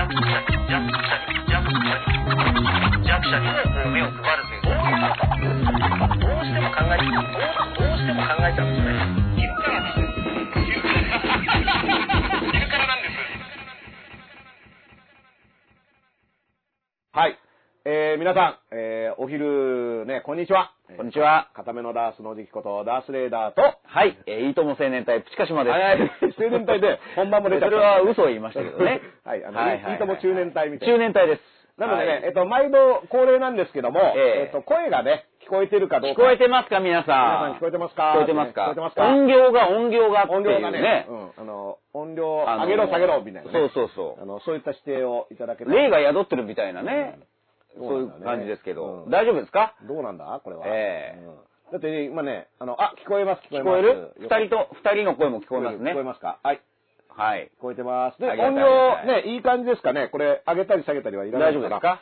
[0.00, 0.32] 弱者に
[0.64, 2.64] 弱者に弱者に
[3.04, 6.08] 弱者にもこう目を配るといえどう
[7.76, 8.96] どうしても考えちゃうんですね
[9.36, 10.00] 昼からです
[12.50, 13.20] 昼からなんです
[17.12, 17.36] はい。
[17.84, 20.72] えー、皆さん、えー、お昼ね、こんにちは。
[20.96, 21.48] こんにちは。
[21.54, 24.18] 固めのダースの時期こと、ダースレーダーと、はい。
[24.26, 25.72] えー、いいとも青年隊、プチカシマです。
[25.72, 27.76] はいはい、青年隊で本番も出ちゃった。
[27.76, 30.94] それは嘘を言いましたけどね はい、あの、はいはいとも中年隊みたいな。
[30.94, 31.42] 中年隊です。
[31.78, 36.22] なのでね、はいえっと、毎度恒例なんですけども、えええっと、声がね、聞こえてるかどうか。
[36.22, 37.06] 聞こえてますか、皆さん。
[37.06, 38.12] 皆さん聞こえてますか？
[38.12, 38.62] 聞こえてますか？
[38.62, 39.06] 聞こえてますか？
[39.06, 41.06] 音量が音量がっていう音量がねね。
[41.08, 43.52] うん、あの、音量あの上げろ下げろみたいなね。
[43.52, 45.68] そうそうそあの、そういった指定をいただけう。
[45.68, 47.18] たら霊が宿ってるみたいなね。
[47.76, 49.04] うんそういう感じですけど。
[49.04, 49.74] うん大丈夫ですか？
[49.88, 50.40] どうなんだ？
[50.42, 50.64] これは。
[50.66, 51.34] ええうん
[51.72, 53.68] だって今ね、あの、あ、聞こえます、聞こえます。
[53.70, 54.12] 聞こえる？
[54.18, 56.02] 二人と、二人の声も聞こえますね聞こえ。
[56.02, 56.40] ますか？
[56.42, 56.60] はい。
[57.08, 57.50] はい。
[57.58, 58.18] 聞こえてます。
[58.20, 58.64] で、音量
[59.06, 60.08] ね、いい感じですかね？
[60.10, 62.00] これ、上げたり下げたりはいらない大丈夫ですか？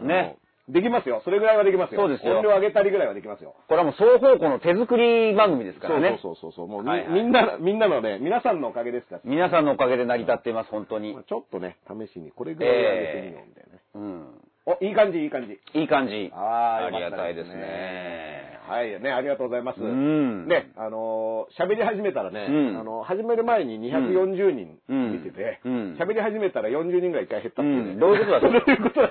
[0.00, 0.36] ね。
[0.42, 1.20] うんできますよ。
[1.24, 2.00] それぐらいはできますよ。
[2.00, 3.56] そうですよ音量上げたりぐらいはできますよ。
[3.66, 6.20] これはもう双方向の手作り番組ですからね。
[6.22, 6.68] そうそうそうそう。
[6.68, 9.20] もうみ、はいはいみんな、みんなのね、皆さんのおかげですから。
[9.24, 11.22] 皆さんのおかげで成り立っています、本当にまあ。
[11.24, 13.80] ちょっとね、試しにこれぐらい上げてみようみたいなね。
[13.96, 14.26] うん。
[14.66, 15.58] お、いい感じ、いい感じ。
[15.78, 16.30] いい感じ。
[16.34, 18.58] あーありがたいですね。
[18.68, 19.80] はい、ね、ありがとうございます。
[19.80, 29.10] うんね、あのー喋り始めたらね、うんあの、始める前に240人うん見てて、うん喋り始めたら40人ぐらい一回減ったっていうね、うんどういうことだ どういうことだ？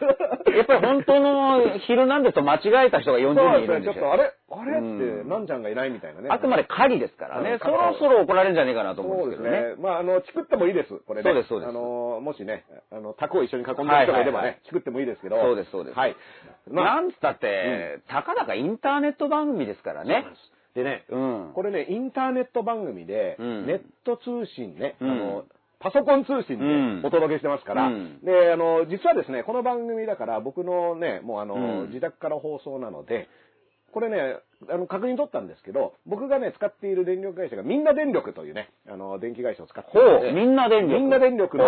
[0.56, 3.84] やっぱり本当のヒルナンデスと間違えた人が40人いるんですよ。
[3.84, 4.32] そうですねちょっとあれ？
[4.52, 4.72] あれ？
[4.78, 6.30] って、うんなんちゃんがいないみたいなね。
[6.32, 7.54] あくまで狩りですからね。
[7.54, 9.70] うんそろそろ怒られるんじゃねえかなと思そううんですすでけどね。
[9.76, 9.82] ね。
[9.82, 11.24] まあ、あの、チクってもいいです、これね。
[11.24, 15.36] そうですそうですあの、もしね、あの、タコを一緒に囲んでる人がいればね、チクってもいいですけど。
[15.42, 15.98] そうですそうです。
[15.98, 16.16] はい。
[16.70, 20.26] まあなんつったって、たかだかインターネット番組ですからね。
[20.76, 21.52] でね、うん。
[21.54, 23.66] これね、インターネット番組で、うん。
[23.66, 25.12] ネット通信ね、うん。
[25.12, 25.46] あの、
[25.80, 26.64] パソコン通信う
[27.00, 27.02] ん。
[27.02, 28.20] でお届けしてますから、うん。
[28.22, 31.88] で、あの、実はですね、この番組だから僕のね、もうあの、うん。
[31.88, 33.28] 自宅から放送なので、
[33.92, 34.38] これね、
[34.70, 40.94] あの、確認取ったんですけど、僕がね、使っている電力会社がみんな電力というね、あの、電気会社を使ってほう、みんな電力。
[41.00, 41.66] みんな電力の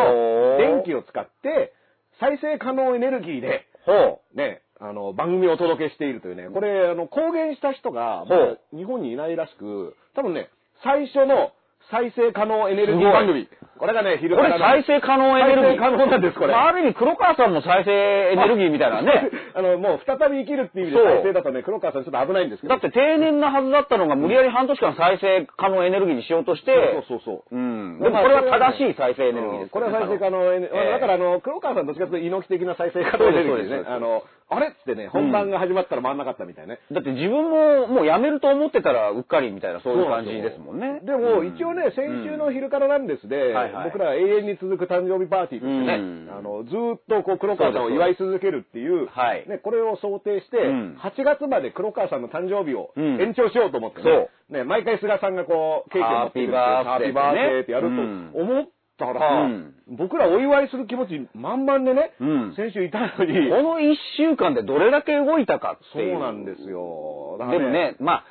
[0.57, 1.73] 電気を使って、
[2.21, 8.59] 再生可能エネルギーで、ほね、あの、番組をお届けしているというね、これ、あの、公言した人が、ほう。
[8.77, 10.49] 日本にいないらしく、多分ね、
[10.83, 11.51] 最初の
[11.89, 13.49] 再生可能エネルギー番組。
[13.81, 14.29] これがね、う。
[14.29, 15.81] これ再生可能エネルギー。
[15.81, 19.31] 再生可能なんですこれまあ、ある意味、黒川さんも再生エネルギーみたいなね。
[19.57, 22.75] あの、もう再び生きるっていう意味で再生だとね、黒川さんちょっと危ないんですけど。
[22.75, 26.75] だって定年なはずだったのが無理やり半年間再生可能エネルギーにしようとして、
[27.09, 27.55] そうそうそう。
[27.55, 27.99] うん。
[27.99, 30.83] でもこれは正しい再生エネルギーですこれは再生可能エネルギー。
[30.83, 33.83] ええだからあの、黒川さんどっちかというと猪木的な再生可能エネルギーですね。
[33.87, 36.81] あの、あれっつってね、本番が始まったら回んなかったみたいなね。
[36.91, 40.99] だって自分ももう辞めると思ってたらうっかりみたいなそういう感じですもんね。
[41.05, 41.55] でも、うん。
[41.55, 43.85] 一応ね、先週の昼からなんですで、はいはい。
[43.85, 46.29] 僕らは永遠に続く誕生日パーティーとしてね、うん。
[46.37, 49.47] あの、ずーっとこう黒川さんを祝い続けるっていう、はい。
[49.47, 50.97] ね、これを想定して、うん。
[50.99, 53.21] 8月まで黒川さんの誕生日をうん。
[53.21, 58.31] 延長しようと思ってね、ね、毎回菅さんがこう、ケーキを持ってくるってハハッピーッピーバースデーってやるうん。
[58.33, 58.65] と思っ
[59.05, 59.73] たら、うん。
[59.87, 62.53] 僕らお祝いする気持ち満々でね、うん。
[62.55, 66.03] 先週いたのに、この一週間でどれだけ動いたかってそう。
[66.03, 66.19] いう。
[66.19, 67.37] なんですよ。
[67.39, 68.23] だからでもね、まあ、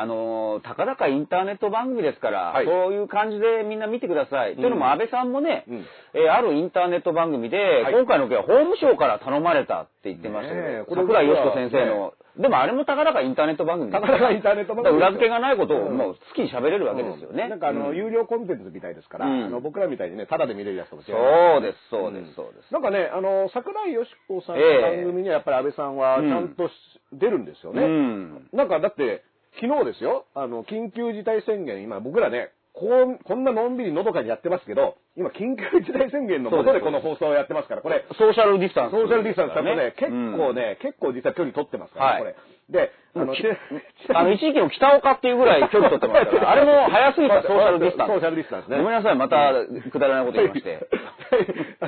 [0.00, 2.66] あのーたかだかインターネット番組ですから、はい。
[2.66, 4.54] そういう感じでみんな見てください。
[4.54, 5.86] というのも安倍さんもね、うん。
[6.14, 7.94] えーあるインターネット番組で、はい。
[7.94, 13.90] 今回の件は法務省から頼まれたって言ってましたけど、ね桜井よしこ先生の、でもあれもたかだかインターネット番組。
[13.90, 15.96] たかだかインターネット番組裏付けがないことをうん。
[15.96, 17.44] もう好きに喋れるわけですよね。
[17.44, 17.50] うん。
[17.50, 17.96] なんかあの、うん。
[17.96, 19.44] 有料コンテンツみたいですから、うん。
[19.44, 21.60] あの僕らみたいにね、タダで見れるやつとも違そう。
[21.60, 22.72] です、そうです、そうです。
[22.72, 25.02] なんかね、あの、桜井よしこさんのええ。
[25.02, 26.72] 番組にはやっぱり安倍さんはちゃんとし、
[27.12, 27.82] 出るんですよね。
[27.82, 28.48] うん。
[28.52, 29.24] なんかだって、
[29.60, 36.80] 昨日ですよ、あの、緊急事態宣言、今僕らね、こう、こんなのんびりのどかにやってますけど、今緊急事態宣言のもとで。
[36.80, 39.54] この放送をやってますから、これ、ソーシャルディスタンス、ソーシャルディスタンス。
[39.54, 42.34] だとね、結構うんね、結構実は距離取ってますからね、はい。
[42.34, 42.58] これ。
[42.68, 43.42] で、あの、き
[44.14, 47.20] あの、一時期の北尾かっていうぐらい距離取ってますから、あれも早す。
[47.20, 48.10] ぎたソーシャルディスタンス。
[48.10, 48.76] ソーシャルディスタンスね。
[48.76, 49.52] ごめんなさい、また
[49.90, 50.86] くだらないこと言いまして。
[51.80, 51.86] あ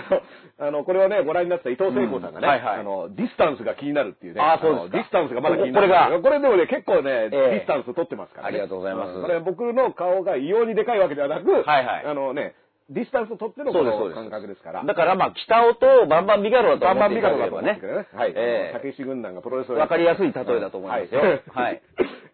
[0.61, 2.81] の、あの、これはね、ご覧になった伊藤聖子さんがね、うんはいはい。
[2.81, 4.41] あの、ディスタンスが気になるっていうね。
[4.41, 5.89] あそうですディスタンスがまだ気になる。
[5.89, 6.21] これが。
[6.21, 7.31] これでもね、結構ね、ええ。
[7.31, 8.49] ディスタンス取ってますからね。
[8.49, 9.19] ありがとうございます。
[9.19, 9.23] ん。
[9.23, 12.05] これ僕の顔が異様にでかいわけではなく、はいはい。
[12.07, 12.55] あのね、
[12.91, 13.83] ディスタンスを取ってのこ。
[13.83, 14.85] の感覚ですから。
[14.85, 18.19] だからまあ、北尾とバンバンビガロだとバンバン思っていたビガロだだければねと思うんですけどね。。
[18.19, 18.33] はい。
[18.35, 21.23] ええ竹石軍団がプロレスをわかりやすい例えだと思いますよ。
[21.55, 21.83] はい。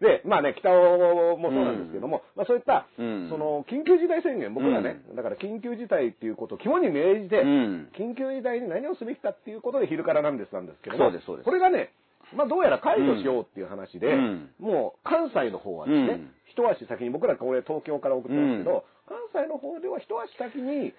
[0.01, 11.93] で、まあね、北尾もそうなんですけども、まあそういった、うんその、緊急事態宣言、僕らね、だから緊急事態っていうことを肝に銘じて、うん緊急事態に何をすべきかっていうことで昼からなんですなんですけども、そうですそうですこれがね、
[12.35, 20.93] まあどうやら解除しようっていう話で、うんもう関西の方はですね、うん一足先に、僕らこれ東京から送ってますけど、関西の方では一足先に、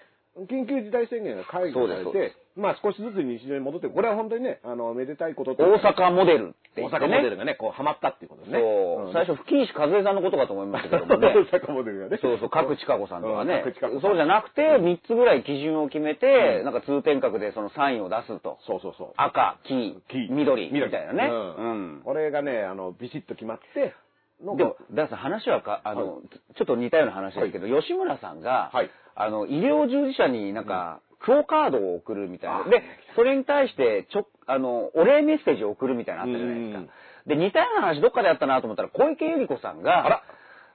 [0.47, 7.17] 緊急事態宣言が解除されて、まあ少しずつ日常に戻って、これは本当にね、あの、めでたいことと大阪モデルって言大ってね。
[7.17, 8.61] 阪モデルがね、こう、ハマったっていうことですね。
[8.61, 9.11] そう。
[9.11, 11.35] ん最初、吹石和恵さんのことかと思いましたけどもね。
[11.51, 12.19] 大阪モデルがね。
[12.19, 14.01] そうそう、角地下子さんとかねうん。
[14.01, 18.59] そうじゃなくて、3つぐらい基準を決めて、なんか通天閣でそのサインを出すと。
[18.61, 19.09] そうそうそう。
[19.17, 21.29] 赤、黄、黄緑、みたいなね。
[21.29, 22.03] ううんん。
[22.05, 23.93] これがね、あの、ビシッと決まって、
[24.40, 26.23] なんかでも、だからさ、話はか、あの、
[26.56, 32.61] ちょっと似たような話ですけど、吉村さんが、はいあの、医療従事者になんか、クオカードを送るみたいな。
[32.61, 32.82] あで、
[33.17, 36.88] それに対して、ちょ、あの、お礼メッセージを送るみたいなのあったじゃないですかうん。
[37.26, 40.23] で、似たような話どっかであったなと思ったら、小池百合子さんが、あら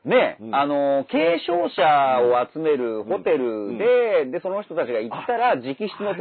[0.03, 6.13] ね、うんあの、軽症者を集めるホテルで、で、その人たちが行ったら、直筆の、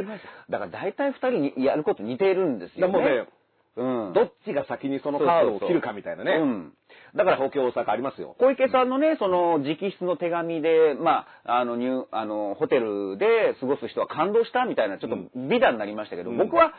[0.49, 1.29] だから大体二人
[1.59, 2.93] にやること似てるんですよね。
[2.93, 3.27] でもね、
[3.75, 4.13] うん。
[4.13, 6.31] どっちが先にそのカードを切るかみたいなね。
[6.31, 6.73] うん。
[7.15, 8.35] だから東京、大阪ありますよ。
[8.39, 16.73] 小池さんのね、その直筆の手紙で、まあ、あの、入、あの、ホテルで過ごす人は感動したみたいな、ちょっと美談になりましたけど、うん僕は、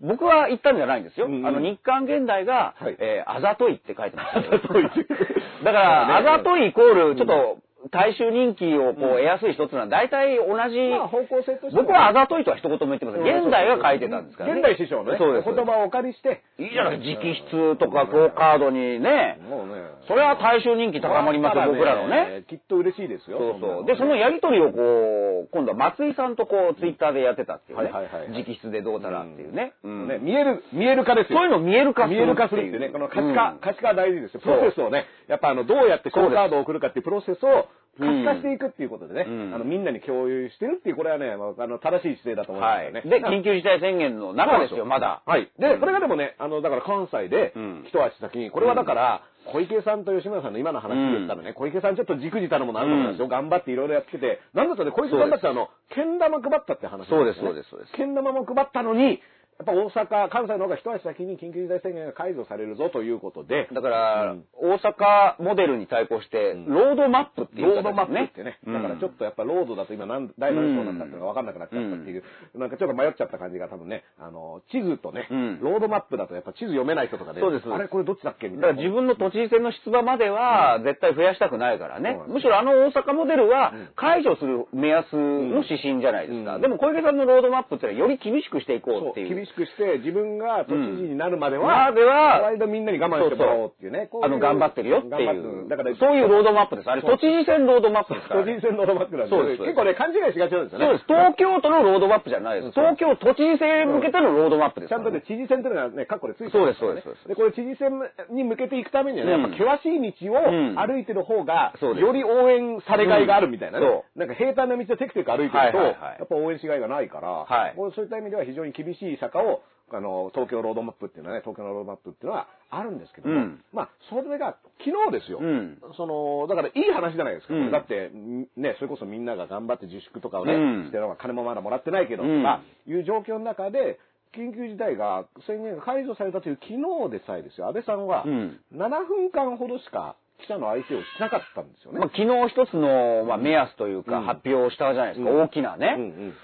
[0.00, 1.26] 僕は言ったんじゃないんですよ。
[1.26, 4.46] うんうんあの、日刊現代が、はいえーあざといって書いてましたよ。
[4.54, 7.58] あざといだから、 あねざといイコール、ちょっと、
[7.90, 13.22] 大衆人気をこう得やすい人っていうのは、大体同じ、まあ方向性としても僕はあざといとは一言も言ってません。
[13.22, 14.60] 現代が書いてたんですからね。
[14.60, 15.48] 現代師匠のね、そうです。
[15.48, 16.42] お言葉をお借りして。
[16.58, 19.82] いいじゃない直筆とか、クオカードにね、もうね。
[20.06, 22.44] それは大衆人気高まりますよ、僕らのね。。
[22.48, 23.38] きっと嬉しいですよ。
[23.38, 23.86] そうそう。
[23.86, 27.90] で、そのやりとりをこう、今度は松井さんとこう、ツイッターでやってたっていうね。
[28.30, 29.72] 直筆でどうたらっていうね。
[29.82, 31.38] うんね、見える、見える化ですよ。
[31.38, 34.40] そういうの見える化する見える化するっていうね、この可視化、うん可視化は大事ですよ。
[34.40, 39.54] プそうロセスをね、やっぱあの、どうやってこのカードを送るかっていうプロセスを可視化うんしていくっていうことでね、うん。
[39.54, 42.86] あの、みんなに共有してるっていう、これはね、まああの、正しい姿勢だと思いますはい。
[42.86, 43.00] よね。
[43.00, 45.22] で、緊急事態宣言の中ですよ、まだ。
[45.24, 45.50] はい。
[45.58, 53.28] で、これがでもね、あの、だから関西でうん、一足先に、これはだから、小池さんと吉村さんの今の話で言ったらね、小池さんちょっと軸じたるものあると思うんですよ。
[53.28, 57.92] 頑張っていろいろやってて、なんだったらね、小池さんだってあの、けん玉配ったって話ねそうですそうですそうです。
[57.94, 59.18] けん玉も配ったのに、や
[59.62, 64.44] っぱ大阪、関西の方が一足先に緊急事態宣言が解除されるぞということで、だから、うん。
[64.54, 66.66] 大阪モデルに対抗して、ん。
[66.66, 68.58] ロードマップっていうロードマップってね。
[68.66, 68.74] うん。
[68.74, 72.24] だからちょっとやっぱロードだと今何、大何章なんだっていうのが分かんなくなっちゃったっていう、
[72.54, 75.60] なんかちょっと迷っちゃった感じが多分ね、あの、地図とね、うん。
[75.60, 77.72] ロードマップだとやっぱ地図読めない人とかで、そうです。
[77.72, 78.68] あれこれどっちだっけみたいな。
[78.68, 82.18] だから自分の都知事選の出馬までは絶対増やしたくないからね。
[82.18, 83.88] そうむしろあの大阪モデルはん。
[83.96, 86.56] 解除する目安の指針じゃないですか。
[86.56, 86.60] うん。
[86.60, 89.46] でも小池さんのロードマップってのはより厳しくしていこうっていう。
[89.56, 94.08] 厳しくして、自分が都知事になるまでは、までは割とみんなに我慢してもらおうっていうね。
[94.10, 94.26] こういう。
[94.26, 95.68] あの、頑張ってるよっていう。
[95.68, 96.90] だから、そういうロードマップです。
[96.90, 99.62] あれ、そう都知事選ロードマップですからね、都知事選のロードマップなんで、そうです。
[99.62, 100.86] 結構ね、勘違いしがちなんですよね。
[100.86, 101.04] そうです。
[101.06, 102.72] 東京都のロードマップじゃないです。
[102.72, 107.92] そう東京都知事選へ向けてのロードマップですからちゃんとね、知事選というのがね、カッコでついてそうですそうですそうで、これ知事選
[108.30, 109.40] に向けていくためにはね、うん。
[109.42, 110.76] やっぱ険しい道をうん。
[110.76, 112.02] 歩いてる方が、そうです。
[112.04, 113.86] より応援されがいがあるみたいなね。
[113.86, 114.18] う。
[114.18, 117.74] んなんか平坦な道をテクテク歩いてると、はいはいはいやっぱ応援しがいがないから、はい。
[117.76, 119.62] そういった意味では非常に厳しい坂を、
[119.94, 125.38] あの、東京ロードマップっていうのはね、東京のロードマップっていうのはあるんですけども、うんまあ、それが昨日ですよ。
[125.40, 127.54] うんその、だからいい話じゃないですか。
[127.54, 133.98] うんだって、んね、それこそみんなが頑張って自粛とかをね、うんしてるのが金もまだもらってないけど、うんとかいう状況の中で、
[134.34, 142.00] 緊急事態が、宣言が解除されたという昨日でさえですよ、安倍さんはうん7分間ほどしか記者の相手をしなかったんですよね。
[142.00, 145.30] まあ、昨日一つの、まあ、目安というか、うん発表をしたじゃないですか。
[145.30, 145.94] うん大きなね。
[145.98, 146.34] うんうん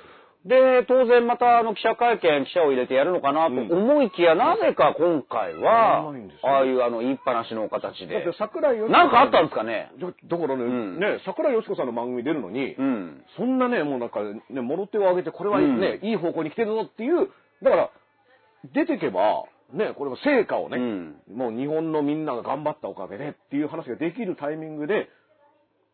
[0.47, 8.15] で、当然またあの記者会見、記者を入れてやるのかなと思いきや、なぜか今回はやらないんです、よああいうあの言いっぱなしの形で。
[8.15, 8.39] だって。
[8.39, 9.91] 桜井よし子なんかあったんですかね？
[10.01, 11.01] だだからね、ん。
[11.01, 13.25] ね、桜井よし子さんの番組出るのに、うん。
[13.37, 17.29] そんなね、もうなんかね、もろ手を挙げて、これはね、いい方向に来てるぞっていう、
[17.63, 17.91] だから、
[18.73, 21.17] 出てけば、ね、これは成果をね、うん。
[21.37, 25.09] もう日本のみんなが頑張ったおかげでっていう話ができるタイミングで、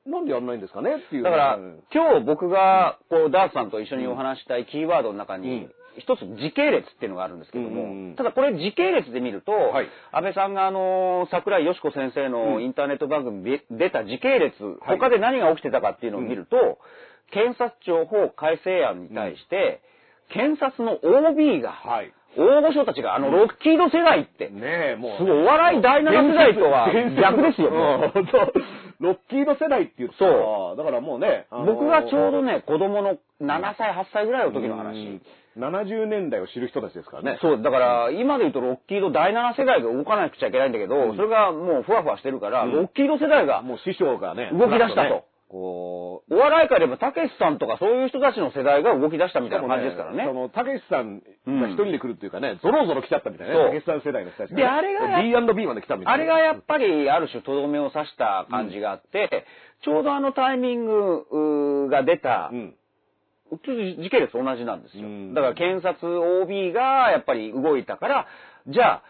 [0.06, 0.96] なんでやんないんですかね？
[0.96, 1.22] っていう。
[1.22, 14.98] だからうん、今日僕が、こう、ダースさんと一緒にお話したいキーワードの中にうん、一つ時系列っていうのがあるんですけども、ただこれ時系列で見るとはい、安倍さんがあの、桜井よし子先生のインターネット番組で出た時系列、はい。
[14.98, 16.78] 他で何が起きてたかっていうのを見ると、
[17.30, 19.80] 検察庁法改正案に対して、
[20.30, 22.12] 検察の OB が、はい。
[22.36, 25.16] 大御所たちが、あの、ロッキード世代って、ねえ、もう。
[25.18, 27.72] すごいお笑い第七世代とは逆ですよう。
[27.72, 27.74] ん
[29.00, 34.94] ロッキード世代って言ったら、だからもうね、僕がちょうどね、子供の7歳、8歳ぐらいの時の話。
[34.96, 35.22] うん。
[35.56, 37.38] 70年代を知る人たちですからね。
[37.40, 42.72] そう、だから、今で言うとロッキード第7世代が動かなくちゃいけないんだけど、それがもうふわふわしてるから、うん。
[42.72, 45.14] ロッキード世代が、もう師匠がね、動き出したと。
[45.14, 45.24] ね
[45.54, 50.24] こう、お笑い界でもたけしさんとかそういう人たちの世代が動き出したみたいな感じですからね。
[50.26, 53.64] その、たけしさんが一人で来るっていうかね、ゾロゾロ来ちゃったみたいなね。
[53.66, 54.62] たけしさん世代の人たちが、ね。
[54.64, 56.12] であれがや D&B まで来たみたいな。
[56.12, 59.46] あれがやっぱりある種とどめを刺した感じがあって、
[59.84, 62.74] ちょうどあのタイミングが出たうん。
[63.52, 65.34] 時系列同じなんですようん。
[65.34, 68.26] だから検察 OB がやっぱり動いたから、
[68.66, 69.02] じゃあ、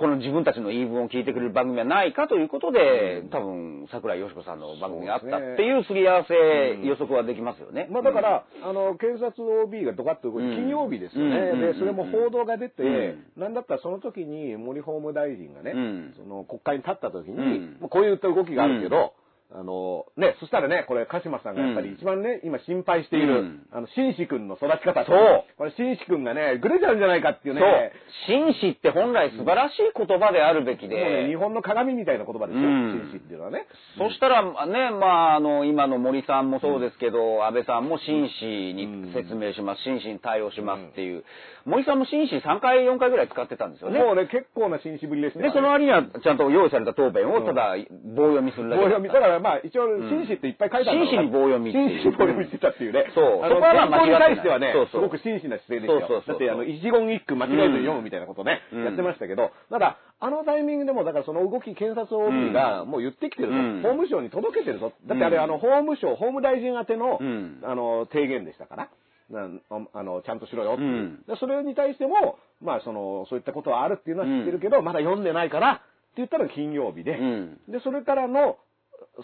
[0.00, 7.86] この自分たちの言い分を聞いてくれる番組はないかということで、多分、桜井よしこさんの番組があったっていうすり合わせ、うん予測はできますよね。
[7.90, 10.56] まあだから、あの、検察 OB がドカッと動いて、うん。
[10.56, 11.36] 金曜日ですよね。
[11.52, 11.60] うん。
[11.60, 13.24] で、それも報道が出て、うん。
[13.36, 16.14] なんだったらその時に森法務大臣がね、うん。
[16.16, 19.12] その国会に立った時に、こういった動きがあるけど、
[19.52, 23.66] あの、ね、そしたらね、これ、鹿島さんがやっぱり一番ね、今心配している、うん。
[23.72, 25.04] あの、紳士君の育ち方。
[25.04, 25.44] そう。
[25.58, 27.62] これ、紳士君がね、ぐれちゃうんじゃないかっていうそう。
[27.64, 27.92] ね、。
[28.28, 33.10] 紳士って本来素晴らしい言葉であるべきもうね、日で、本の鏡みたいな言葉ですよ、うん。
[33.10, 33.66] 紳士っていうのはね。
[33.98, 41.24] そしたらね、まあ、あの、今の森さんもそうですけど、安倍さんも紳士に説明します、紳士に対応しますっていう。
[41.64, 43.98] 森さんも紳士3回、4回ぐらい使ってたんですよね。
[43.98, 45.44] もうね、結構な紳士ぶりですね。
[45.44, 48.98] で、その割にはちゃんと用意された答弁をただ棒読みするだけだった。
[48.98, 49.08] 棒読み。
[49.08, 53.06] だからまあ、一応、紳士っていっぱい書いてある紳士に棒読み紳士に棒読みしてたっていうね。
[53.14, 53.48] そう。
[53.48, 55.02] そこはまあに対してはねそう、そう。
[55.02, 56.00] すごく紳士な姿勢ですよ。
[56.00, 56.28] そうそうそう。
[56.28, 58.84] だって、あの、一言一句間違えずに読むみたいなことね、うん。
[58.84, 63.82] やってましたけど、ただ、あのタイミングでも、だからその動き、検察 OB がもう言ってきてると、うん。
[63.82, 64.92] 法務省に届けてるぞ。
[65.06, 65.42] だってあれ、うん。
[65.42, 67.60] あの、法務省、法務大臣宛ての、うん。
[67.64, 68.88] あの、提言でしたから。
[69.30, 69.60] なん
[69.92, 71.22] あの、ちゃんとしろよっていう、うん。
[71.26, 75.82] でそれに対しても、まあ、その、そういったことはあるっていうのは知ってるけど、まだ読んでないから、って
[76.16, 77.60] 言ったら金曜日で、うん。
[77.68, 78.58] で、それからの、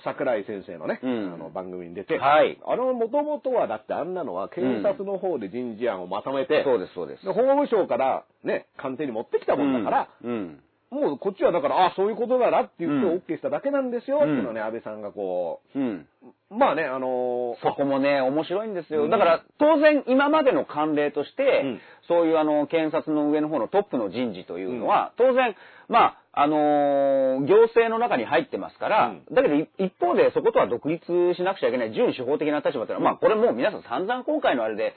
[0.04, 1.34] 桜井先生のね、うん。
[1.34, 2.58] あの番組に出て、はい。
[2.66, 7.24] あの、もともとはだってあんなのは検察の方で人事案をまとめて、そうです、そうです。
[7.24, 10.60] で法務省からね、官邸に持ってきたもんだから、うん、うん
[10.96, 13.16] もうこっちはだから、あそういうことだなって言ってうん。
[13.18, 14.22] OK しただけなんですよ、うん。
[14.22, 15.78] っていうのをね、安倍さんがこう。
[15.78, 16.06] ん。
[16.50, 19.04] う、まあね、あのーそこもね、面白いんですよ。
[19.04, 19.10] うん。
[19.10, 21.80] だから、当然、今までの慣例として、うん。
[22.08, 25.54] そういうあの、検察の上の方のトップの人事というのは、当然、
[25.88, 29.34] まあ、あのー行政の中に入ってますから、うん。
[29.34, 31.02] だけどい一方でそことは独立
[31.34, 34.94] しなくちゃいけない準司法的な立場っていうのは、まあ、これもう皆さん散々今回のあれで、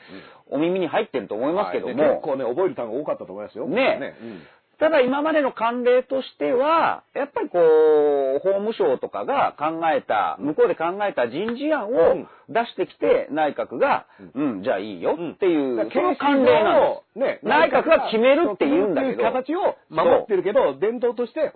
[0.50, 2.10] お耳に入ってると思いますけども、はい。
[2.10, 3.68] で結構ね、覚える単語多かったと思いますよ。
[3.68, 4.16] ね。
[4.22, 4.42] うん
[4.80, 12.28] ただ今までの慣例としては、やっぱりこう、法務省とかが考えた、向こうで考えた人事案をうん。
[12.50, 17.20] 出してきて、内閣が、うん、じゃあいいよっていう、だからその慣例なんです。
[17.20, 19.24] ね、内閣が決めるって言うんだけど。
[19.24, 21.54] 形を守ってるけど、伝統として、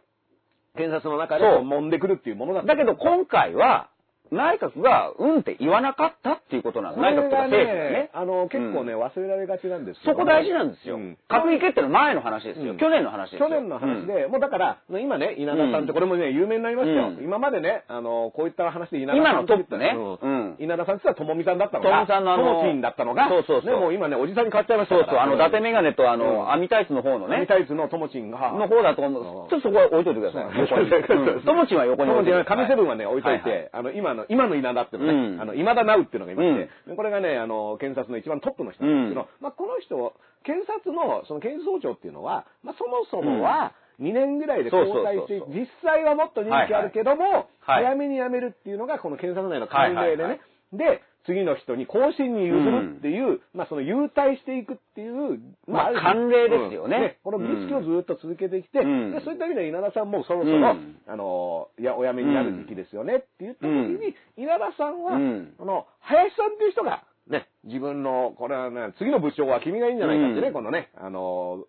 [0.76, 3.90] 検察の中で揉んでくるっていうものだだけど今回は、
[4.32, 6.98] 内閣が、うんって言わなかったっていうことなの。
[7.02, 8.10] 内閣とか政府がね。
[8.14, 10.96] あの、結構ね、う忘れられがちなんですそこ大事なんですよ。
[10.96, 11.18] うん。
[11.30, 12.72] 閣議決定の前の話ですよ。
[12.74, 12.78] うん。
[12.78, 13.48] 去年の話ですよ。
[13.48, 14.08] 去年の話うん。
[14.08, 17.10] で、もうだから、今ね、稲田さんっうんてこれもね、有名になりましたよ。
[17.10, 17.24] うん。
[17.24, 19.94] 今までね、あの、こういった話で稲田さん今のトップね。
[19.96, 20.00] う。
[20.00, 20.56] んうん。
[20.60, 23.74] 稲田さんって言ったらともみさんだったのが、ともみさんのあのともちんだったのが、そうそうそう。
[23.74, 26.20] ね、もう今ね、おじさんに変わっちゃいましたそうそう、あの、伊達メガネとあうん。
[26.20, 27.42] の、網タイツの方のね。
[27.42, 29.50] ミ、タイツのともちんが、の方だと思う。
[29.50, 31.44] ちょっとそこは置いといてください。
[31.46, 32.66] ともちんは横にともちんは置いてください。
[32.66, 35.42] 紙セブンはね、置いといて、ははあの、今の、今の稲田っていうのね、うん。
[35.42, 39.10] あの、今田直っていうのがいまして、でこれがね、あの、検察の一番トップの人なんです。
[39.10, 51.00] けど、うんまあ、この人、検察の、その検事総長っていうのは、まあ、そもそもは、2年ぐらいで交代して実際はもっと人気あるけども、はい早めに辞めるっていうのが、この検察内の慣例でね、はいはいはい。
[51.00, 57.20] で、次の人に更新に譲るっていう、まあその優待していくっていう、まある種慣例ですよね。
[57.24, 57.32] うん。
[57.32, 59.12] この儀式をずっと続けてきて、うん。
[59.12, 60.98] でそういった意味で稲田さんもそろそろ、うん。
[61.08, 65.54] あの、いや、お辞めになる時期ですよねって言った時に、稲田さんは、うん。
[65.60, 70.54] あの、林さんっていう人が、ね、自分の、これはね、次の部長は君がいいんじゃないかってね、うん。
[70.54, 71.66] このね、あの、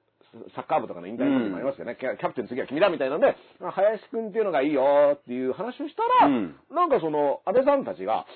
[0.55, 6.57] サッカー部とかの引退の時もありますよね、キャキャプテン次は君だみたいなので、林くんっていうのがいいよっていう話をしたら、うん。
[6.71, 8.27] なんかその、安倍さんたちが、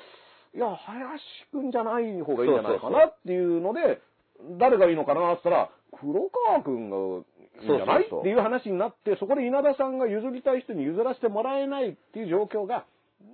[0.54, 4.00] いや、林くんじゃない方がいいんじゃないかなっていうので、
[4.58, 7.00] 誰がいいのかなって言ったら、黒川くんがい
[7.62, 12.84] いんじゃないっていう話になって、そこで稲田さんが譲りたい人に譲らせてもらえないっていう状況が、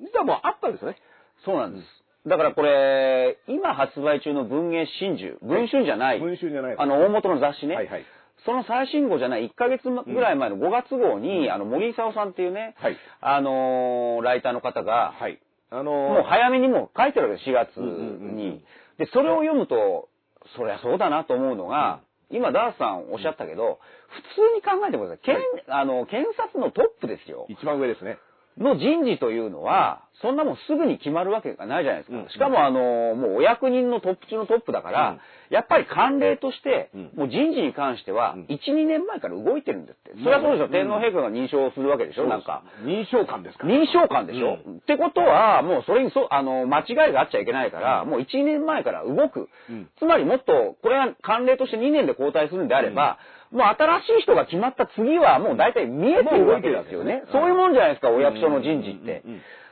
[0.00, 0.96] 実はもうあったんですよね。
[1.44, 2.04] そうなんです。
[2.26, 7.76] だからこれ、今発売中の文藝真珠、文春じゃない、文春じゃないあの、大元の雑誌ね。
[7.76, 8.04] はいはい。
[8.46, 15.38] その最新号じゃない、1ヶ月ぐらい前の5月号に、あの、森勲さんっていうね、はいあのーライターの方が、はい。
[15.74, 18.64] あのもう早めにもう書いてるわけです、4月うんうんうんうんに。
[18.98, 20.08] で、それを読むと、
[20.56, 22.00] そりゃそうだなと思うのが、
[22.30, 25.18] 今、ダースさんおっしゃったけど、普通に考えてください。
[25.18, 27.46] 検あの検察のトップですよ。
[27.48, 28.18] 一番上ですね。
[28.58, 32.18] の人事というのは、そんなもんすぐに決まるわけがないじゃないですか。
[32.18, 32.28] うん。
[32.30, 32.80] しかも、あの、
[33.14, 35.20] もうお役人のトップ中のトップだから、うん。
[35.50, 37.10] やっぱり慣例として、うん。
[37.16, 40.18] もう人事に関してはうん、1、2年前から動いてるんですって。
[40.22, 40.66] それはそうでしょ。
[40.66, 42.62] うん天皇陛下が認証するわけでしょ、なんか。
[42.84, 43.74] 認証官ですから。
[43.74, 49.48] 認証官でしょ、うってことは、もうそれにそ、あの、間違いがあっちゃいけないから、もう1年前から動く。
[49.68, 49.88] うん。
[49.98, 53.18] つまりもっと、これは慣例として2年で交代するんであれば、
[53.54, 57.22] もう新しい人が決まった次はもう大体見えてるわけですよね。
[57.30, 59.22] そういうもんじゃないですか、お役所の人事って。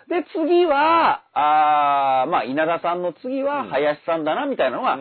[0.09, 3.69] で、次は、あーまあ、稲田さんの次はうん。
[3.71, 4.97] 林さんだな、みたいなのが、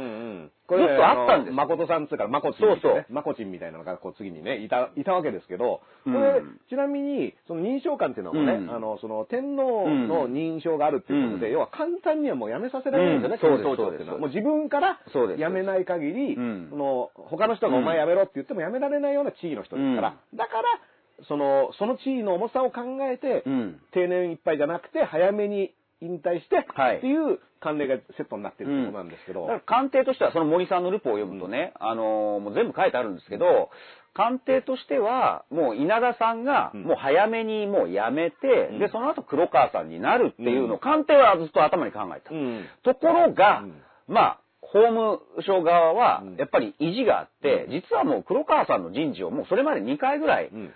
[0.75, 1.51] うんうんずっとあったんです。
[1.51, 3.05] の誠さんっつうから、まこちん、そうそう。
[3.09, 6.13] まこちんみたいなのが、こう次にね、いた、いたわけですけど、こうん。
[6.13, 8.71] れ、ちなみに、その認証官っていうのもね、うん。
[8.71, 11.53] あの、その、天皇の認証があるっていうことで、うん。
[11.53, 13.63] 要は簡単にはもう辞めさせられないんですよね、うん。
[13.63, 14.19] 検討長っていうのは。
[14.19, 14.41] そうです。
[14.41, 15.39] もう自分からそうです。
[15.39, 16.67] 辞めない限り、うん。
[16.69, 23.79] その、他の人がお前辞めろって言っても辞められないような地位の人ですから、だから、その、その地位の重さを考えて、うん。
[23.91, 26.97] 定年いっぱいじゃなくて、早めに引退して、はい。
[26.97, 33.69] っていう慣例がセットになってるってことなんですけど、だから官邸としては、その森さんのルポを読むとね、あのーもう全部書いてあるんですけど、
[34.13, 36.83] 官邸としては、もう稲田さんが、うん。
[36.83, 38.79] もう早めにもう辞めて、うん。
[38.79, 40.79] で、その後黒川さんになるっていうのを、うん。
[40.79, 42.33] 官邸はずっと頭に考えた。
[42.33, 42.65] うん。
[42.83, 43.81] ところが、うん。
[44.07, 47.71] まあ、法務省側はうん、やっぱり意地があって、うん。
[47.71, 50.71] 実はもう黒川さんの人事をもうそれまで2回ぐらい、うん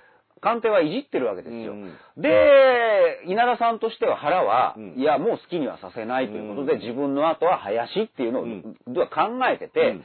[0.45, 1.73] 官邸はいじってるわけですよ。
[1.73, 4.93] うんで、稲田さんとしては腹は、うん。
[4.95, 6.79] いや、もう好きにはさせないということで、うん。
[6.79, 8.75] 自分の後は林っていうのを、うん。
[8.87, 9.99] では考えてて、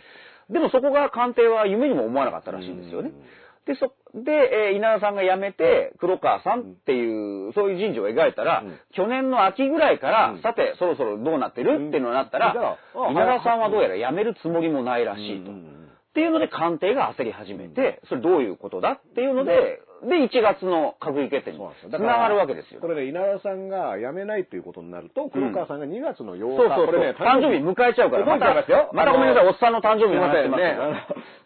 [0.48, 3.10] でもそこが官邸は夢にも思わなかったらしいんですよね。
[3.10, 3.22] うん
[3.66, 8.78] で、そ、で、えー稲田さんが辞めて、黒川さんっていう、そういう人事を描いたら、うん。
[8.94, 10.42] 去年の秋ぐらいから、うん。
[10.42, 12.54] さて、そろそろどうなってるっていうのになったら、
[12.94, 15.50] うん稲田さんはどうやら辞めるつもりもないらしいと。
[15.50, 15.80] うん
[16.10, 21.58] っていうので官邸が焦り始めて、それどういうことだっていうので、で、1月の閣議決定に
[21.90, 22.80] つながるわけですよ。
[22.80, 26.86] これね、稲田さんが辞めないということになると、黒川さんが2月の8日、そうそう。
[26.86, 28.24] これね、誕生日迎えちゃうから。
[28.24, 30.50] ますよまたごめんなさい、おっさんの誕生日のすいませんね。
[30.50, 30.94] 話してますけどあの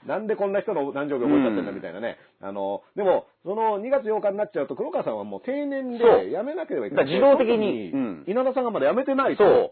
[0.06, 2.18] なんでこんな人の誕生日覚えちゃってんだみたいなね。
[2.42, 5.98] あの、でも、その2月8日になっちゃうと、黒川さんはもう定年で
[6.30, 7.04] 辞めなければいけない。
[7.06, 7.90] 自動的に
[8.26, 9.70] 稲田さんがまだ辞めてないと、そう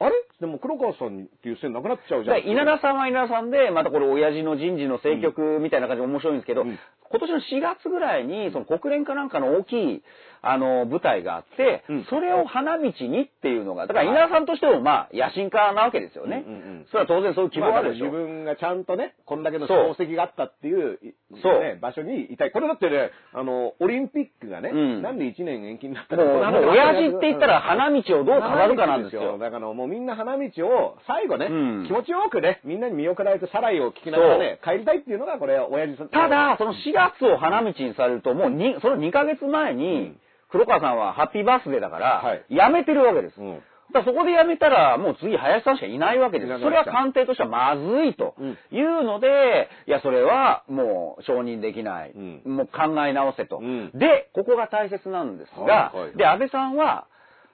[0.00, 0.12] あれ？
[0.40, 2.38] でも黒川さんっていう線なくなっちゃうじゃん。
[2.40, 6.78] 稲田さんは稲田さんで、またこれ親父の人事の政局みたいな感じで面白いんですけど、うん。
[7.10, 10.02] 今年の4月ぐらいに、その国連かなんかの大きい、
[10.50, 12.04] あの、舞台があって、うん。
[12.10, 16.44] それを花道にっていうのが、だから稲田さんとしてもまあ、野心家なわけですよね。
[16.46, 16.86] うんうんうん。
[16.90, 18.06] それは当然そういう希望まああるでしょ。
[18.06, 20.98] 自分がちゃんとね、こんだけの功績があったっていう、
[21.42, 21.60] そう。
[21.60, 22.50] ね、場所にいたい。
[22.50, 25.02] これだってね、あの、オリンピックがね、うん。
[25.02, 29.38] なんで1年延期になったもう、もう親父って言ったら花道をどう飾るかなんですよ。
[29.38, 31.86] だからもうみんな花道を最後ね、うん。
[31.86, 36.08] 気持ちよくね、みんなに見送られてサライを聞きながらね、帰りたいっていうのがこれ、親父さん。
[36.08, 40.16] ただ、その4月を花道にされると、もうに、その2ヶ月前に、
[40.54, 43.40] 黒川さんはハッピーバースデーだからはい、辞めてるわけです。
[43.40, 43.58] うん、
[43.92, 46.60] だそこで辞めたら、もう次林さんしかいないわけです。
[46.60, 48.36] それは官邸としてはまずいと
[48.70, 52.12] いうので、いや、それはもう承認できない。
[52.14, 53.58] うんもう考え直せと。
[53.58, 57.08] うんで、ここが大切なんですが、はいはいで、安倍さんは、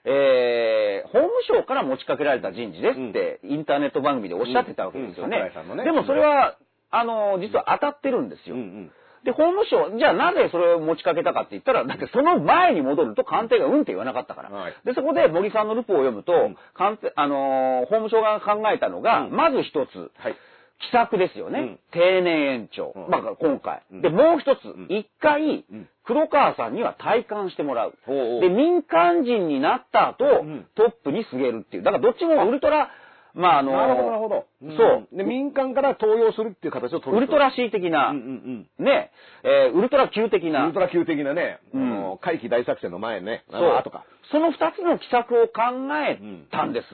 [0.04, 5.38] えー、法務省から持ちかけられた人事ですって、インターネット番組でおっしゃってたわけですよね。
[5.74, 6.58] ねでもそれは、
[6.90, 8.56] あの、実は当たってるんですよ。
[8.56, 8.92] うんうん
[9.24, 14.50] で、法務省、じゃあなぜそれを持ちかけたかって言ったら、だってその前に戻ると官邸がうんって言わなかったから。
[14.50, 20.36] はいで、そこで森さんのルポを読むと、ん官邸、あのー法務省が考えたのが、うんまず一つ、はい。
[20.80, 21.60] 奇策ですよね。
[21.60, 22.92] うん定年延長。
[22.96, 23.82] うんまあ、今回。
[23.92, 27.94] うんで、もう一つん、一、回うん、黒川さんには体感してもらう。
[28.40, 31.82] で、民間人になった後、んトップにすげるっていう。
[31.82, 32.90] だからどっちもウルトラ、
[33.34, 34.46] まあ、あのーなるほど、なるほど。
[34.76, 35.16] そう。
[35.16, 37.16] で、民間から登用するっていう形を取る。
[37.16, 38.84] ウルトラ C 的な、うんうんうん。
[38.84, 39.10] ね、
[39.44, 44.04] えーウルトラ Q 的なウルト、ラ級的なね、うんあの回帰大作戦の前ね、あそうの後か。
[44.30, 45.74] その二つの奇策を考
[46.06, 46.18] え
[46.50, 46.86] たんです。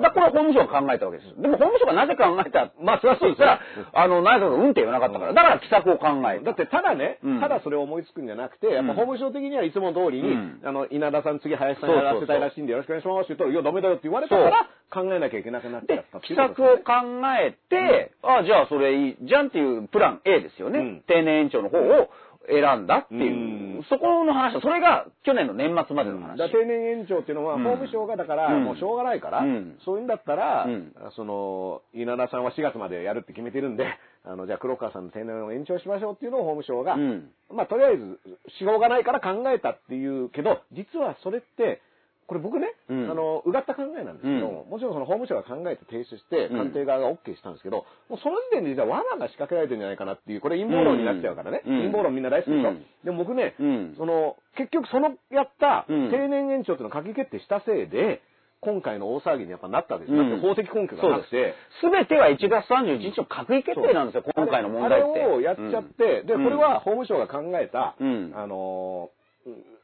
[0.00, 1.34] だからこれは法務省が考えたわけです。
[1.40, 3.60] でも法務省がなぜ考えたまあそれはそうですら、
[3.92, 5.34] あの、内閣がうんって言わなかったから。
[5.34, 6.44] だから奇策を考えた。
[6.44, 7.40] だって、ただね、うん。
[7.40, 8.96] ただそれを思いつくんじゃなくて、やっぱうん。
[8.96, 10.60] 法務省的にはいつも通りに、うん。
[10.64, 16.92] あの、稲田さん次林さんやらせたいらしいんでよろしくお願いしますって言うと、いや、ダメだよって言われたから、考えなきゃいけなくなっちゃでっ奇策を考
[17.40, 20.78] えて、ああ、じゃあそれいいじゃんっていうプラン A ですよね。
[20.78, 21.02] うん。
[21.06, 22.10] 定年延長の方を
[22.48, 23.84] 選んだっていう、うん。
[23.88, 26.38] そこの話、それが去年の年末までの話。
[26.38, 27.64] だ定年延長っていうのは、うん。
[27.64, 28.64] 法務省がだから、うん。
[28.64, 29.78] もうしょうがないから、うん。
[29.84, 30.94] そういうんだったら、うん。
[31.16, 33.86] その、稲田さんは4月までやるって決めてるんで、
[34.24, 37.30] あの、じゃあ黒川さんの定年を延長しましょうっていうのを法務省が、うん。
[37.50, 38.18] まあ、とりあえず、
[38.58, 41.80] しょうがないから考えたっていうけど、実はそれって、
[42.26, 43.10] これ僕ね、うん。
[43.10, 44.70] あの、うがった考えなんですけど、うん。
[44.70, 51.62] もちろんその法務省が考えて提出して、うん官邸側が OK したんですけど、もうその時点で実は罠が仕掛けられてるんじゃないかなっていう、これ陰謀論になっちゃうからね。
[51.66, 51.76] うん。
[51.78, 52.70] 陰謀論みんな大好きでしょ。
[52.70, 52.84] うん。
[53.04, 53.94] でも僕ね、うん。
[53.96, 56.10] その、結局そのやったうん。
[56.10, 58.22] 定年延長っていうのを閣議決定したせいで、
[58.64, 61.54] 今回の大騒ぎにやっぱなったわけですだって法的根拠がなくて。
[61.80, 61.90] す。
[61.90, 65.20] べては1月31日の閣議決定なんですよ、今回の問題って。
[65.20, 68.32] あれをやっちゃって、で、これは法務省が考えた、うん。
[68.34, 69.10] あの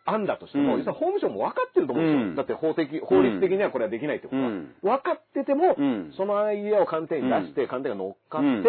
[0.04, 2.28] 案だとしても、うん実は法務省も分かってると思うんですよ。
[2.28, 4.48] うんだって法的、法律的にはこれはできないってことは。
[4.48, 8.62] うん分かってても、うんそのアイデアを官邸に出して、官邸が乗っかって、うん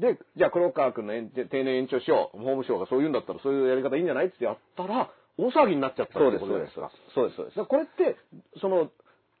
[0.00, 2.38] で、じゃあ黒川君の延定年延長しよう。
[2.38, 6.90] 法務省がそう言うんだったらそういうやり方いいんじゃないってやったら、大騒ぎになっちゃったってそうです、ことですか。
[7.14, 7.64] そうです、そうです。
[7.64, 8.16] これって、
[8.60, 8.90] その、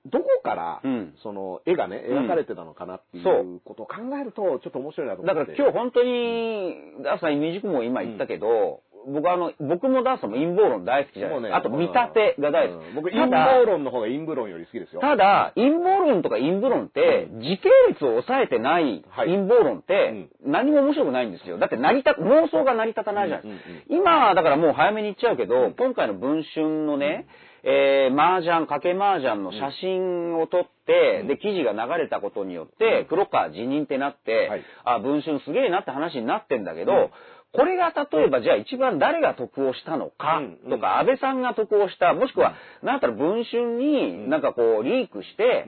[0.06, 5.52] どこから、うんその絵がね、うん描かれてたのかなっていそううことを考えると、ちょっと面白いなと思だって。
[5.52, 11.56] から今日本当に、ダースさん、未熟も今言ったけど、僕はあの、僕もダースも陰謀論大好きじゃないですか。
[11.56, 12.86] あと見立てが大好き。
[12.88, 12.94] うん。
[12.94, 15.00] 僕、陰謀論の方が陰謀論より好きですよ。
[15.00, 19.28] ただ、陰謀論とか陰謀論って、時系列を抑えてないはい。
[19.28, 21.58] 陰謀論って、何も面白くないんですよ。
[21.58, 23.70] だって成り立た、妄想が成り立たないじゃないですか。
[23.70, 23.76] うん。
[23.76, 24.02] うん。
[24.02, 27.26] 今、だからもう早めに言っちゃうけど、今回の文春のね、
[27.62, 34.62] えー、麻雀、賭け麻雀の写真を撮って、で、記事が流れたことによって、黒川辞任ってなって、はい。
[34.84, 37.10] あ、文春すげえなって話になってんだけど、うん
[37.52, 45.66] これが例えばじゃあ一番誰が得をしたのかとか、安倍さんが得をした、もしくは、なんたら文春になんかこうリークして、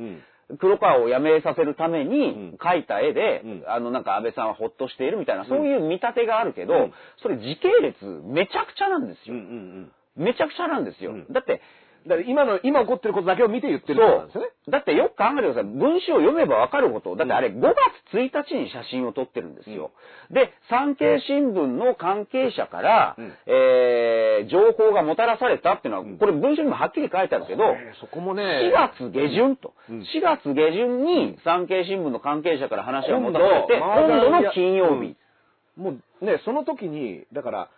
[0.59, 2.59] 黒川を辞めさせるためにうん。
[2.61, 3.64] 描いた絵で、うん。
[3.66, 6.92] あのなんか安倍さんはほっとしているみたいな、そういう見立てがあるけど、うん。
[7.23, 9.35] それ時系列めちゃくちゃなんですよ。
[10.16, 11.12] めちゃくちゃなんですよ。
[11.12, 11.33] うん。
[11.33, 11.62] だって、
[12.07, 14.49] だから今の、今起こってることだけを見て言ってることなんですよね。
[14.69, 15.65] だってよく考えてください。
[15.65, 17.15] 文章を読めばわかること。
[17.17, 19.93] だってあれ5月1日に写真を撮ってるんですよ。
[20.31, 29.75] で、産経新聞の関係者から、うんえー、情報がもたらされたっていうのは、んこれ文章にもはっきり書いてあるけど、えーそこもね、4月下旬と。
[29.88, 35.17] うん4月下旬に産経新聞の関係者から話がもたらされて、今度の金曜日。
[35.77, 37.71] もうね、その時に、だから、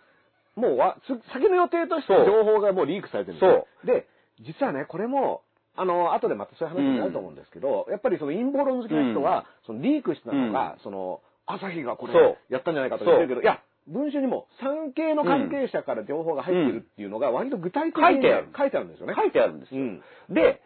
[0.55, 3.67] もうわ、つ先の予定としてそう情報がもうリークされてるんですよ。
[3.85, 4.07] で、
[4.41, 5.41] 実はね、これも、
[5.75, 12.13] あの、後でまたそういう話になると思うんですけど、やっぱりその陰謀論好きな人は、そのリークしたのが、その、朝日がこれ
[12.49, 18.47] やったんじゃないかと言ってるけど、いや、文春にも産経の関係者から情報が入ってるっていうのが割と具体的に書いてある。
[18.57, 19.13] 書いてあるんですよね。
[19.15, 19.81] 書いてあるんですよ。
[19.81, 20.01] うん。
[20.33, 20.61] で、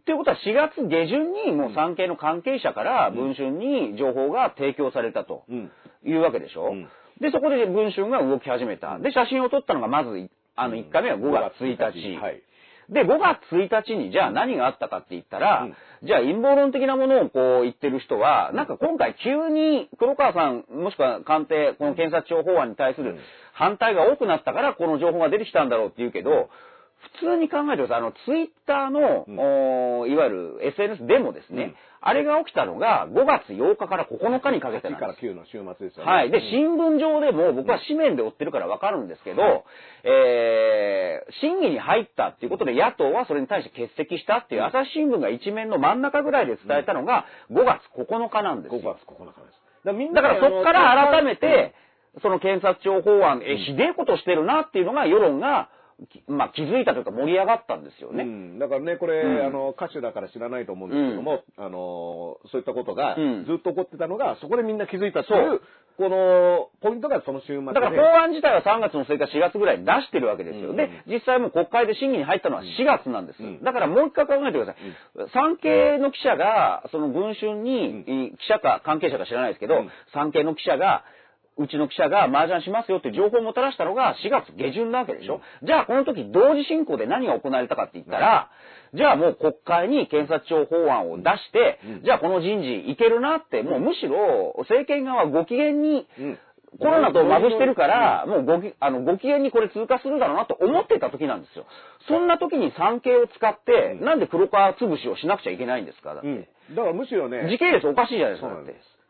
[0.00, 5.70] っていうことは4月下旬にもう産経の関係者から文春に情報が提供されたとうん。
[6.04, 6.88] いうわけでしょ、うん。
[7.20, 8.98] で、そこで文春が動き始めた。
[8.98, 12.16] で、写真を撮ったのがまず、あの、1回目は5月1日。
[12.16, 12.42] はい。
[12.90, 15.74] で、5月1日にじゃあ何があったかって言ったら、うん。
[16.06, 23.18] じゃあ陰謀論的なものをこう言ってる人は、なんか今回急に黒川さん、もしくは官邸、この検察庁法案に対するうん。
[23.52, 26.48] 反対が多くなったからこの情報が出てきたんだろうって言うけど、
[27.20, 27.98] 普通に考えてください。
[27.98, 30.10] あの、ツイッターの、うん。
[30.10, 35.26] いわゆる SNS でもですね、うんあれが起きたのが5月8日から9日にかけて8からなんです。
[35.26, 36.12] 9の週末ですよね。
[36.12, 36.30] はい。
[36.30, 39.64] で、うん新聞上でも、僕は紙面で追ってるからわかるんですけど、
[40.04, 48.96] えー、審議に入ったっていうことで野党はそれに対して欠席したっていう朝日新聞が一面の真ん中ぐらいで伝えたのが5月9日なんです5よ。
[48.98, 50.14] 月9日です。
[50.14, 51.74] だからだからそこから改めて
[52.14, 55.77] うん、その検察庁法案、え、ひでえことしてるなっていうのが世論が、き
[56.28, 58.22] まあ気づいたというか盛り上がったんですよね。
[58.22, 59.46] うん、だからね、これ、うん。
[59.46, 63.44] あの、歌手だから知らないと思うんですけども、あの、そういったことがうん。
[63.46, 65.54] ずっと起こってたのが、そこでみんな気づいたっていそう。
[65.56, 65.60] う、
[65.96, 67.66] この、ポイントがその週末で。
[67.72, 70.70] だから法案自体は3月の末か4月ぐらいに出してるわけですよ。
[70.70, 70.76] うん。
[70.76, 73.42] で、実際もう国会で審議に入ったのは4月なんです。
[73.42, 73.64] うん。
[73.64, 75.30] だからもう一回考えてください。
[75.34, 79.90] 産経の記者が、その文春に、記者か関係者か知らないですけど、うん。
[80.14, 81.02] 産経の記者が、
[81.58, 88.50] うちの記者が麻雀しますよって情報をもたらしたのが4月下旬なわけでしょ、じゃあこの時同時進行で何が行われたかって言ったら、
[88.94, 92.04] じゃあもう国会に検察庁法案を出して、うん。
[92.04, 96.38] じゃあこの人事いけるなって、もうむしろ政権側はご機嫌に、うん。
[96.78, 101.64] コロナとまぶしてるから、もうごき、あの、ご機嫌にこれ通過するだろうなと思ってた時なんですよ。
[102.08, 104.04] そんな時に産経を使って、うん。
[104.04, 106.28] なんで黒川潰しをしなくちゃいけないんですかだって。
[106.28, 106.46] うん。
[106.76, 108.50] だからむしろね、時系列おかしいじゃないですか。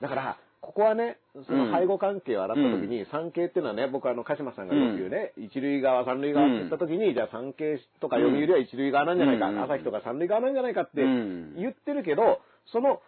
[0.00, 9.62] だから、ここはね、その背後関係を洗った時に、産経っていうのはね、僕はあの、鹿島さんがよく言うね、一塁側、三塁側って言った時に、じゃあ産経とか読売は一塁側なんじゃないか、うん。
[9.62, 11.54] 朝日とか三塁側なんじゃないかってうん。
[11.56, 12.40] 言ってるけど、
[12.72, 13.00] その、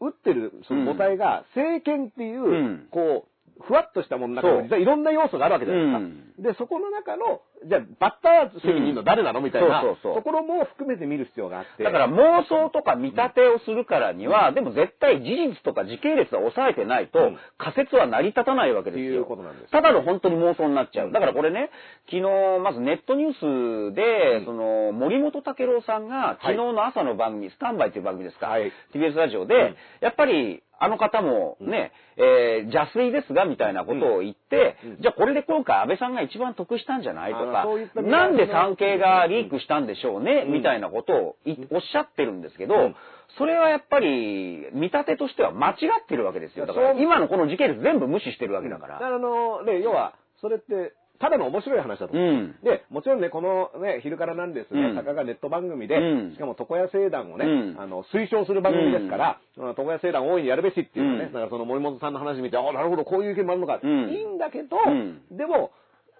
[0.00, 2.88] 打ってるその母体が、政権っていう、うん。
[2.90, 3.26] こ
[3.58, 6.52] う、ふわっとしたものの中に実はいろんな要素があるわけじゃないですか。
[6.52, 11.84] で、そこの中の、じゃあ、バッター席にいるの誰なのみたいなところも含めて見る必要があって。
[11.84, 19.24] だから妄想とか見立てをするからには、でも絶対事実とか時系列は抑えてないとうん、仮説は成り立たないわけですよ。
[19.66, 19.70] す。
[19.70, 21.06] ただの本当に妄想になっちゃう。
[21.08, 21.12] うん。
[21.12, 21.70] だからこれね、
[22.06, 22.22] 昨日、
[22.62, 24.44] まずネットニュースで、うん。
[24.46, 28.72] その、森本武郎さんが、昨日の朝の番組、スタンバイという番組ですか、はい。
[28.94, 29.76] TBS ラジオで、うん。
[30.00, 35.02] やっぱり、あの方もね、えー邪推ですが、みたいなことを言って、うん。
[35.02, 37.66] じゃあこれで今回安倍さんが一番得したんじゃないとあか。
[38.02, 40.52] なんで産経がリークしたんでしょうね、うん。
[40.52, 42.96] みたいなことをいおっしゃってるんですけど、うん。
[43.38, 46.66] それはやっぱり、見立てとしては間違ってるわけですよ。
[46.66, 48.98] だから、今のこの時系列全部無視してるわけだから。
[49.06, 52.14] あの、ね、要は、それって、ただの面白い話だと。
[52.14, 52.24] 思う。
[52.24, 52.56] うん。
[52.64, 54.96] で、もちろんね、このね、昼からなんですね、うん。
[54.96, 56.32] 坂がネット番組で、うん。
[56.32, 57.76] しかも床屋聖団をね、うん。
[57.78, 61.32] あの、推奨する番組ですから、床屋聖団を大いにやるべしっていうのね、うん。
[61.32, 64.08] だからその森本さんの話見て、ああ、なるほど、こういう意見もあるのか、うん。
[64.08, 65.20] いいんだけど、うん。
[65.30, 65.72] でも、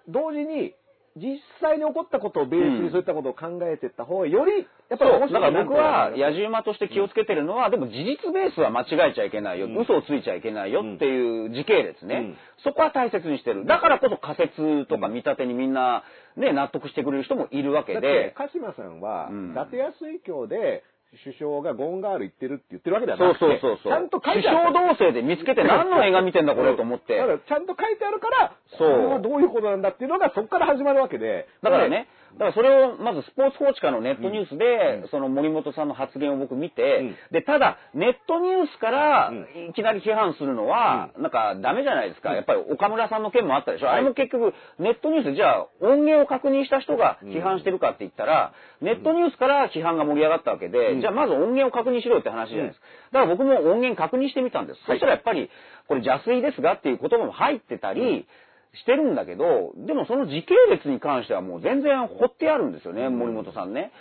[0.07, 0.75] 同時に、
[1.17, 12.37] 実際に起こったことをベースにそういったことを考えていった方が、より、やっぱり面白いから僕は、や野じ馬として気をつけてるのは、でも事実ベースは間違えちゃいけないよ、うん嘘をついちゃいけないよっていう時系列ね、うん。
[12.63, 13.65] そこは大切にしてる。
[13.65, 16.03] だからこそ仮説とか見立てにみんな、
[16.37, 19.51] ね、納得してくれる人もいるわけで、鹿島さんは、うん。
[19.51, 23.91] 伊達安水郷で、首相がゴンガール言ってるって言ってるわけではそうなくて、そうそうそう。
[23.91, 24.73] ちゃんと書い首てある。
[24.73, 27.17] 相同棲で見つけて何の映画見てんだこれと思って。
[27.17, 31.47] だからちゃんと書いてあるから、そうこれはどういうことなんだっていうのがそこから始まるわけで。
[31.61, 37.15] だからね、だからそれをまずスポーツ報知課のネットニュースで、その森本さんの発言を僕見て、うん。
[37.31, 39.69] で、ただ、ネットニュースからうん。
[39.69, 42.29] いきなり批判するのは、なんかダメじゃないですか。
[42.29, 42.35] うん。
[42.35, 43.87] やっぱり岡村さんの件もあったでしょ。
[43.87, 43.95] はい。
[43.95, 51.01] あれも結局、ネットニュースでじゃあ音源を確認した人が批判してるかって言ったら、ネットニュースから批判が盛り上がったわけで、うん。
[51.01, 52.85] じゃあまず音源を確認しろよって話じゃないですか。
[53.11, 54.79] だから僕も音源確認してみたんです。
[54.85, 55.49] そしたらやっぱり、
[55.87, 58.25] これ邪推ですがっていう言葉も入ってたり、
[58.73, 63.91] してるんだけど、でもその時系列に関してはもう全然掘ってあるんですよね、森本さんね。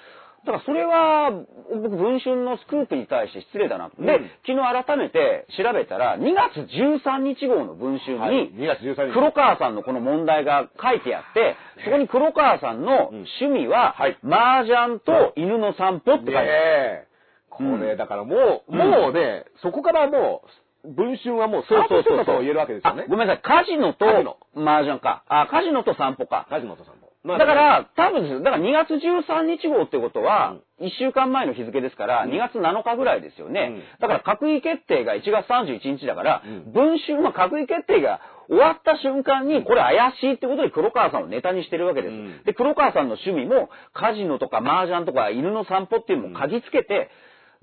[0.46, 1.30] だからそれは、
[1.68, 3.90] 僕、文春のスクープに対して失礼だな。
[3.90, 9.12] で、うん昨日改めて調べたら、2月13日号の文春はいに、2月13日。
[9.12, 17.09] 黒川さんのこの問題が書いてあって、そこに黒川さんの趣味は、はい麻雀と犬の散歩って書いてある。
[17.50, 20.48] これ、だからもう、うんもうね、そこからもう、
[20.85, 23.11] 文春はもう、そうそうそうスタートしてたと言えるわけですよねあ。
[23.11, 25.25] ごめんなさい、カジノとカジノ麻雀か。
[25.29, 26.47] あ、カジノと散歩か。
[26.51, 27.11] 梶本さんも。
[27.23, 28.40] まあだか、ら、多分ですよ。
[28.40, 33.69] だから2月13日号ってことは、1週間前の日付ですから、2月7日ぐらいですよね。
[33.71, 42.11] うんだから閣議決定が1月31日だから、うん文春は閣議決定が終わった瞬間に、これ怪しいってことで黒川さんをネタにしてるわけです。
[42.11, 47.11] うんで、黒川さんの趣味も、カジノとか麻雀とか犬の散歩っていうのも嗅ぎつけて、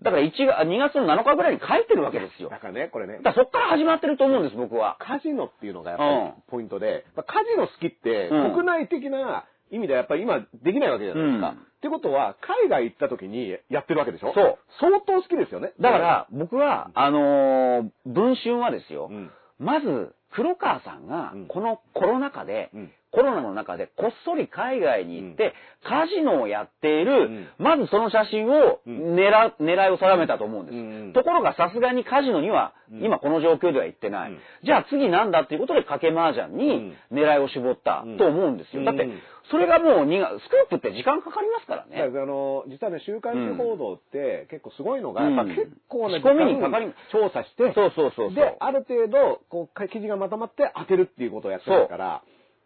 [0.02, 2.50] だから1月、2月の7日ぐらいに書いてるわけですよ。
[2.50, 4.98] だからね、これね、だからそっから始まってると思うんです、僕は。
[5.00, 6.34] カジノっていうのがやっぱりうん。
[6.48, 8.52] ポイントで、まあカジノ好きってうん。
[8.54, 11.50] 国内的な意味ではやっぱり今できないわけじゃないですか。
[11.50, 11.56] うん。
[11.56, 14.34] ってことは、海外行った時にやってるわけでしょ？
[14.34, 14.58] そう。
[14.80, 15.74] 相当好きですよね。
[15.80, 27.48] だから、僕は、あのー文春はですよ、うん、まず、黒川さんがうん、このコロナ禍で、うんコロナの中でこっそり海外に行って、カジノをやっている、うん。
[27.58, 29.16] まずその写真をうん。
[29.16, 30.76] 狙,、狙いを定めたと思うんです。
[30.76, 30.78] う
[31.10, 31.14] ん。
[31.14, 33.04] ところがさすがにカジノには、うん。
[33.04, 34.32] 今この状況では行ってない。
[34.32, 34.40] うん。
[34.64, 38.84] じゃあ次なんだっていうことで賭け麻雀に狙いを絞ったうんと思うんですよ。
[38.84, 39.20] だってうん、
[39.52, 42.02] それがもう2月、スクープって時間かかりますからね。
[42.02, 45.36] あの実はね、週刊誌報道って結構すごいのが、うん。
[45.36, 48.34] やっぱ結構ね、仕込みにかかり調査して、そうそうそうそう。
[48.34, 52.22] で、ある程度、こう、記事がまとまって当てるっていうことをやってるから、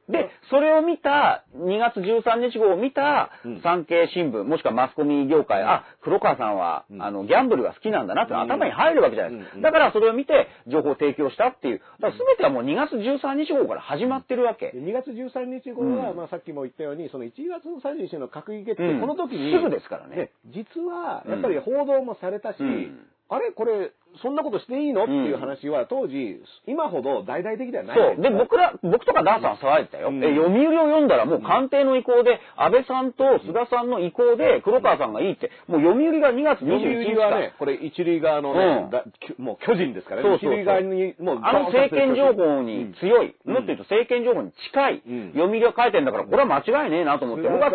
[0.10, 3.62] で、それを見た、2月13日号を見たうん。
[3.62, 7.02] 産経新聞、もしくはマスコミ業界、あ、黒川さんは、うん。
[7.02, 8.42] あの、ギャンブルが好きなんだなってうん。
[8.42, 9.56] 頭に入るわけじゃないですか。
[9.56, 9.62] うん。
[9.62, 11.82] だからそれを見て、情報を提供したっていう。
[12.00, 14.72] だから全てはもう2月13日号から始まってるわけ。
[14.72, 14.80] で。
[14.80, 16.18] 2月13日号は、うん。
[16.18, 19.02] まあさっきも言ったように、その1月30日の閣議決定、うん。
[19.02, 20.16] この時に、すぐですからね。
[20.16, 23.00] で実は、やっぱり報道もされたし、うん
[23.32, 23.52] あれ？
[23.52, 23.92] これ、
[24.22, 25.06] そんなことしていいの？
[25.06, 27.98] っていう話は、当時、今ほど大々的ではない。
[27.98, 28.22] そう。
[28.22, 30.10] で、僕ら、僕とかダーさんは騒いでたよ。
[30.10, 30.22] うん。
[30.22, 38.92] え、読売を読んだらもう官邸の意向で、安倍さんと菅さんの意向で黒川さんがいいって、もう読売が2月読21日か売はね、これ一塁側のね、
[39.40, 39.46] うん。
[39.46, 40.54] もう巨人ですからね、そうそうそう。
[40.54, 43.54] 一塁側にもうあの政権情報に強い、うん。
[43.54, 45.32] もっと言うと政権情報に近い、うん。
[45.32, 47.72] 読売が書いてんだから、これは間違いねえなと思って、僕は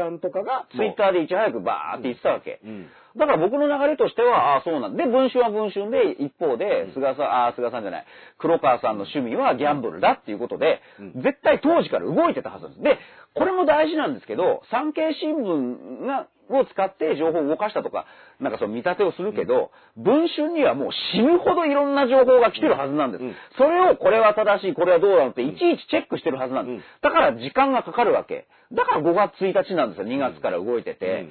[0.77, 2.61] ツイッターでいち早くバーって言ってたわけ。
[2.63, 5.05] うんだから僕の流れとしては、ああ、そうなんだ。
[5.05, 8.05] で、文春は文春で、一方で、菅さん、ああ、菅さんじゃない、
[8.39, 12.83] 黒川さんの趣味はギャンブルだっていうことで、うん絶対当時から動いてたはずなんです。
[12.83, 12.99] で、
[13.35, 18.07] これも大事なんですけど、産経新聞が、を使って情報を動かしたとか、
[18.41, 23.25] なんかその見立てをするけど、文春にはもう死ぬほどいろんな情報が来てるはずなんです。
[23.25, 26.75] うんそれをこれは正しい、これはどうなのっていちいちチェックしてるはずなんです。
[26.77, 28.47] うんだから時間がかかるわけ。
[28.73, 31.29] だから5月1日なんですよ、2月から動いてて。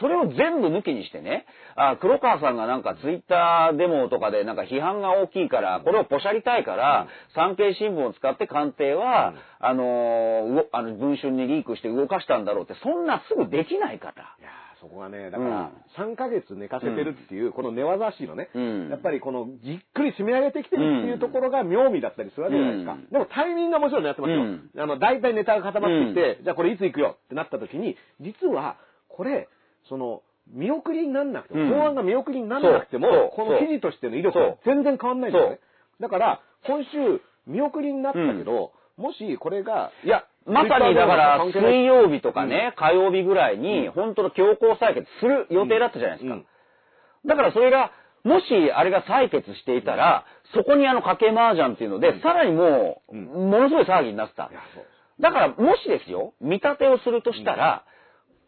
[0.00, 14.36] それを全部抜きにしてね、あ黒川さんがなんかツイッターデモとかでなんか批判が大きいから、これをポシャりたいから、産経新聞を使って官邸は、あのーあの、文春にリークして動かしたんだろうって、そんなすぐできないから。
[14.80, 18.88] そこがね、だから、3ヶ月寝かせてるっていう、この寝技師のね、うん。
[18.90, 22.92] やっぱりこの、じっくり締め上げてきてるっていうところが妙味だったりするわけじゃないですか。
[22.92, 23.10] うん。
[23.10, 24.36] でもタイミングがもちろんやってますよ。
[24.36, 28.76] うんあの、大体ネタが固まってきて、じゃあこれいつ行くよってなった時に、実は、
[29.08, 29.48] これ、
[29.88, 31.70] その、見送りになんなくても、うん。
[31.70, 35.60] 法案が見送りになんなくてもこの記事としての威力は全然変わんないんですよね。
[36.00, 46.34] だから、今週、見送りになったけど、もしこれが、いや、まさにだから、水曜日とかね、火曜日ぐらいに、本当の強行採決する予定だったじゃないですか。
[46.34, 46.46] うん。
[47.26, 47.92] だからそれが、
[48.24, 53.50] もしあれが採決していたら、そこにあの賭け麻雀っていうので、さらにもう、うん。
[53.50, 54.48] ものすごい騒ぎになってた。
[54.50, 54.52] い。
[54.52, 54.84] やそう。
[55.22, 57.84] だから、もしですよ、見立てをするとしたら、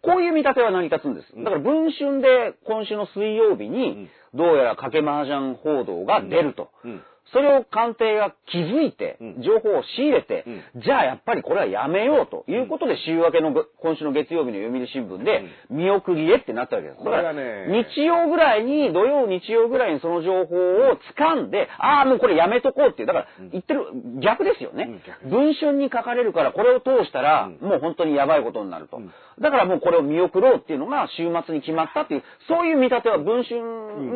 [0.03, 1.33] こういう見立ては成り立つんです。
[1.37, 6.71] だから、文春で今週の水曜日に、どうやら賭け麻雀報道が出ると。
[6.85, 10.45] うんそれを官邸が気づいてうん、情報を仕入れて、
[10.77, 17.05] うじゃあやっぱりこれはやめようということで、週明けのご今週の月曜日の読売新聞で、見送りへってなったわけです。
[17.05, 23.87] だから日曜ぐらいに、土曜、日曜ぐらいにその情報を掴んで、ああ、もうこれやめとこうっていう、だから言ってる、
[24.23, 25.03] 逆ですよね。
[25.25, 29.01] 文春に書かれるから、これを通したら、もう本当にやばいことになると。
[29.41, 33.61] だからもうこれを見送ろうっていうのが週末に決まったっていう、そういう見立ては文春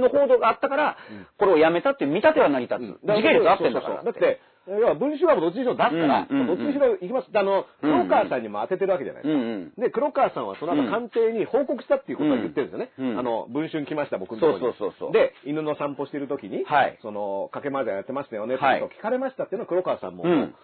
[0.00, 0.96] の報道があったから、
[1.38, 3.03] これをやめたっていう見立ては成り立つ。
[3.04, 4.02] 時系列合ってんだから。
[4.02, 7.28] だって、要は文春はもうどっちにしろ出すから、どっちにしろ行きます。
[7.34, 9.82] あの、黒川さんにも当ててるわけじゃないですか。
[9.82, 12.90] で、黒川さんはその後官邸に報告したっていうことを言ってるんですよね。
[12.98, 14.40] うんあの、文春来ました、僕の。
[14.40, 20.54] そうそうそうそうで、犬の散歩してる時に、はいその、かけ麻雀やってましたよねとを聞かれましたっていうのは黒川さんも、うん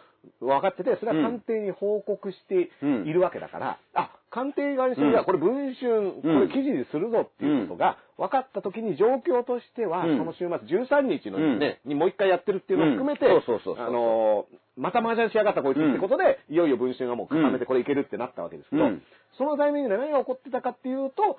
[0.41, 2.71] 分かってて、それは官邸に報告して
[3.07, 10.19] いるわけだから、あ、官邸側にするには、これ文春、これ記事にするぞっていうことが分かった時に状況としては、うん。
[10.19, 13.43] その週末13日のね、にもう一回やってるっていうのを含めて、うん。
[13.43, 13.87] そうそうそうそう。
[13.87, 19.03] あのーまた麻雀しやがったこいつってことで、いよいよ文春がもう固めてこれいけるってなったわけですけど、うん。
[19.37, 21.39] そのタイミングで何が起こってたかっていうと、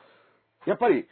[0.67, 1.07] やっぱり、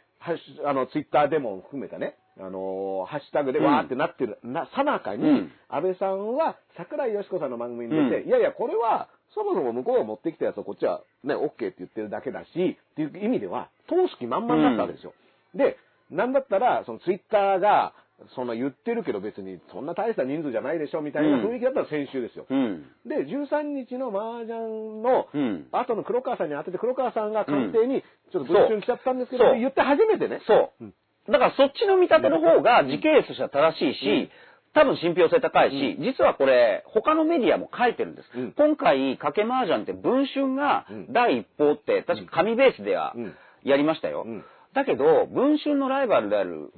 [0.64, 12.46] あの、ツイッターでも含めたね、あのーハッシュタグでわーってなってる、な、さなかに、うん安倍さんは桜井よし子さんの番組に出て、うんいやいや、これは、そもそも向こうが持ってきたやつをこっちはね、OK って言ってるだけだし、
[12.92, 15.12] っていう意味では、投資満々だったわけですよ。
[15.54, 15.76] で、
[16.10, 17.92] なんだったら、そのツイッターが、
[18.34, 22.44] その言ってるけど別にそんな大した人数じゃないでしょみたいな雰囲気だったら先週ですよ。
[22.50, 22.84] うん。
[23.06, 24.58] で、13日の麻雀
[25.00, 30.40] のうん後の黒川さんに当てて、黒川さんが官邸に、ちょっと文春来ちゃったんですけど、言って初めてね。
[30.46, 30.92] そう。
[31.28, 34.30] だからそっちの見立ての方が時系列としては正しいし、
[34.72, 38.28] 多分信憑性高いし、実はこれ、他のメディアも書いてるんです。
[38.36, 38.52] うん。
[38.52, 41.12] 今回、賭け麻雀って文春がうん。
[41.12, 43.34] 第一報って、確か紙ベースではうん。
[43.64, 44.22] やりましたよ。
[44.26, 44.44] うん。
[44.72, 46.70] だけど、文春のライバルである、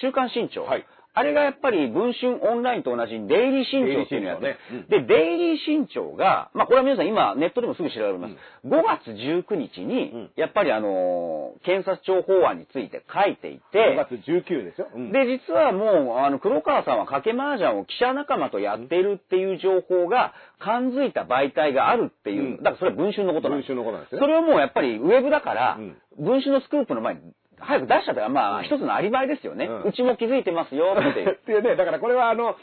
[0.00, 0.66] 週刊新潮。
[1.14, 4.46] はいあれがやっぱり文春オンラインと同じにデイリー新潮っていうのをやって。
[4.46, 4.56] ね。
[4.88, 8.34] で、デイリー新潮が、まあこれは皆さん今ネットでもすぐ調べられます。
[8.66, 14.88] 5月19日にん、やっぱりあのー検察庁法案について書いてい5て、月19ですよ。
[14.94, 15.12] うん。
[15.12, 22.62] で、実はもう、あの、黒川さんは賭け麻雀を記者仲間とやっているっていう情報が感づいた媒体があるっていう、うん。
[22.62, 23.68] だからそれは文春のことなんです。
[23.74, 25.96] 文春のことなんですねそれをもうやっぱりウェブだから、うん。
[26.18, 27.20] 文春のスクープの前に
[27.62, 29.68] 早く出しちゃったら、まあ、一つのアリバイですよね。
[29.84, 31.20] うちも気づいてますよ って。
[31.20, 31.30] いう。
[31.30, 32.56] っていうね、だからこれはあの、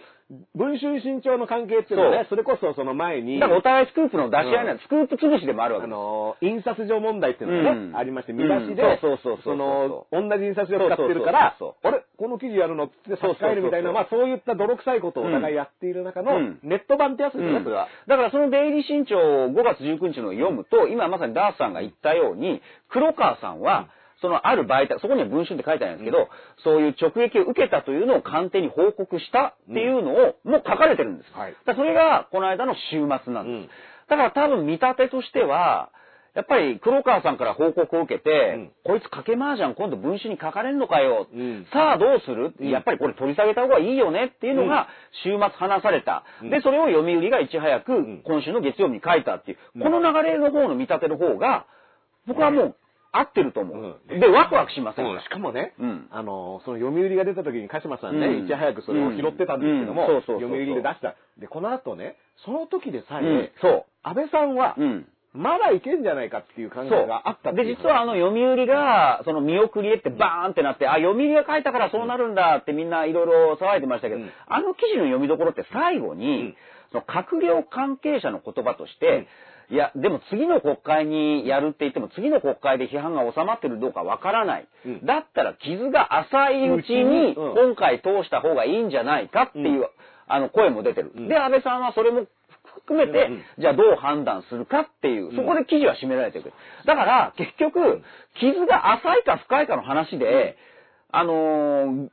[0.54, 5.98] 文春新潮の関係っていうのはね、それこそその前に、だからお互いスクープの出し合いなんスクープ潰しでもあるわけあです。
[5.98, 7.98] の、印刷所問題っていうのがね、うん。
[7.98, 9.42] ありまして、見出しで、うんそうそうそう。
[9.42, 16.60] その、同じ印刷所を使ってるから、あれこの記事やるのって差し替えるみたいな、まあそういった泥臭いことをお互いやっている中の、うん。
[16.62, 17.64] ネット版ってやつですよね、うん。
[17.64, 17.88] それは。
[18.06, 23.88] だからそのデイリー新潮5月19日のを読むと、今まさにダースさんが言ったように、黒川さんは、
[24.22, 26.30] そのある媒体、そこには文春って書いてあるんですけど、
[26.64, 31.32] そういう直撃を受けたというのを官邸に報告したっていうのを、もう書かれてるんです。
[31.34, 31.56] はい。
[31.66, 33.56] だそれがこの間の週末なんです。
[33.56, 33.70] うん。
[34.10, 35.90] だから多分見立てとしては、
[36.36, 38.72] やっぱり黒川さんから報告を受けて、うん。
[38.84, 41.66] こいつ賭け麻雀今度文春に書かれんのかよ、うん。
[41.72, 42.70] さあどうする、ん。
[42.70, 44.88] やっぱりこれ取り下げた方がいいよねっていうのが
[45.24, 46.24] 週末話された。
[46.42, 46.50] うん。
[46.50, 48.22] で、それを読売がいち早くん。
[48.24, 49.84] 今週の月曜日に書いたっていう、うん。
[49.84, 51.66] この流れの方の見立ての方が、
[52.28, 52.76] 僕はもう
[53.12, 54.00] 合ってると思う。
[54.10, 54.20] うん。
[54.20, 56.08] で、ワクワクしませんか、うんしかもね、うん。
[56.12, 58.46] あの、その読売が出た時に鹿島さんね、うん。
[58.46, 61.16] いち早くそれを拾ってたんですけども、読売で出した。
[61.40, 63.50] で、この後ね、その時でさえ、うん。
[63.62, 63.86] そう。
[64.04, 65.08] 安倍さんは、うん。
[65.34, 74.32] まだいけんじゃないかっていう感覚があったで、実はあの読売が、その見送りへってバーンってなって、あ、読売が書いたからそうなるんだってみんないろいろ騒いでましたけど、うん。
[74.48, 76.56] あの記事の読みどころって最後に、うん。
[76.92, 79.28] その閣僚関係者の言葉として、
[79.72, 84.68] いや、でも次の国会にやるって言っても、次の国会で批判が収まってるどうかわからない。
[84.86, 85.06] うん。
[85.06, 87.54] だったら傷が浅いうちにうん。
[87.68, 89.88] 今回通した方がいいんじゃないかっていう、うん。
[90.28, 91.12] あの声も出てる。
[91.16, 91.28] うん。
[91.28, 92.26] で、安倍さんはそれも
[92.76, 96.52] 含めて、うんじゃあどう判断するかっていう、そこで記事は締められていく。
[96.86, 98.02] だから、結局、
[98.40, 100.58] 傷が浅いか深いかの話で、
[101.12, 102.10] あのー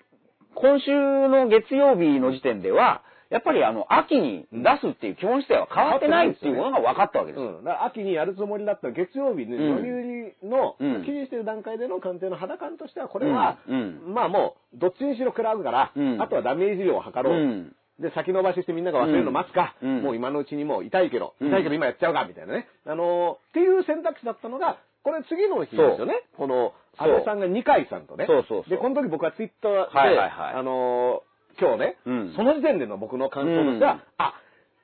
[0.59, 0.91] 今週
[1.29, 7.41] の月曜日の時点では、やっぱりあの、秋に出すっていう基本姿勢は変わってないっていうことが分かったわけです。
[7.41, 9.77] うん、だから秋にやるつもりだった月曜日に、うん。
[9.77, 11.05] 読売のうん。
[11.05, 13.59] 記事してる段階での官邸の肌感としては、これは、
[14.07, 16.23] まあもう、どっちにしろ食らうから、うん。
[16.23, 17.39] あとはダメージ量を測ろう。
[17.39, 17.77] うん。
[17.99, 20.03] で、先延ばししてみんなが忘れるの待つか、うん。
[20.03, 21.49] もう今のうちにもう痛いけど、うん。
[21.49, 22.69] 痛いけど今やっちゃうか、みたいなね。
[22.87, 26.23] あのーっていう選択肢だったのが、これ次の日ですよね。
[26.37, 28.27] この、安倍さんが二階さんとね。
[28.27, 28.45] そう。
[28.49, 28.63] そう。
[28.63, 28.71] そう。
[28.71, 30.55] で、この時僕はツイッターで、はいはいはい。
[30.55, 32.35] あのー今日ね、うん。
[32.37, 34.01] その時点での僕の感想としては、うん。
[34.19, 34.35] あ、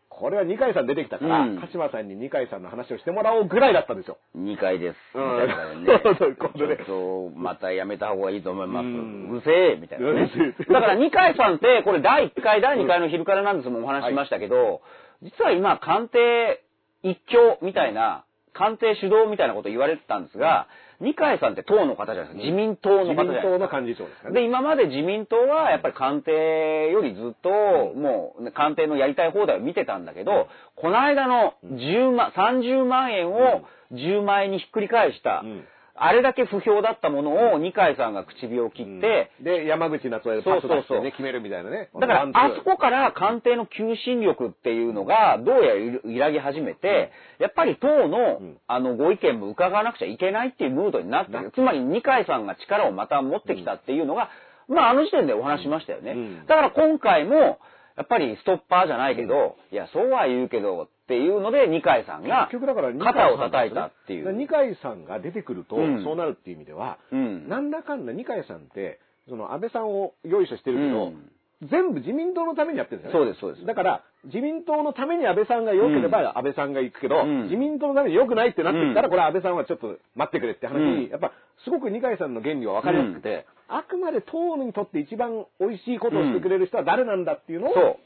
[0.08, 1.60] これは二階さん出てきたから、うん。
[1.60, 4.18] 鹿島さんに二階さんの話をしてもらおうぐらいだったんですよ。
[4.36, 4.96] 2回です。
[5.14, 5.84] うん。
[5.84, 6.00] ね。
[6.02, 6.76] そうそうこれね。
[6.76, 8.84] ちょっと、またやめた方がいいと思います。
[8.84, 9.32] ううん。
[9.32, 10.30] るせえみたいなね。
[10.68, 14.82] だから二階さんって、これ第1回、第2回の昼からなんですもお話ししましたけど、
[15.22, 16.62] 実は今、官邸
[17.02, 20.66] 一強みたいな、官邸主導みたいなこと言われてたんですが、
[21.02, 22.38] 二階さんって党の方じゃないですか。
[22.38, 23.68] 自民党の自民方じゃないですか。
[23.68, 24.46] 党の幹事長ですからで、ね。
[24.46, 35.64] 今まで自民党はやっぱり官邸よりずっと、もうね官邸のやりたい放題を見てたんだけど、この間の10万、30万円を10万円にひっくり返した、うん
[35.94, 41.90] あれだけ不評だったものを二階さんが唇を切って、で、山口夏也でパス出してね、そうそうそう決めるみたいなね。
[42.00, 51.52] だからあそこから官邸の求心力っていうのが、どうやら揺らぎ始めて、やっぱり党のうん、あの、ご意見も伺わなくちゃいけないっていうムードになってる。
[51.54, 54.30] つまり、二階さんが力をまた持ってきたっていうのが、
[54.68, 56.12] まあ、あの時点でお話しましたよね。
[56.12, 56.46] うん。
[56.46, 57.58] だから今回も、
[57.96, 64.32] やっぱりストッパーじゃないけど、いや、そうは言うけど、っていうので、二階さんが結局だから二階さん肩を叩いたっていう。
[64.32, 66.04] 二階さんが出てくると、うん。
[66.04, 67.48] そうなるっていう意味では、うん。
[67.48, 71.32] なんだかんだ二階さんって、その安倍さんをよいしょしてるけど、うん。
[71.70, 73.26] 全部自民党のためにやってるんですよね。
[73.26, 73.66] そうですそうです。
[73.66, 77.42] だから、自民党のために安倍さんが良ければ安倍さんが行くけど、うん。
[77.44, 79.10] 自民党のために良くないってなってきたら、うん。
[79.10, 80.78] これ安倍さんはちょっと待ってくれって話。
[80.78, 81.10] に、うん。
[81.10, 81.32] やっぱ、
[81.64, 83.46] すごく二階さんの原理は分かりやすくて、
[83.76, 87.96] あくまで党にとって一番美味しいことをしてくれる人は誰なんだっていうのを、そう。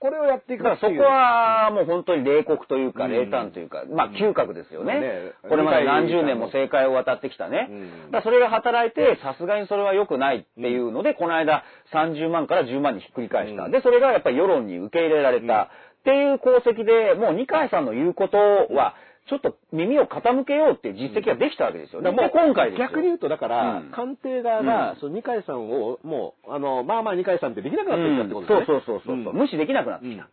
[0.00, 1.02] これをやっていくだからそこ。
[1.02, 4.98] はもう本当に冷酷というか、うん冷淡というか、まあ嗅覚ですよね。
[4.98, 7.68] ねこれまで何十年も政界を渡ってきたね。
[7.70, 13.64] うんだそれが働いて、さすがにそれは良くないっていうので、この間30万から10万にひっくり返した。
[13.64, 15.68] うんで、それがやっぱり世論に受け入れられたっ
[16.02, 18.94] ていう功績で、もう二階さんの言うことは、
[19.30, 22.10] ちょっと耳を傾けようっていう実績ができたわけですよね。
[22.10, 22.88] もう今回ですよ。
[22.88, 28.66] 逆に言うと、だから、うん官邸側が、うんその二階さんを、もう、あの、まあまあ二階さんってできなくなってきたってことですね。
[28.66, 30.24] そうそうそうそう、ん無視できなくなってきた。
[30.24, 30.28] うん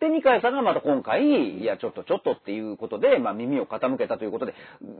[0.00, 4.54] で、二階さんがまた今回、いや、ちょっとちょっとっていうことで、まあ耳を傾けたということで、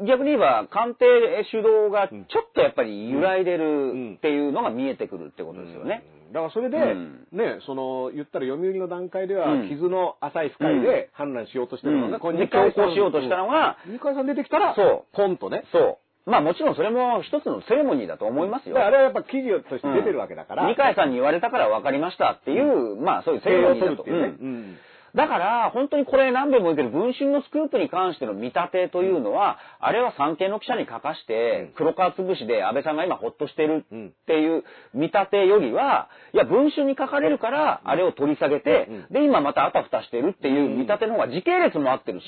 [0.04, 1.06] 逆に言えば、官邸
[1.52, 6.02] 主導がちょっとやっぱり揺らいでるっていうのが見えてくるってことですよね。
[6.12, 15.64] うんだからそれで、うんね、その、言ったら読売の段階では、うん傷の浅い深いで判断しようとしてるのが、うんこれで二階さん強行しようとしたのがうん二階さん出てきたら、そうポンとね。
[15.72, 16.30] そう。
[16.30, 18.76] まあもちろんそれも一つのセレモニーだと思いますよ。
[18.84, 20.68] あれはやっぱ記事として出てるわけだから。
[20.68, 24.04] 二階さんに言われたから分かりましたっていう、まあそういうセレモニーだと。
[24.04, 24.10] ね。
[24.10, 24.76] うんうん
[25.18, 34.62] だから、本当にこれ何べも言うけど、文春のスクープに関しての見立てというのは、あれは産経の記者に書かして、黒川潰しで安倍さんが今ほっとしてるっていう
[34.94, 42.26] 見立てよりは、いや、文春に書かれるから、あれを取り下げて、で、今またあたふたしてるっていう見立ての方が時系列も合ってるし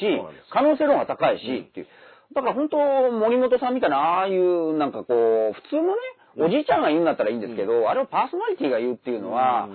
[0.50, 1.86] 可能性の方が高いし、っていう。
[2.34, 2.76] だから本当、
[3.12, 5.94] 森本さんみたいな、ああいう、なんかこう、普通のね、
[6.38, 9.68] おじいちゃんが言うんだったらいいんですけど、あれをパーソナリティが言うっていうのは、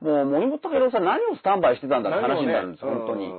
[0.00, 3.32] もう森本武郎さん何をスタンバイしてたんだって話になるんです、本当に。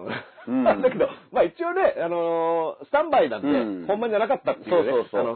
[0.48, 0.64] うん。
[0.82, 3.86] だけど、まあ一応ね、あのースタンバイなんて、うん。
[3.88, 4.92] 本番じゃなかったっていう、ね。
[4.92, 5.22] そうそうそう。
[5.22, 5.36] あの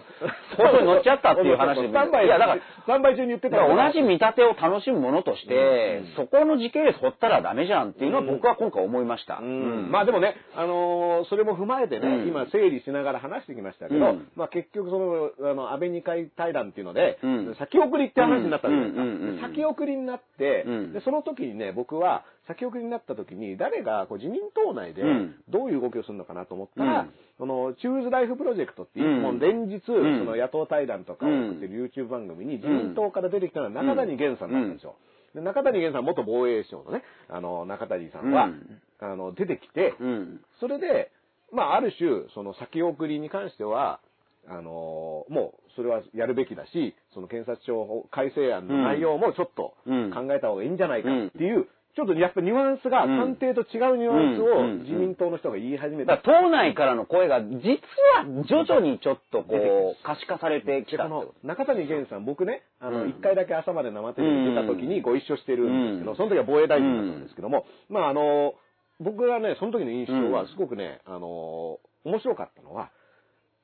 [0.57, 6.05] 放送に乗っちゃったっていう 話でスタンバイ、いやだからスタンバイ中に言ってた同じじ見立てを楽しむものとして、うん。
[6.16, 9.39] そこの時系列掘ったらダメじゃんっていうのは僕は今回思いました。
[9.41, 9.91] うん。
[9.91, 12.28] まあでもね、あのーそれも踏まえてね、うん。
[12.28, 14.28] 今整理しながら話してきましたけど、うん。
[14.36, 17.55] まあ結局その、あの、安倍二階対談っていうので、うん。
[17.55, 19.47] 先送りって話になったじゃないですか。
[19.47, 20.93] 先送りになって、うん。
[20.93, 25.35] で、その時にね、僕は、先送りになった時に、誰がこう自民党内でうん。
[25.49, 27.09] どういう動きをするのかなと思ったら、うん。
[27.37, 29.21] その、チューズライフプロジェクトっていう、うん。
[29.21, 29.81] もう連日、ん。
[29.85, 34.95] その野党対談とかを送ってる YouTube 番組に、自民党から出てきたのは中谷源さんだったんですよ。
[35.35, 38.81] で中谷源さん、元防衛省のね、あの、中谷さんは、うん。
[38.99, 40.41] あの、出てきて、うん。
[40.59, 41.11] それで、
[41.53, 43.99] まあ、ある種、その先送りに関しては、
[44.47, 50.11] あのもう、それはやるべきだし、その検察庁改正案の内容もちょっとうん。
[50.11, 54.79] 考えた方がいいんじゃないかっていう、ちょっとやっぱニュアンスが、うん官邸と違うニュアンスをうん。
[54.83, 56.15] 自民党の人が言い始めた。
[56.15, 57.79] だから党内からの声が実
[58.17, 61.09] は徐々にちょっとこう可視化されてきた
[61.43, 63.09] 中谷源さん、僕ね、あの、うん。
[63.09, 66.17] 一回だけ朝まで生テレビに出た時にご一緒してるんですけど、うん。
[66.17, 68.53] その時は防衛大臣だったんですけども、まああの、
[68.99, 72.91] 僕がね、その時の印象はすごくね、あの、面白かったのは、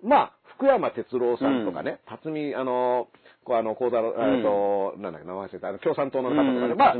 [0.03, 3.07] まあ、福山哲郎さんとかね、辰巳、あの、
[3.43, 6.77] こうあの、講座の、えっと、なんだっけ、名前忘れた、あの、共産党の方とかね、うん。
[6.77, 6.99] まあ、い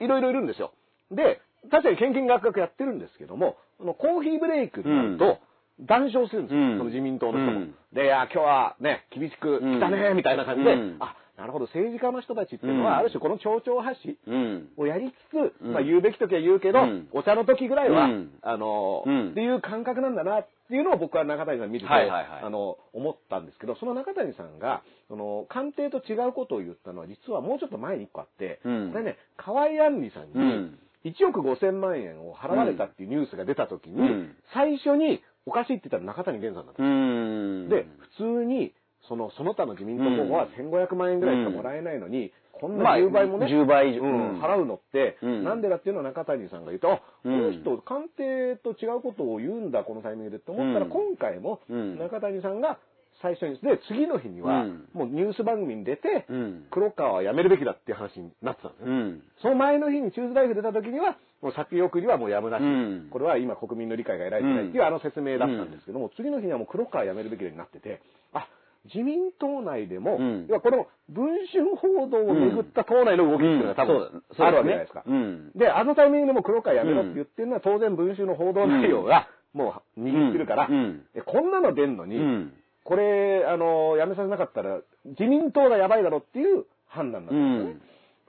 [0.00, 0.72] いろいろいるんですよ。
[1.10, 5.38] で、確かに献金学学やってるんですけども、あのコーヒーブレイクになると、
[5.80, 6.78] 談笑するんですよ、うん。
[6.78, 7.52] その自民党の人も。
[7.52, 7.74] うん。
[7.92, 10.96] で、いや、今日はね、厳しく来たね、みたいな感じで、うん。
[11.00, 12.96] あ、なるほど、政治家の人たちっていうのは、うん。
[12.98, 14.68] ある種この町長発信うん。
[14.76, 15.72] をやりつつ、うん。
[15.72, 17.08] まあ言うべき時は言うけど、うん。
[17.12, 18.30] お茶の時ぐらいは、うん。
[18.42, 19.30] あの、うん。
[19.30, 22.42] っていう感覚なんだなっていうのを僕は中谷さん見てて、はいはいはい。
[22.44, 28.92] あの、思ったんですけど、その中谷さんが、その、官邸と違うことを言ったのは、実はもうちょっと前に一個あって、うん。
[28.92, 30.78] これね、河合杏里さんに、うん。
[31.04, 34.36] 1億5千万円を払われたっていうニュースが出た時に、うん。
[34.54, 36.82] 最初におかしいって言ったら中谷源さんだった。
[36.82, 37.68] うん。
[37.68, 38.72] で、普通に、
[39.08, 44.36] その、その他の自民党候補は1500万円ぐらいしかもらえないのに、こんなまあ10倍もね、10倍以上うん。
[44.36, 45.44] うん払うのって、うん。
[45.44, 47.42] なんでだっていうのは中谷さんが言うと、あ、こうん。
[47.42, 50.90] の人、官邸と違うことを言うんだ、このタイミングでって思ったら、うん。
[50.90, 51.98] 今回もうん。
[51.98, 52.78] 中谷さんが
[53.22, 56.66] 最初に、で、次の日にはうん、もうニュース番組に出て、うん。
[56.70, 58.86] 黒川は辞めるべきだっていう話になってたんですよ。
[58.86, 59.22] うん。
[59.42, 63.08] その前の日にチューズライフ出た時には、もう先送りはもうやむなし、うん。
[63.10, 68.00] これは今国民の理解が得られてないっていうあの説明だったんですけども、次の日にはもう黒川辞めるべきになってて、
[68.32, 68.46] あ、
[68.92, 75.02] 自民党内でも、うん要はこの文春報道をめぐった党内の動きっていうのが多分あるわけじゃないですか。
[75.06, 75.52] うん。
[75.54, 82.52] で、あのタイミングでも黒川辞めろって言ってるのは当然文春の報道内容がもう握ってるから、こんなの出んのに、うん。
[82.84, 87.78] これ、あの、辞めさせなかったら自民党がやばいだろっていう判断なんで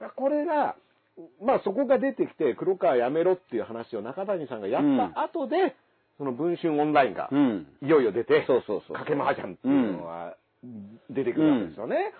[0.00, 0.12] よね。
[0.16, 0.76] これが、
[1.42, 4.82] まあそこが出てきて、黒川やめろっていう話を中谷さんがやっ
[5.14, 5.74] た後で、
[6.18, 7.66] その文春オンラインがうん。
[7.82, 8.96] いよいよ出て、そうそうそう。
[8.96, 10.36] かけ麻雀っていうのが
[11.10, 12.12] 出てくるわけですよね。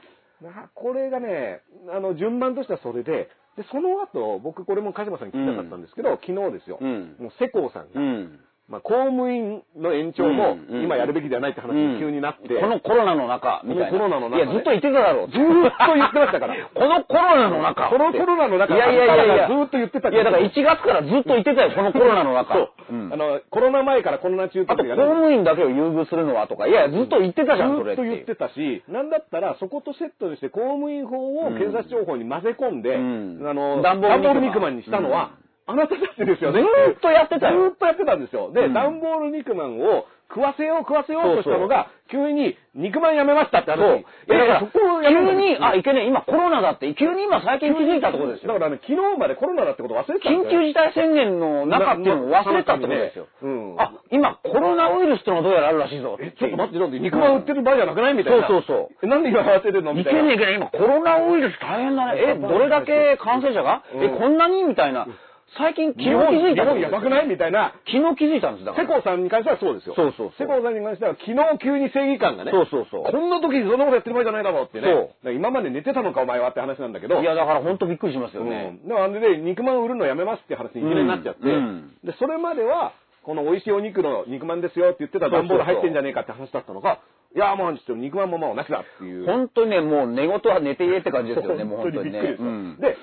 [0.42, 7.16] だからこれがね、あの、順番としてはそれで、で、その後、僕これも鹿島さんに聞きたかったんですけど、昨日ですよ、うん。
[7.18, 8.40] もう世耕さんが、うん。
[8.69, 13.99] まあ、公務員の延長もうんうん今やるべきではないって話に急になって、このコロナの中、みたいな。
[13.99, 15.31] このコロナの中ねいや、ずっと言ってただろう。
[15.31, 16.55] ずーっと言ってましたから。
[16.75, 17.89] このコロナの中。
[17.91, 19.47] このコロナの中いやいやいやいや。
[19.47, 22.55] ずーっと言ってたいや、だから1月からずっと言ってたよ、このコロナの中。
[22.55, 22.61] そ
[22.91, 27.95] う、うんあの、コロナ前からコロナ中ってあと、公務員だけを優遇するのはとか、いや、ずっと言ってたじゃん、それ。
[27.95, 35.31] ずっと言ってたし、なんだったらそことセットにして公務員法を検察庁法に混ぜ込んで、うんあの、段ボールダンボール肉まん肉まんにしたのは、
[35.67, 36.61] あなたたちですよね。
[36.62, 38.53] ずーっとやってたよずーっとやってたんですよ。
[38.53, 43.79] で、うんダンボール肉まんを食わせよう食わせようとしたのが、急に肉まんやめましたって話。
[43.79, 43.99] そう。
[43.99, 48.53] いや、だから、そこをや急に、あ、いけねえ、今コロナだって、急に今最近気づいたところですよ。
[48.53, 53.27] だからね、昨日までコロナだってこと忘れてたん緊急事態宣言の中っていうのを忘れたってことですよ。
[53.43, 53.77] うん。
[53.79, 56.19] あ、今コロナウイルスってのがどうやらあるらしいぞ。
[56.21, 58.49] え、ちょっと待って、ちょっと肉まん売ってる場合じゃなくないみたいな。
[58.49, 59.95] そうそうそうえなんで今忘れてるの？
[59.95, 60.21] みたいな。
[60.21, 62.21] いけねえいけねえ、今コロナウイルス大変だね。
[62.21, 63.85] え、どれだけ感染者が？
[63.95, 64.64] うんえ、こんなに？
[64.64, 65.07] みたいな。
[65.55, 67.28] 最近気日本、づいた日本やばくない？
[67.28, 67.72] みたいな。
[67.86, 68.84] 昨日気づいたんです、だから。
[68.84, 69.94] 世耕さんに関してはそうですよ。
[69.94, 72.51] そうそうそう世耕さんに関しては昨日急に正義感がね。
[72.51, 74.88] そうそうそうこんな時にそんなことやってる場合じゃないだろうってね。
[74.90, 77.20] そうだから今まで寝てたのかお前はって話なんだけど。
[77.20, 78.70] いや、だから本当びっくりしますようね。
[78.70, 78.88] ん。
[78.88, 81.42] でもあれで肉まん売るのやめますって話にいきなりなっちゃって。
[81.42, 82.92] うんうんで、それまでは、
[83.22, 87.01] この美味しいお肉の肉まんですよって言ってた段ボール入ってんじゃねえかって話だったのが、
[87.34, 89.26] いや、もうちょっと肉まんももうなしだっていう。
[89.26, 92.18] 本当にね、もう寝言は寝て言えって感じですよね、もう本当にね。
[92.18, 92.97] びっくりですようんで、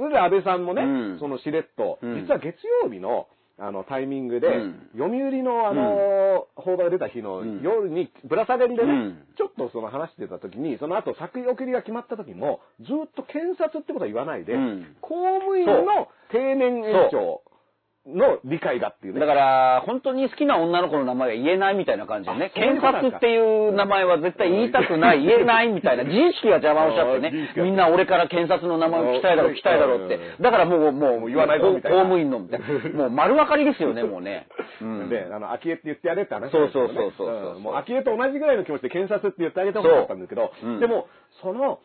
[0.00, 1.18] それで安倍さんもね、うん。
[1.20, 2.22] そのしれっと、うん。
[2.22, 3.28] 実は月曜日の、
[3.58, 4.88] あの、タイミングで、うん。
[4.96, 7.60] 読売のあの、報道が出た日のうん。
[7.60, 9.18] 夜に、ぶら下がりでね、うん。
[9.36, 14.96] ちょっとその話してた時に、その後、先送りが決まった時も、ずっと検察ってことは言わないで、うん。
[15.02, 17.42] 公務員の定年延長
[18.06, 19.20] の理解だっていうね。
[19.20, 22.50] だから、本当に好きな女の子の名前が言えないみたいな感じでね。
[22.54, 27.52] 検察っていう名前は絶対言いたくない、 言えないみたいな、自意識が邪魔をしちゃってね。
[27.56, 30.14] みんな俺から検察の名前を聞きたいだろう、聞きたいだろうって。
[30.16, 30.40] う。
[30.40, 31.98] んだからもう、もう、言わないぞ公みたいな。
[31.98, 32.98] 公務員のみたいな。
[32.98, 34.46] もう丸分かりですよね、もうね。
[34.80, 35.08] うん。
[35.10, 36.50] で、あの、昭恵って言ってやれって話ね。
[36.52, 37.62] そうそうそうそうん。
[37.62, 41.06] もう昭恵と同じぐらいの気持ちで検察って言ってあげてほしかったんだけど、でも、
[41.42, 41.80] その、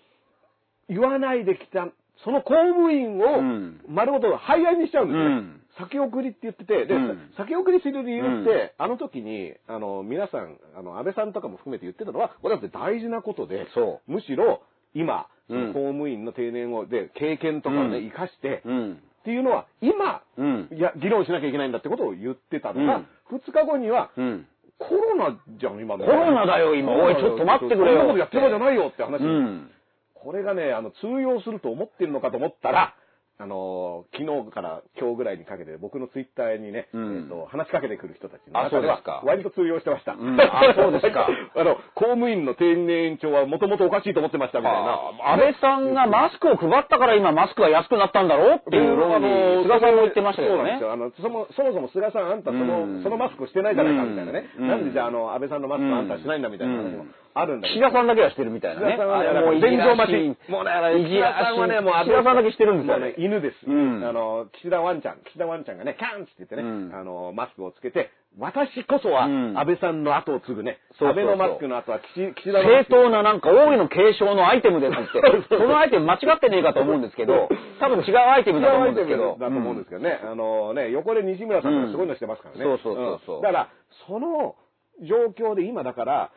[0.87, 1.87] 言わないできた、
[2.23, 3.81] その公務員をうん。
[3.89, 5.25] 丸ごと廃案にしちゃうんですね。
[5.25, 14.61] うん先送りって言ってて、で、うん先送りする理由って、うんあの時に、あの、皆さん、あの、安倍さんとかも含めて言ってたのは、これだって大事なことで、そむしろ、
[14.93, 18.69] 今、そうんの公務員の定年を、で、経験とかをね、うん生かして、う。
[18.69, 18.93] うん。
[18.93, 18.95] っ
[19.25, 20.69] ていうのは、今、うん。
[20.71, 23.01] いや、議論しなきゃいけないんだってことを言ってたのが、
[23.31, 24.47] 2日後には、うん。
[24.77, 29.23] コロナじゃん、今コロナだよ今おいちょっと待ってくれよそんなことやってるじゃないよって話。
[29.23, 29.71] うん。
[30.13, 32.93] これがね、あの、通用すると思ってるのかと思ったら、
[33.37, 40.13] あのー昨日から今日ぐらいにかけて僕のツイッターにね、うんえっと、話しかけてくる人たちのあ中ではそうですか割と通用してました。
[40.13, 44.79] うんあそうですか あの、公務員の定年延長はもともとおかしいと思ってましたみたいな。
[45.19, 51.21] あ安倍さんがマスクを配ったから今マスクが安くなったんだろうっていう論理、菅さんも言ってましたけどねそうなんです。
[51.21, 51.27] よ。
[51.27, 54.45] あの、そもそもそも菅さん、あんたその、うんそのマスクしてないじゃないかみたいなね。
[54.57, 57.67] うんなんでじゃあ、あの、安倍さんのマスクあんたしないんだみたいな話もあるんだ。
[57.67, 58.93] 岸田さんだけはしてるみたいなね。
[58.93, 60.51] 岸田さんはねもういじ全場らしい待ち。
[60.51, 63.65] もうだから、いじらしい岸田さんはね、もう岸田さんだけしてるんですよね、犬です。
[63.67, 70.79] うんあの、岸田ワンちゃん、岸田ワンちゃんがね、キャンって言ってね、うんあの、マスクをつけて、私こそはうん安倍さんの後を継ぐね。
[70.99, 72.85] そう安倍のマスクの後は岸岸田正。
[72.89, 77.49] 当ななんか王位の継承のアイテムですって、そのアイテム間違ってねえかと思うんですけど、
[77.79, 79.37] 多分違うアイテムだと思うんですけど。
[79.39, 80.19] だと思うんですけどね。
[80.23, 82.65] あのね、横で西村さんがすごいのしてますからね。
[82.65, 83.67] うんそうそうそうそうんだから、
[84.07, 84.55] その
[85.01, 86.31] 状況で今だから、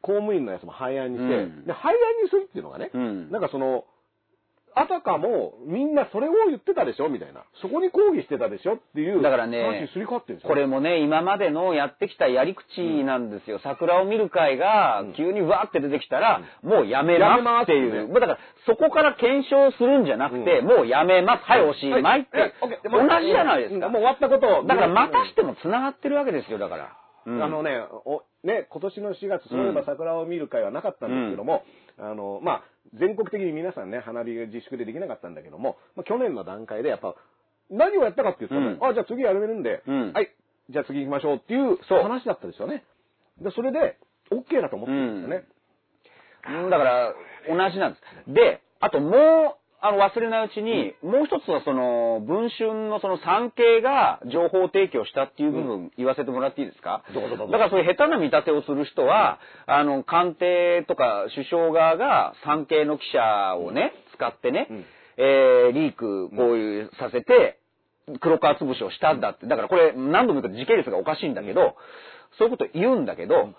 [0.00, 3.84] 公務員のやつも廃案にして、うんで、廃案にするっていうのがね、うんなんかその、
[4.76, 7.44] あたかもみんなそれを言ってたでしょみたいな。
[7.62, 9.88] そこに抗議してたでしょっていうだからね。
[10.44, 13.60] これもね、今までのやってきたやり口なんですよ。
[13.62, 18.08] 桜を見る会が急にわーって出てきたら、もうやめやめまますすっていう。
[18.08, 21.44] まあだから、そこから検証するんじゃなくて、うんもうやめます。
[21.44, 22.54] はい、おしまいって。
[22.60, 23.86] 同じじゃないですか。
[23.86, 24.64] うんもう終わったことを。
[24.64, 26.96] だからまたしても繋がってるわけですよ、だから。
[27.26, 27.70] うんあのね、
[28.04, 31.64] お、ね、今年の4月、そういえば桜を見る会はなかったんですけども、
[31.98, 32.62] あの、まあ、
[32.92, 37.14] 全国的に皆さんね、花火が自粛でできなかったんだけども、まあ、去年の段階でやっぱ、
[37.70, 40.30] 何をやったかって言ったらね、うんあ、じゃあ次やれるんで、うんはい、
[40.70, 42.84] じゃあ次行きましょうっていうそう話だったですよね。
[43.40, 43.98] で、それで、
[44.30, 45.36] OK だと思ってるんですよね。
[46.46, 47.14] うんだから、
[47.48, 48.34] 同じなんです。
[48.34, 64.84] で、あともう、あの、忘れないうちに、もう一つはその、文春のその産経が情報提供したっていう部分言わせてもらっていいですか、どうだからそういう下手な見立てをする人は、あの、官邸とか首相側が産経の記者をね、使ってね、うん。
[65.18, 67.58] えー、リーク、こういう、させて、
[68.20, 69.46] 黒川潰しをしたんだって。
[69.46, 71.76] だからこれ何度も言うと時系列がおかしいんだけど、
[72.38, 73.50] そういうこと言うんだけど、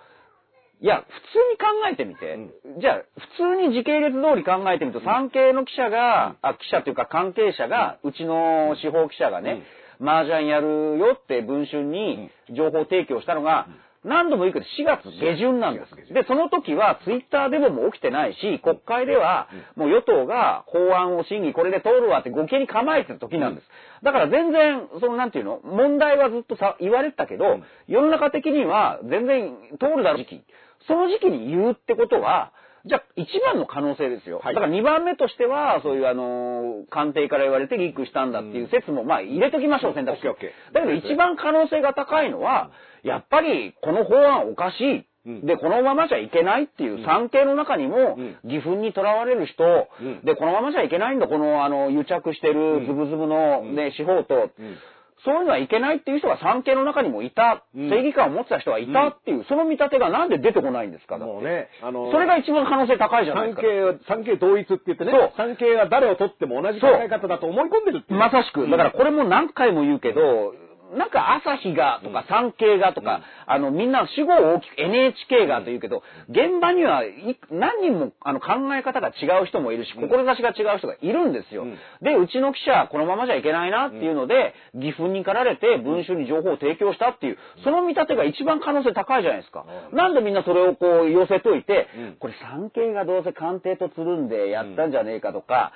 [0.81, 2.37] いや、普通に考えてみて、
[2.79, 3.01] じゃあ、
[3.37, 9.63] 普通に時系列通り考えてみると、産経の記者が、あ、記者というか関係者が、うちの司法記者がね、
[10.01, 13.67] 麻雀やるよって文春に情報提供したのが、
[14.05, 15.93] 何度も言うけど4月下旬なんです。
[15.93, 16.05] 4月下。
[16.07, 16.13] 旬。
[16.13, 23.67] で、その時はツイッターデモも起きてないし、国会ではもう与党が法案を審議これで通るわってご機に構えてる時なんです。
[24.03, 30.43] だから全然、そのなんていうの、問題はずっとさ言われてたけど、世の中的には全然通るだろう時期。
[30.87, 32.51] その時期に言うってことは、
[32.87, 34.39] じゃあ、一番の可能性ですよ。
[34.43, 34.55] はい。
[34.55, 42.69] だから二番目としては、そういうあの、官邸から言われてリークしたんだっていう説も、まあ入れときましょう、選択肢だけど一番可能性が高いのは、
[43.05, 45.05] やっぱりこの法案おかしい。
[45.27, 45.45] うん。
[45.45, 49.63] で、このままじゃいけないっていう産経の中にもうん、義憤にとらわれる人、
[49.99, 50.21] うん。
[50.23, 54.77] で、このままじゃいけないんだ、この、あの、癒着してるズブズブの、ね、司法と、うん。
[55.23, 57.89] そういうのはいけないっていう人が産経の中にもいた、うん。
[57.89, 61.17] 正義感を持ってた人がいたっていう、その見立てがなんで出てこないんですか？
[61.17, 61.33] だって。
[61.33, 63.97] もうね、あの、それが一番可能性高いじゃないです産か。
[64.05, 68.13] 経、産経同一って言ってねそう、産経が誰を取っても同じ考え方だと思い込んでるって。
[68.13, 68.69] まさしく。
[68.69, 70.53] だからこれも何回も言うけど、
[70.93, 81.63] なんか朝日がとか産経がとか、あのみんな主語を大きく NHK がと言うけど、現場にはい何人もあの考え方が違う人もいるし、志が違う人がいるんですよ。
[81.63, 81.77] うん。
[82.01, 89.65] で、うちの記者このままじゃいけないなっていうので、義憤に駆られて文春に情報を提供したっていう、その見立てが一番可能性高いじゃないですか。
[89.91, 92.15] なんでみんなそれをこう寄せといて、うん。
[92.19, 95.71] これ産経がどうせ官邸とつるんでやったんじゃねえかとか、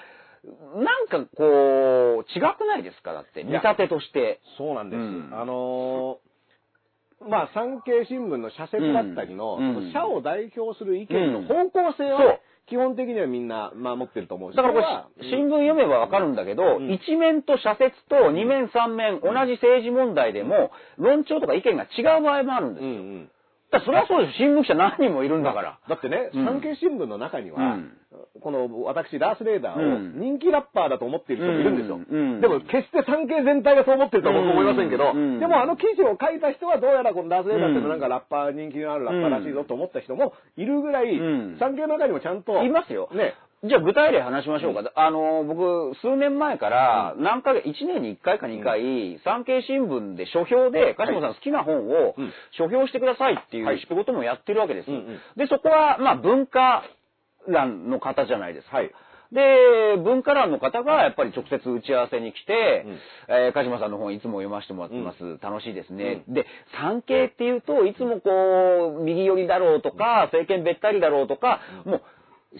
[0.75, 3.13] なんかこう、違くないですか？
[3.13, 4.39] だって、見立てとして。
[4.57, 4.99] そうなんです。
[4.99, 14.55] うんあのーまあ、産経新聞の社説だったりの、うんその社を代表する意見のうん方向性を基本的にはみんな守ってると思うし。
[14.55, 14.79] だからこ
[15.19, 22.89] れ新聞読めばわかるんだけど、うん一面と社説と二面三面、同じ政治問題でも、論調とか意見が違う場合もあるんですよ。
[22.89, 23.31] うんうん。
[23.71, 24.37] だそれはそうです。
[24.37, 25.79] 新聞記者何人もいるんだから。
[25.87, 26.45] だってね、うん。
[26.45, 27.93] 産経新聞の中には、うん。
[28.41, 30.19] この私、ダース・レーダーをうん。
[30.19, 31.99] 人気ラッパーだと思っている人もいるんですよ。
[32.41, 35.39] でも、決して産経全体がそう思ってるとは僕は思いませんけど、うん。
[35.39, 41.21] でもあの記事を書いた人はどうやらこのダース・レーダーってなんかラッパー、人気のあるラッパーらしいぞと思った人もいるぐらい、う
[41.53, 41.57] ん。
[41.59, 43.09] 産経の中にもちゃんと、いますよ。
[43.13, 44.89] ね、じゃあ具体例話しましょうか。
[44.95, 52.31] あの、僕、数年前から、何ヶ月、1年に1回か2回、産経新聞で書評で、鹿島さん好きな本をうん。
[52.51, 53.79] 書評してくださいっていうはい。
[53.79, 54.89] 仕事もやってるわけです。
[54.89, 55.19] うんうん。
[55.35, 56.83] で、そこは、まあ、文化
[57.49, 58.77] 欄の方じゃないですか。
[58.77, 58.91] はい。
[59.33, 62.99] で、文化欄の方がやっぱり直接打ち合わせに来て、うん。
[63.27, 65.37] えー鹿島さんの本いつも読ませてもらってます。
[65.41, 66.23] 楽しいですね。
[66.29, 66.45] で、
[66.79, 72.01] 産経っていうといつもこう、右寄りだろうとか、政権べったりだろうとか、もう、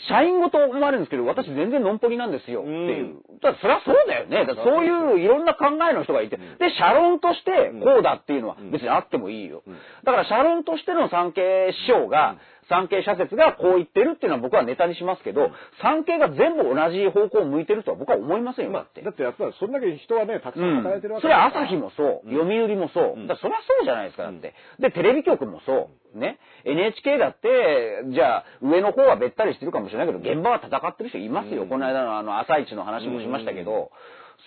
[0.08, 3.16] 社員ごと思われるんですけど、私全然のんぽりなんですよっていう。
[3.42, 4.46] だからそりゃそうだよね。
[4.46, 6.44] だそういういろんな考えの人がいて、で、
[6.78, 9.64] 社論としてこうだっていうのは別にあってもいいよ。
[10.04, 12.38] だから社論としての産経師匠が、
[12.70, 15.49] 産経社説がこう言ってるっていうのは僕はネタにしますけど、
[15.82, 18.72] 産経が全部同じ方向を向いてるとは僕は思いませんよ。
[18.72, 19.01] まあだって、。
[19.01, 23.20] だってやっぱりそれだけ人はね、たくさん働いてるわけそれは朝日もそう、読売もそう。
[23.20, 24.53] うんだそれはそうじゃないですか、だって。
[24.80, 26.17] で、テレビ局もそう。
[26.17, 26.39] ね。
[26.65, 31.65] NHK だって、じゃあ、上の方はべったりしてるかもしれないけど、現場は戦ってる人いますよ。
[31.65, 33.91] この間のあの、朝一の話もしましたけど、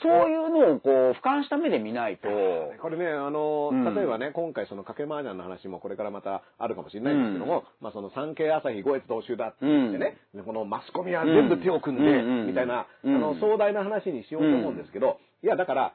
[0.01, 2.29] そういうのをこう、俯瞰した目で見ないと、
[2.81, 3.95] これね、あの、うん。
[3.95, 13.17] 例えばね、今回その掛け麻雀の話もこれからまたあるかもしれないんですけども、まあその産経朝日五越同州だって言ってね、このマスコミは全部手を組んで、うんみたいな、うん。
[13.17, 15.93] あの、壮大な話にしようと思うんですけど、いや、だから、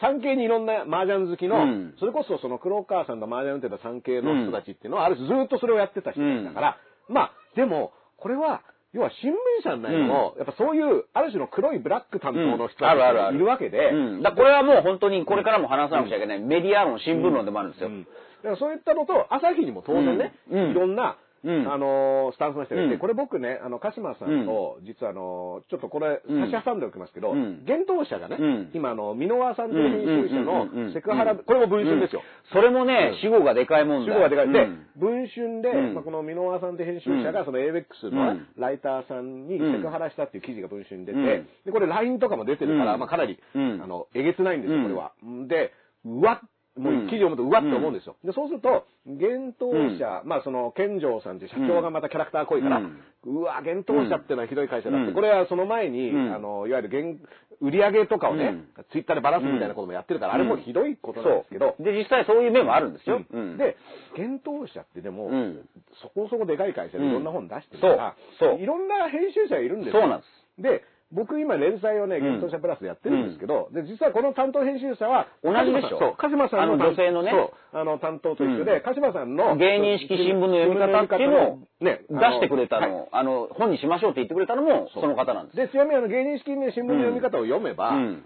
[0.00, 1.94] 産経にいろんな麻雀好きの、うん。
[1.98, 6.76] それこそその黒川さんと麻雀打ってた産経の人たちっていうのは、ある種ずっとそれをやってた人たちだから、
[7.08, 8.62] まあ、でも、これは、
[8.94, 14.22] 要は新聞社の中にも、やっぱそういう、ある種の黒いブラック担当の人がいるわけで、うん。
[14.22, 17.88] だこれはもう本当にこれからも話さなくちゃいけない、メディア論、新聞論でもあるんですよ。
[17.88, 18.04] うん。
[18.04, 18.08] だ
[18.44, 21.72] からそういったのと、朝日にも当然ね、いろんな、うん。
[21.72, 22.98] あのースタンスの人がいて、うん。
[22.98, 26.50] これ僕ね、あの、鹿島さんと、実はあのーちょっとこれ、うん。
[26.50, 27.64] 差し挟んでおきますけど、うん。
[28.08, 28.70] 者がね、うん。
[28.74, 30.68] 今あの、箕輪さんという編集者のうん。
[30.68, 30.78] うん。
[30.78, 30.86] うん。
[30.86, 30.92] うん。
[30.94, 32.22] セクハラ、これも文春ですよ。
[32.52, 33.20] それもね、うん。
[33.20, 34.12] 死後がでかいもんだ。
[34.12, 34.52] 主語がでかい。
[34.52, 35.94] でうん、文春で、うん。
[35.94, 37.46] まあ、この箕輪さんって編集者が、うん。
[37.46, 38.46] その ABEX のうん。
[38.56, 39.76] ライターさんにうん。
[39.76, 41.24] セクハラしたっていう記事が文春に出て、うん。
[41.66, 43.00] で、これ LINE とかも出てるから、うん。
[43.00, 43.80] まあかなり、うん。
[43.82, 44.82] あの、えげつないんですよ、うん。
[44.84, 45.12] これは。
[45.46, 45.72] で、
[46.04, 46.48] うわっ
[46.78, 48.16] もう記事を読むとうわって思うんですよ。
[48.24, 52.80] で、そうすると、幻冬者、まあその、健城さんっていう社長がまたキャラクター濃いから、
[53.24, 55.14] うわ、幻冬者ってのはひどい会社だって、うん。
[55.14, 56.34] これはその前に、うん。
[56.34, 57.20] あの、いわゆる現、
[57.60, 58.44] 売り上げとかをね、
[58.76, 58.84] うん。
[58.92, 61.74] ツイッターでバラすみたいなこともやってるから、あれもひどいことなんですけど。
[61.80, 63.20] で、実際そういう面もあるんですよ。
[63.28, 63.56] うん。
[63.56, 63.76] で、
[64.16, 65.68] 幻冬者ってでも、うん。
[66.00, 68.48] そこそこでかい会社でうんいろんな本出してるから、そう。
[68.50, 68.62] そう。
[68.62, 70.00] いろんな編集者がいるんですよ。
[70.00, 70.62] そうなんです。
[70.62, 72.22] で、僕今連載をね、ん。
[72.22, 75.98] 幻冬者プラスでやってるんですけど、で、実はこの担当編集者は、同じでしょ。
[75.98, 77.32] そう、鹿島さんの女性のね。
[77.72, 78.82] あの担当と一緒で、うん。
[78.82, 85.56] 鹿島さんの芸人式新聞の読み方っていうのをね、出してくれたの、はいあの、本にしましょうって言ってくれたのも、その方なんです。
[85.56, 88.24] で、ちなみにあの芸人式ね、新聞の読み方を読めば、うん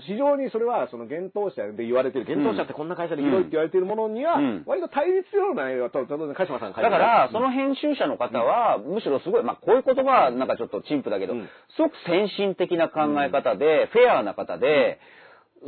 [0.00, 14.98] 非常にそれは、その、幻冬者で言われてる、幻冬者ってこんな会社でひどいって言われてるものにはうん、割と対立するような内容と、例えば鹿島さんだから、その編集者の方は、むしろすごい、まあ、こういう言葉はなんかちょっと陳腐だけど、うんすごく先進的な考え方で、フェアな方で、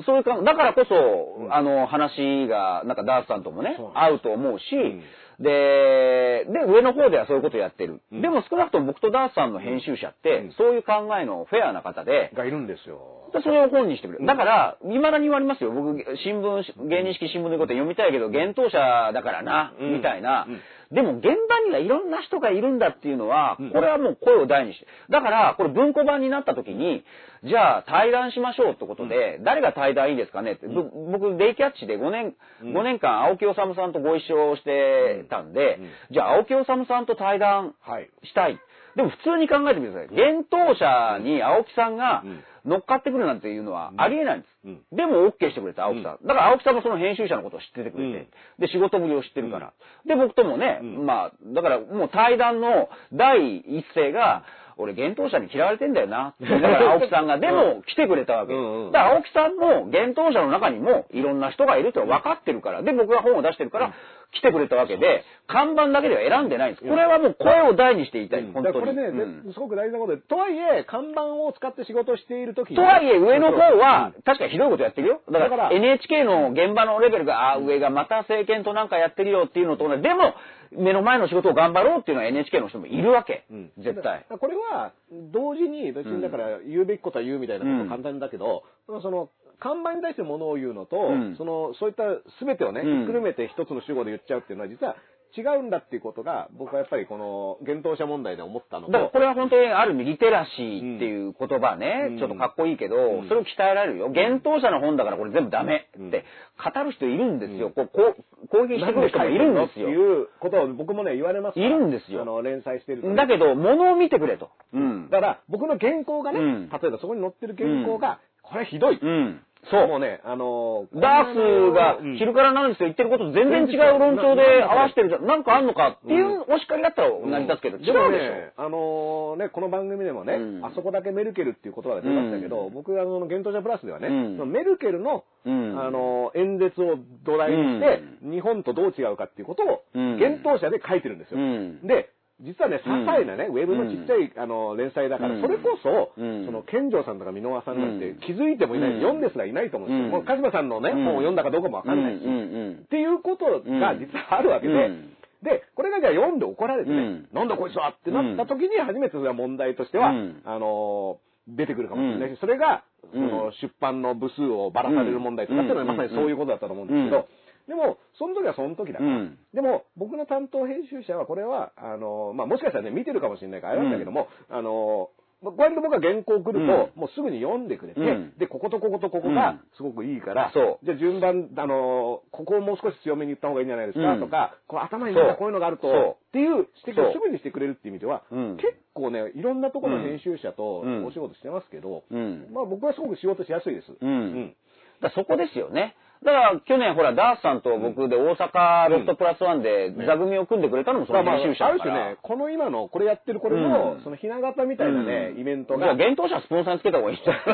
[0.07, 5.03] そういうか、だからこそ、あの、話が、なんかダースさんともね合うと思うし、ん
[5.41, 8.01] で、で、上の方ではそういうことをやってる。
[8.13, 13.31] うんでも少なくとも僕とダースさんの編集者って、うんそういう考えのフェアな方で、がいるんですよ。
[13.33, 14.27] でそれを本にしてくれる。
[14.27, 15.73] だから、未だに言われますよ。
[15.73, 20.47] 僕、新聞、芸人式新聞のこと読みたいけど、幻冬者だからな、うんみたいな。
[20.49, 20.61] うん
[20.93, 21.31] でも、現場
[21.67, 24.87] にはいろんな人がいるんだっていうのは、うんこれはもう声を大にして。
[25.11, 27.05] だから、これ文庫版になった時に、
[27.45, 32.77] じゃあ対談しましょうってことで、誰が対談いいですかねって、ぶ僕、デイキャッチで5年、うん。
[32.77, 35.79] 5年間、青木治さんとご一緒してたんで、
[36.11, 38.09] じゃあ青木治さんと対談はい。
[38.25, 38.59] したい。
[38.97, 40.17] でも普通に考えてみてください。
[40.17, 42.45] 幻冬者に青木さんがうん。
[42.65, 44.51] 乗っかってくるなんていうのはありえないんです。
[44.65, 44.83] うん。
[44.97, 46.27] でも OK してくれた青木さん。
[46.27, 48.29] だから青木さんもその編集者のことを知っててくれて、
[48.59, 49.73] で、仕事ぶりを知ってるから。
[50.07, 51.05] で、僕ともね、うん。
[51.05, 54.45] まあ、だからもう対談の第一声が、
[54.77, 56.29] 俺、幻冬者に嫌われてんだよな。
[56.29, 58.53] って言いながら青木さんが、でも来てくれたわけ。
[58.53, 62.83] うんうんだから青木さんも幻冬者の中にもいろんな人がいるって分かってるから。
[62.83, 63.95] で、僕が本を出してるから、
[64.35, 66.89] 来てくれたわけで、看板だけでは選んでないんです。
[66.89, 68.43] これはもう声を大にして言いたい。
[68.53, 68.81] 本当に。
[68.81, 75.21] これね、うんですごく大事なことで、とはいえ、看板を使って仕事をしているときにとはいえ、上の方はうん、確かにひどいことやってるよ。
[75.31, 80.03] だかだからら、NHK の現場のレベルが、あー、上がまた政権となんかやってるよっていうのと同じ。
[80.03, 80.35] でも、
[80.77, 83.71] 目の前の仕事を頑張ろうっていうのは NHK の人もいるわけうん。
[83.79, 84.27] 絶対。
[84.29, 84.93] これは、
[85.33, 92.03] 同時に、別にだから、言うべきことは言うみたいなことは簡単だけど、その、看板に対してものを言うのと、うんその、そういった
[92.45, 94.97] 全てをね、うんひっくるめて一つの主語で言っちゃうっていうのは、実は
[95.37, 104.09] 違うんだっていうことが、僕はやっぱりこの、幻冬者問題で思ったのと、だからこれは本当にある意味リテラシーっていう言葉ね、うんちょっとかっこいいけど、うんそれを鍛えられるよ。
[104.09, 106.25] 幻冬者の本だからこれ全部ダメって
[106.63, 107.71] 語る人いるんですよ。
[107.71, 109.89] こうこう攻撃してくる人もいるんですってよ。
[109.89, 114.51] いうことを僕もね、言われますいるんですよあの、連載してるだけど、物を見てくれと。
[114.73, 115.11] うん。
[115.11, 118.99] だから、僕の原稿がね、うん例えばそこに載ってる原稿が、これひどい。
[119.01, 119.41] うん。
[119.71, 119.89] そう。
[119.89, 122.17] もうね、あのーダースがうん。
[122.17, 125.27] 昼からなんですよ言ってることと全然違う論調で合わせてるじゃん。
[125.27, 125.99] なんかあんのか？
[126.05, 127.95] っていうお叱りだったら成り立つけど、違うでしょ。
[127.99, 130.65] ね、あのね、この番組でもね、うん。
[130.65, 132.75] あそこだけメルケルっていう言葉が出ましたけど、うん。
[132.75, 135.81] 僕はあの、ゲントジャプラスではね、メルケルの、うん。
[135.81, 140.19] あの演説を土台にして、日本とどう違うかっていうことを、うん。
[140.19, 141.39] 幻冬者で書いてるんですよ。
[141.39, 141.87] うん。
[141.87, 142.11] で、
[142.45, 145.41] 実はね、些細なね、ウェブのちっちゃい、あの、連載だから、うん。
[145.41, 146.45] それこそ、うん。
[146.47, 148.21] その、健城さんとか箕輪さんなんてうん。
[148.21, 149.01] 気づいてもいない、うん。
[149.01, 150.05] 読んですらいないと思うんですよ。
[150.07, 150.11] うん。
[150.13, 151.05] もう、鹿島さんのね、うん。
[151.05, 155.17] 本を読んだかどうかもわかんないし、っていうことが実はあるわけで、うん。
[155.43, 157.29] で、これがじゃあ読んで怒られてね、うん。
[157.33, 160.43] なんだこいつはってなった時に初めてそれは問題としては、うん。
[160.45, 162.37] あのー出てくるかもしれないし、うん。
[162.39, 165.89] それが、うんその出版の部数をばらされる問題とかっていうのはうん。
[165.99, 167.29] まさにそういうことだったと思うんですけど、
[167.69, 169.39] でも、その時はその時だから、うん。
[169.55, 175.25] でも、僕の担当編集者はこれは、あのーまあ、もしかしたらね、見てるかもしれないからあれなんだけども、あのー
[175.59, 177.01] 割と僕が原稿来ると、うん。
[177.01, 178.33] もうすぐに読んでくれて、うん。
[178.39, 179.61] で、こことこことここがうん。
[179.77, 180.85] すごくいいから、そう。
[180.87, 184.21] じゃあ順番、あのーここをもう少し強めに言った方がいいんじゃないですか、うん。
[184.21, 188.57] とか、こう頭になんかこういうのがあると、っていう指摘をすぐにしてくれるっていう意味では、うん。
[188.57, 191.05] 結構ね、いろんなところの編集者とうん。
[191.05, 192.49] お仕事してますけど、うん。
[192.51, 193.93] まあ僕はすごく仕事しやすいです。
[194.01, 194.57] うん。
[195.03, 195.95] だそこですよね。
[196.23, 201.95] だから去年ほら、ダースさんと僕で大阪ロフトプラスワンで座組を組んでくれたのもその編集者あだから。
[201.95, 204.05] る種ね、この今の、これやってるこれも、うん。
[204.05, 205.41] そのひな形みたいなね、うん。
[205.41, 207.21] イベントが、幻冬者スポンサーにつけた方がいい。
[207.21, 207.45] んじゃない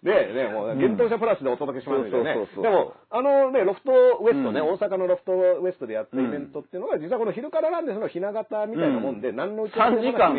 [0.00, 4.68] で、ね、もう、幻冬者プラスでお届けしますけどねでも、あのね、ロフトウエストね、うん。
[4.72, 10.32] 大阪のロフトウエストでやったイベントっていうのが、実はこの昼からなんでそのひな形みたいなもんで、何の打ち合わせ3時間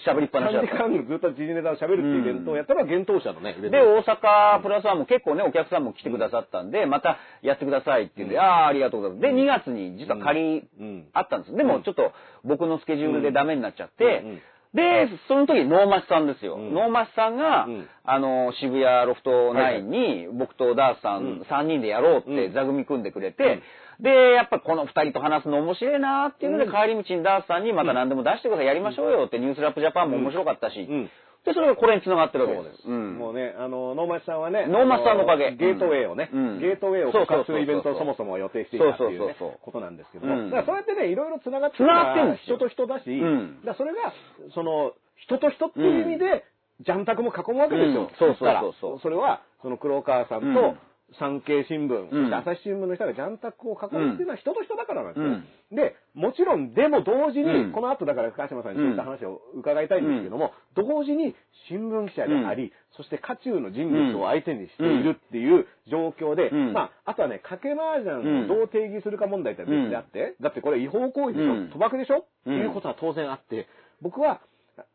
[0.00, 0.72] 喋りっぱなしだ3時。
[0.72, 8.32] 間ずっと時事ネタを喋るっていうイベントをやったのが幻冬舎のね、で、大阪プラスワンも結構ね、お客さんも来てくださったんで、またやってくださいって言うん。
[8.32, 9.34] で、ああ、ありがとうございます。
[9.34, 11.08] で、2月に実は仮うん。
[11.12, 11.56] あったんです。
[11.56, 12.12] でも、ちょっと
[12.44, 14.42] 僕のスケジュールでダメになっちゃって、うん。
[14.74, 16.54] で、その時、ノーマスさんですよ。
[16.54, 16.72] うん。
[16.72, 17.88] ノーマスさんが、うん。
[18.04, 21.38] あの、渋谷ロフト9に、僕とダースさうん。
[21.40, 22.52] ん3人でやろうってうん。
[22.54, 23.60] 座組組んでくれて、
[24.00, 26.72] で、やっぱこの2人と話すの面白いなっていうので、うん。
[26.72, 31.10] 帰り道にダースさんにまた何でも出してください、やりましょうよって、ニュースラップジャパンも面白かったし、うん
[31.44, 32.62] で、それがこれに繋がってるわけで。
[32.62, 32.88] そうです。
[32.88, 33.18] ん。
[33.18, 35.46] もうね、あの、ノーマスさんはね、ノーマスさんのおかげ。
[35.46, 36.60] あゲートウェイをね、うん。
[36.60, 39.58] ゲートウェイを復活するイベントをそもそも予定していたっていうねそうそうそうそう。
[39.62, 40.50] ことなんですけども、うん。
[40.50, 42.56] だからそうやってね、いろいろ繋がってる繋がってるんですよ。
[42.56, 43.58] 人と人だし、うん。
[43.66, 44.14] だからそれが、
[44.54, 46.44] その、人と人っていう意味で、
[46.80, 48.02] ジャンタクも囲むわけですよ。
[48.02, 48.08] うん。
[48.18, 50.78] そうそうそうそれは、その黒川さんと、
[51.18, 52.34] 産経新聞、うん。
[52.34, 55.26] 朝日新聞の人がジャンタクを囲むっていうのは人と人だからなんですよ。
[55.26, 55.44] うん。
[55.76, 57.72] で、もちろん、でも同時に、うん。
[57.72, 61.34] この後だから鹿島さんにそういった話を伺いたいんですけども、同時に
[61.68, 66.72] 新聞記者であり、そして渦中の人物を相手にしているっていう状況で、うん。
[66.72, 71.70] まあ、あとはね、賭け麻雀をどう定義するか問題って別であって、だってこれ違法行為でしょ、うん。
[71.70, 72.56] 賭博でしょ、うん。
[72.56, 73.66] っていうことは当然あって、
[74.00, 74.40] 僕は、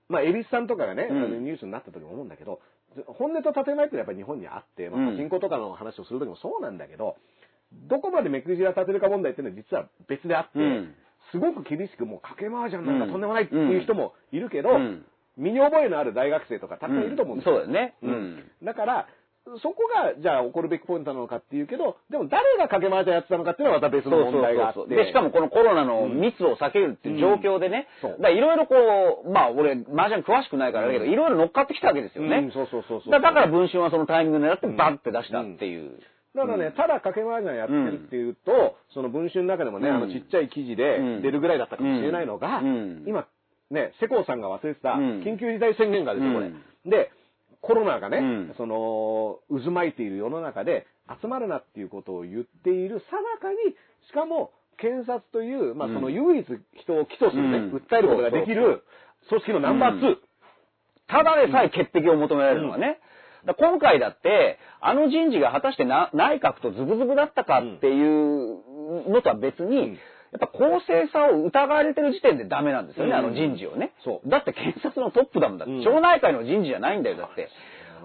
[0.09, 2.59] まあ、恵比寿さんとかがね、ニュースになった時も思うんだけど、
[3.05, 5.11] 本音と建前ってやっぱり日本にあって、まあ、うん。
[5.11, 7.17] パチンコとかの話をする時もそうなんだけど、
[7.71, 10.95] どこまで目くじら立てるか問題っていうのは実は別であって、うん。
[11.31, 15.05] すごく厳しくもう賭け麻雀なんかとんでもないっていう人もいるけど、うん。
[15.37, 17.57] 身に覚えのある大学生とかたくさんいると思うんですよ。
[17.57, 17.95] そうだよね。
[18.01, 18.43] ううんん。
[18.63, 19.07] だから、
[19.61, 24.95] そこが、じゃあ怒るべきポイントなのかっていうけど、でも誰が賭け麻雀やってたのかっていうのはまた別の問題があって。
[24.95, 28.09] で、しかもこのコロナの密を避けるっていう状況でね、うん。
[28.11, 28.17] そう。
[28.17, 28.75] だからいろいろこ
[29.25, 32.37] う、まあ俺、麻雀詳しくないからだけど、いろいろ乗っかってきたわけですよね。
[32.37, 33.11] うんそうそうそうそう。
[33.11, 35.99] だだから文春はそのタイミング狙ってバッて出したっていう。
[36.35, 39.95] だからね、ただ賭け麻雀やってるっていうと、その文春の中でもね、うん。
[39.95, 41.21] あのちっちゃい記事でうん。
[41.21, 43.03] 出るぐらいだったかもしれないのが、うん。
[43.07, 43.25] 今、
[43.71, 45.21] ね、世耕さんが忘れてたうん。
[45.21, 46.63] 緊急事態宣言がですよ、これうん。
[46.89, 47.11] で、
[47.61, 48.53] コロナがね、うん。
[48.57, 50.87] その、渦巻いている世の中で、
[51.21, 53.57] 集まるなっていうことを言っているさなかに、
[54.09, 55.95] しかも、検察という、まあ、うん。
[55.95, 57.75] その唯一人を起訴するね、うん。
[57.75, 58.83] 訴えることができる
[59.29, 60.07] 組織のナンバー2。
[60.07, 60.17] うん。
[61.07, 62.99] ただでさえ潔癖を求められるのはね。
[63.45, 69.97] だ今回だって、あの人事が果たしてな内閣とズブズブだったかっていうのとは別に、うん
[70.39, 73.17] やっぱ公正さを疑われてる時点でダメなんですよね、うん。
[73.17, 73.93] あの人事をね。
[74.03, 74.29] そう。
[74.29, 75.83] だって検察のトップだもんだって、うん。
[75.83, 77.49] 町内会の人事じゃないんだよ、だって。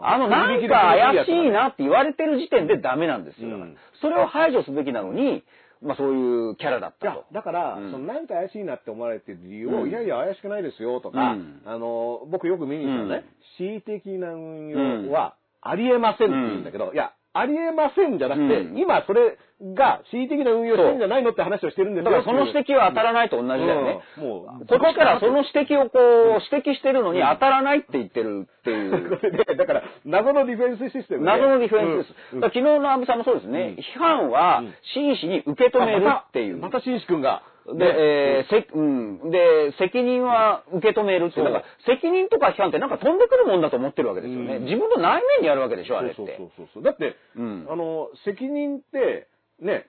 [0.01, 3.51] あの、なんか怪しいなって言われてる時点でダメなんですよ。
[3.51, 5.45] だからうんそれを排除すべきなのに、
[5.80, 7.93] まあそういうキャラだっいやたと。、だから、うん。
[7.93, 9.91] そのなんか怪しいなって思われてる理由を、うん。
[9.91, 11.62] いやいや怪しくないですよとか、うん。
[11.66, 13.24] あの、僕よく見に行ったのね、
[13.61, 13.66] うん。
[13.66, 19.39] 恣意的な運用はありえませんって言うんだけど、いや、ありえませんじゃなくて、うん今それ
[19.74, 24.01] が恣意的な運用してるんじゃないのって話をしてるんですよだからその指摘は当たらないと同じだよね。
[24.18, 29.16] うんもうこっちからその指摘をこう、指摘してるのに当たらないって言ってるっていう。
[29.16, 32.35] これで、だから、謎のディフェンスシステムで謎のディフェンスです。
[32.35, 33.76] うんだから昨日の安倍さんもそうですね。
[33.78, 34.62] 批判は
[34.95, 36.57] 真摯に受け止めるっていう。
[36.57, 37.43] また、また紳士君が。
[37.67, 39.31] で、えーせ、うん。
[39.31, 41.47] で、責任は受け止めるっていう。
[41.47, 44.57] そうだから、責任とか批判ってなんか飛んでくるもんだと思ってるわけですよね。
[44.57, 46.17] うん自分の内面にやるわけでしょ、あれって。
[46.17, 46.83] そうそうそうそう。
[46.83, 49.29] だって、うんあの、責任って、
[49.61, 49.87] ね、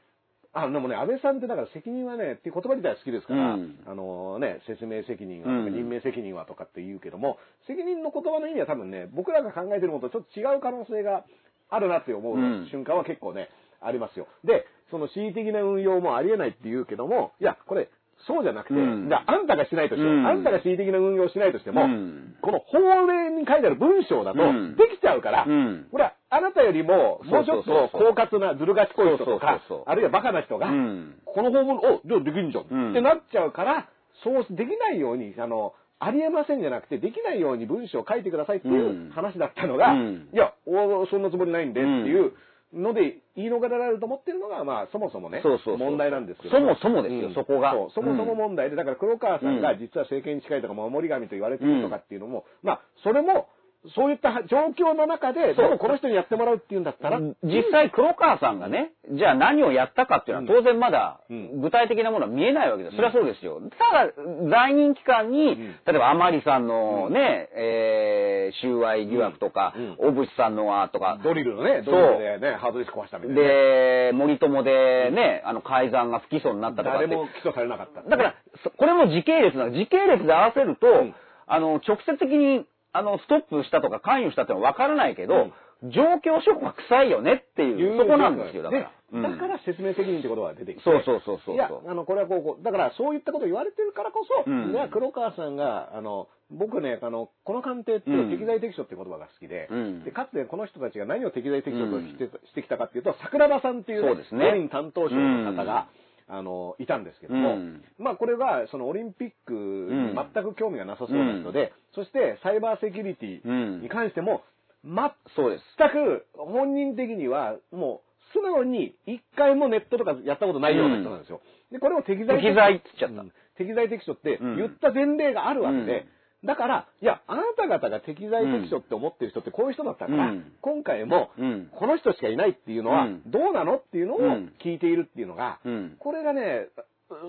[0.54, 11.26] あ、でもね、安倍さんってだから責任はね、っていう言葉自体は好きですから、うんあのね、説明責任は任命責任はとかって言うけども、責任の言葉の意味は多分ね、僕らが考えてることとちょっと違う可能性が
[11.70, 13.50] あるなって思ううん瞬間は結構ね、
[13.82, 14.28] ありますよ。
[14.44, 17.90] で、その恣意的な運用もありえないって言うけども、いや、これ、
[18.28, 19.10] そうじゃなくて、うん。
[19.10, 20.28] じゃあ、あんたがしないとしても、うん。
[20.28, 22.36] あんたが恣意的な運用をしないとしても、うん。
[22.44, 22.78] この法
[23.10, 24.76] 令に書いてある文章だとうん。
[24.78, 25.88] できちゃうから、うん。
[25.90, 31.16] これはあなたよりも、もうちょっと狡猾なずる賢い人とかあるいはバカな人が、うん。
[31.26, 32.92] この法文、お、じゃあできんじゃん、うん。
[32.92, 33.90] ってなっちゃうから、
[34.24, 39.10] そうできないように、あの、ありえませんじゃなくて、できないように文章を書いてくださいっていううん。
[39.10, 40.30] 話だったのが、うん。
[40.32, 42.34] いや、おそんなつもりないんでっていう
[42.74, 46.56] ので言い逃れられると思ってるのが、まあ、そもそもね、そうそうそう問題なんですけど。
[46.56, 47.74] そもそもですよそこが。
[47.74, 48.70] そうそもそも問題。
[48.70, 49.80] で、だから黒川さんがうん。
[49.80, 53.48] 実は政権に近いとか、守り神と言われてるとかっていうのも、まあ、それも、
[53.96, 55.66] そういった状況の中で、そう。
[55.66, 61.62] でもこの人にやってもらうっていうんだったら、実際黒川さんがね、じゃあ何をやったかっていうのは当然まだうん。
[61.62, 62.96] 具体的なものは見えないわけです。
[62.96, 63.60] それはそうですよ。
[63.92, 64.14] ただ、
[64.50, 65.58] 在任期間に、ん。
[65.86, 69.96] 例えば甘利さんのね、えー、収賄疑惑とか、うん。
[69.98, 73.42] 小渕さんのはとか、ドリルのね、ドリルでね、ハードディスク壊したみたいな。
[73.42, 73.48] ね。
[73.48, 77.08] で、森友でね、あの改ざんが不起訴になったとかって。
[77.08, 78.02] 誰も起訴されなかった。
[78.10, 79.72] だから、そこれも時系列なの。
[79.72, 81.16] 時系列で合わせると、ん。
[81.46, 85.52] あの、直接的に、あの、ストップしたとか関与したってのは分からないけど、
[85.84, 88.92] 状況証拠が臭いよねっていう、そこなんですよ、だから。
[89.14, 90.84] だから説明責任ってことが出てきて。
[90.84, 94.74] そうそうそうそういや、あの、これはこうこう、だからそういったことを言われてるからこそ、うん。
[94.92, 98.32] 黒川さんが、あの、僕ね、あの、この官邸ってうん。
[98.32, 100.04] 適材適所って言葉が好きで、うん。
[100.04, 104.70] でかつてこの人たちが何を適材適所として,、うんしてきたかっていうと、桜庭さんっていう、そうですね。
[104.72, 105.88] 担当者の方が、
[106.34, 107.84] あの、いたんですけども、うん。
[108.00, 114.42] まあこれはそのオリンピックに全く興味がなさそうな人で、そしてサイバーセキュリティに関しても、
[114.84, 115.64] 全そうです。
[115.90, 121.42] く本人的にはもう素直に一回もネットとかやったことないような人なんですよ。
[121.72, 123.32] で、これを適材適材って言っちゃったうん。
[123.56, 126.08] 適材適所ってうん言った前例があるわけで、
[126.46, 130.52] だから、いや、あなた方が適材適所って思ってる人ってこういう人だったから、うん。
[130.62, 131.70] 今回もうん。
[131.72, 133.22] この人しかいないっていうのはうん。
[133.28, 134.54] どうなのっていうのをうん。
[134.64, 135.96] 聞いているっていうのが、うん。
[136.00, 136.68] これがね、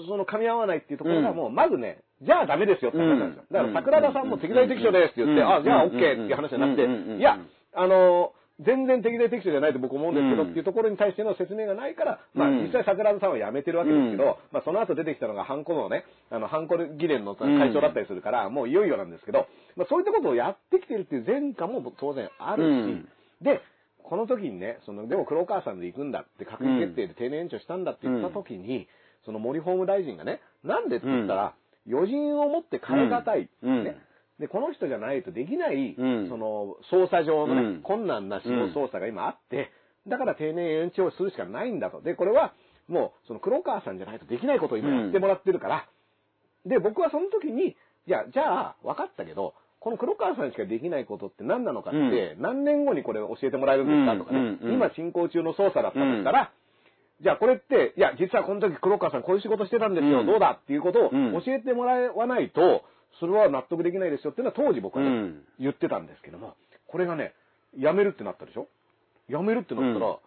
[0.08, 1.36] その噛み合わないっていうところがうん。
[1.36, 3.44] もう、まずね、じゃあダメですよって話なんですよ。
[3.52, 5.54] だからうん桜田さんも適材適所ですって言って、うん。
[5.54, 7.38] あ、じゃあうん OK っていう話になってうん、いや、
[7.74, 10.50] あの、全然適材適所じゃないと僕思うんですけどうん。
[10.50, 12.62] っていうところに対しての説明がないから、まあうん。
[12.62, 14.16] 実際桜田さんは辞めてるわけですけうん。
[14.16, 23.08] ど、まあその後出てきたのがハンコのね、あの、ハンコ議連の会長だったりするから、もういよいよなんですけど、まあそういったことをやってきてるっていう前科も当然あるうん。
[23.40, 23.60] し、で、
[24.04, 28.86] この時にね、その、でも黒川さんで行くんだって閣議決定で定年延長したんだって言った時に、
[29.24, 31.54] その森法務大臣がね、なんでって言ったら、
[31.90, 33.84] 余人を持って変え難い、うん。
[33.84, 33.96] ね。
[34.38, 36.28] で、この人じゃないとできない、うん。
[36.28, 37.82] その、捜査上のね、うん。
[37.82, 39.70] 困難な司法捜査が今あって、
[40.08, 42.02] だから定年延長するしかないんだと。
[42.02, 42.52] で、これは、
[42.88, 45.86] もう、その黒川さんじゃないとできないことを今やってもらってるから、
[46.66, 47.76] で、僕はその時に、い
[48.06, 52.42] や、じゃあ、分かったけど、この黒川さんしかできないことって何なのかって、うん。
[52.42, 56.50] 何年後にこれ教えてもらえるんですかとかね、うんうんうん今進行中の捜査だったとしたら、
[57.20, 60.26] じゃあこれって、いや、実はこの時黒川さんこういう仕事してたんですよ、うん。
[60.26, 61.32] どうだっていうことをうん。
[61.44, 62.82] 教えてもらわないと、
[63.20, 65.42] それは納得できないですよっていうのは当時僕はね、うん。
[65.60, 66.54] 言ってたんですけども、
[66.88, 67.32] これがね、
[67.78, 68.68] 辞めるってなったでしょ？
[69.28, 70.18] 辞めるってなったら、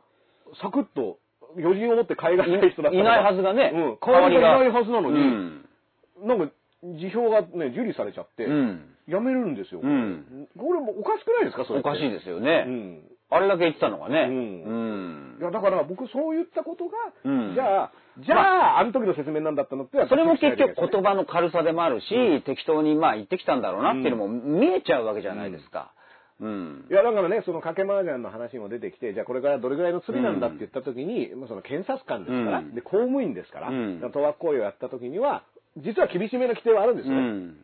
[0.61, 1.17] サクッと
[1.57, 4.57] 余人を持って海外ない人だったらいないはずがねうん、代わりが。
[4.57, 5.65] いないはずなのに、うん。
[6.25, 6.51] なんか、
[6.83, 8.95] 辞表がね、受理されちゃって、うん。
[9.07, 9.81] 辞めるんですよ。
[9.81, 10.47] うん。
[10.57, 11.65] これもおかしくないですか？
[11.65, 11.79] それ。
[11.79, 12.65] おかしいですよね。
[12.67, 13.03] うん。
[13.29, 14.27] あれだけ言ってたのがね。
[14.29, 14.35] うん。
[14.35, 15.37] うん。
[15.39, 16.91] いや、だから僕そういったことが、
[17.25, 17.53] うん。
[17.55, 25.91] じゃあ、じゃあ、あの時の説明なんだったのって、それも結局葉言葉の軽さでもあるし、適当にまあ言ってきたんだろうなっていうのも見えちゃうわけじゃないですか。
[26.39, 26.85] うん。
[26.89, 32.75] いや、だからね、その賭け麻雀の話も出てきて、じゃあこれからどれぐらいの罪なんだって言った時に、まあその検察官ですから、うん。
[32.75, 33.99] で、公務員ですから、うん。
[33.99, 35.43] 賭博行為をやった時には、
[35.77, 37.21] 実は厳しめの規定はあるんですよね。
[37.21, 37.57] うん。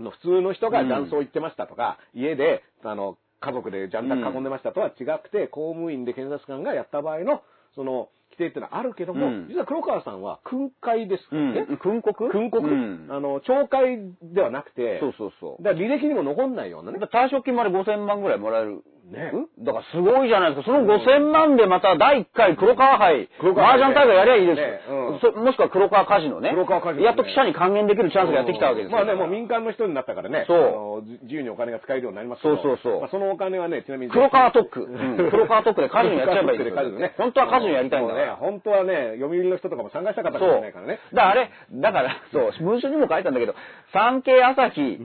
[0.00, 7.42] の普通の人が雀荘行ってましたとか、家で、あの、家族で雀卓囲んでましたとは違くて、公務員で検察官がやった場合の、
[7.74, 11.66] その、規定っていうのはあるけども、うん実は黒川さんは訓戒ですからね。
[11.68, 11.76] うん。
[11.78, 12.28] 訓告？
[12.30, 15.62] 訓告、うんあの、懲戒ではなくて、そうそうそう。
[15.62, 16.98] だから履歴にも残んないようなね。
[16.98, 18.82] 退職金まで5000万ぐらいもらえる。
[19.08, 19.64] ねん？
[19.64, 20.72] だからすごいじゃないですか。
[20.72, 26.50] その5000万でまた第1回黒川杯、黒川杯麻雀大会やりゃいいです、ねうんそもしくは黒川カジノね。
[26.50, 28.96] 黒川カジノねやっと記者に還元できるチャンスがやってきたわけですよ。
[28.96, 30.44] まあね、もう民間の人になったからね。
[30.46, 34.12] そう自自由にお金が使えるようになりますけどそうそうそうまあ、そのお金はね、ちなみに。
[34.12, 34.80] 黒川特区。
[34.84, 37.14] うん黒川特区でカジノやっちゃえばいいんですよカジノね。
[37.16, 40.98] 本当はカジノやりたいんだね、本当はね、読売の人とかも参加したかったかもしれないからね。
[41.12, 43.54] だからあれ、だから、そう、文春にも書いたんだけど、
[43.92, 44.98] 産経朝日、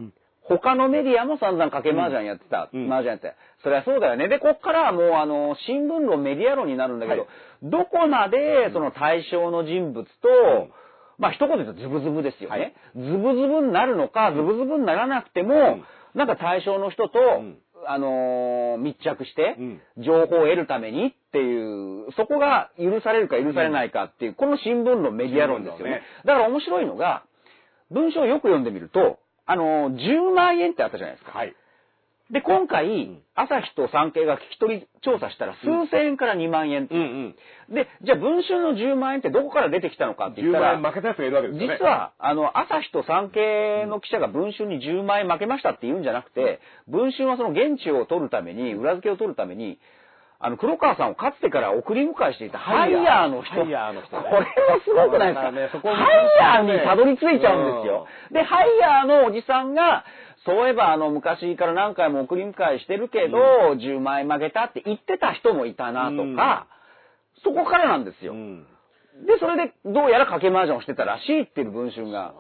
[0.47, 2.69] 他のメディアも散々掛け麻雀やってた。
[2.73, 2.85] うん。
[2.91, 3.35] 麻雀やって。
[3.63, 4.27] それはそうだよね。
[4.27, 7.29] で、こっからはもう、あの、新聞論、メディア論になるんだけど、はい
[7.63, 10.09] どこまで、その対象の人物と、
[10.65, 10.69] ん。
[11.17, 12.59] まあ、一言で言うとズブズブですよね。
[12.59, 12.73] はい。
[12.95, 15.79] ズブズブになるのか、ズブズブにならなくても、
[16.13, 17.57] なんか対象の人と、ん。
[17.85, 26.01] あのー密着してうん、情報を得るためにっていう、そこが許されるか許されないかっていう、この新聞論、メディア論ですよね。
[26.25, 27.23] だから面白いのが、
[27.91, 31.37] 文章をよく読んでみると、あのー10万円ってあったじゃないですか。
[31.37, 31.55] はい。
[32.31, 37.35] で、今回、ん朝日と産経が聞き取り調査したら、数千円から2万円うん
[37.69, 37.75] うん。
[37.75, 41.77] で、じゃあ文春の10万円ってどこから出てきたのかって言10ったら、負けたやつがいるわけですよね。
[41.79, 49.77] 実は、あの、朝日と産経の記者が文春に10万円負けましたって言うんじゃなくて、文春はその現地を取るために、裏付けを取るために、
[50.45, 53.53] あの、黒川さんをかつてから送り迎えしていたハイヤーの人。
[53.53, 58.07] ハイヤーの人ね これもすごくないですか、ねそこもハイヤーにたどり着いちゃうんですよ。
[58.31, 60.03] で、ハイヤーのおじさんが、
[60.45, 66.67] そういえばあの昔から何回も送り迎えしてるけど、10万円負けたって言ってた人もいたなとか、
[67.41, 68.33] そこからなんですよ。
[68.33, 68.67] うん
[69.25, 72.33] で、それでどうやら賭け麻雀をしてたらしいっていう文春が。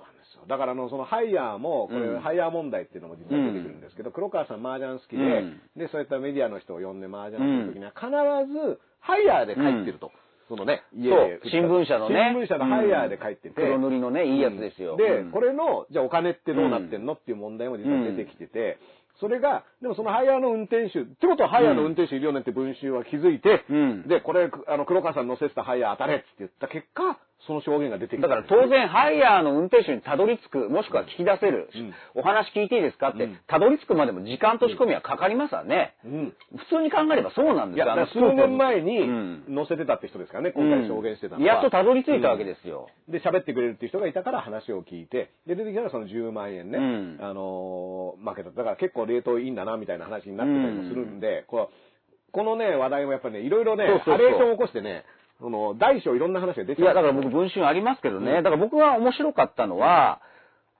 [0.47, 2.19] だからあの、そのハイヤーも、これ、うん。
[2.21, 5.61] ハイヤー問題っていうのも実は出てくるんですけど、黒川さん麻雀好きで、うん。
[5.75, 8.07] で、そういったメディアの人を呼んで麻雀するときには、必
[8.51, 10.11] ず、ハイヤーで帰ってると。
[10.49, 12.31] そのね、家でそう新聞社のね。
[12.33, 13.55] 新聞社のハイヤーで帰ってて。
[13.55, 14.97] 黒塗りのね、いいやつですよ。
[14.97, 15.31] で、うん。
[15.31, 18.77] これの、じゃあお金ってどうなってんのっていう問題も実は出てきてて、
[19.19, 24.07] それが、でもそのハイヤーの運転手、ってことはハイヤーの運転手いるよねって文春は気づいて、うん。
[24.07, 27.17] で、これ、あの、黒川さん乗せてたハイヤー当たれって言った結果、
[27.47, 28.27] その証言が出てきた。
[28.27, 35.95] だから当然、ハイヤーの運転手にたどり着く、もしくは聞き出せる、うんお話聞いていいですかってうん、たどり着くまでも時間と仕込みはかかりますわね。
[36.05, 36.33] うん。
[36.55, 38.29] 普通に考えればそうなんいや、ですよ。
[38.29, 41.47] だから数年前にうん乗せてたって人ですからね、今回証言してたのは。
[41.47, 42.87] やっとたどり着いたわけですよ。
[43.09, 48.51] で、喋ってくれるっていう人がいたから話を聞いて、で、出てきたらその10万円ね、うんあのー負けた。
[48.51, 55.03] だから結構冷凍いいんだな、みたいな話になってたりもするんで、このね、話題もやっぱりね、いろいろね、ハレーションを起こしてね、
[55.39, 58.43] その、大小いろんな話が出ていや、だから僕文春ありますけどね、うん。
[58.43, 60.21] だから僕が面白かったのは、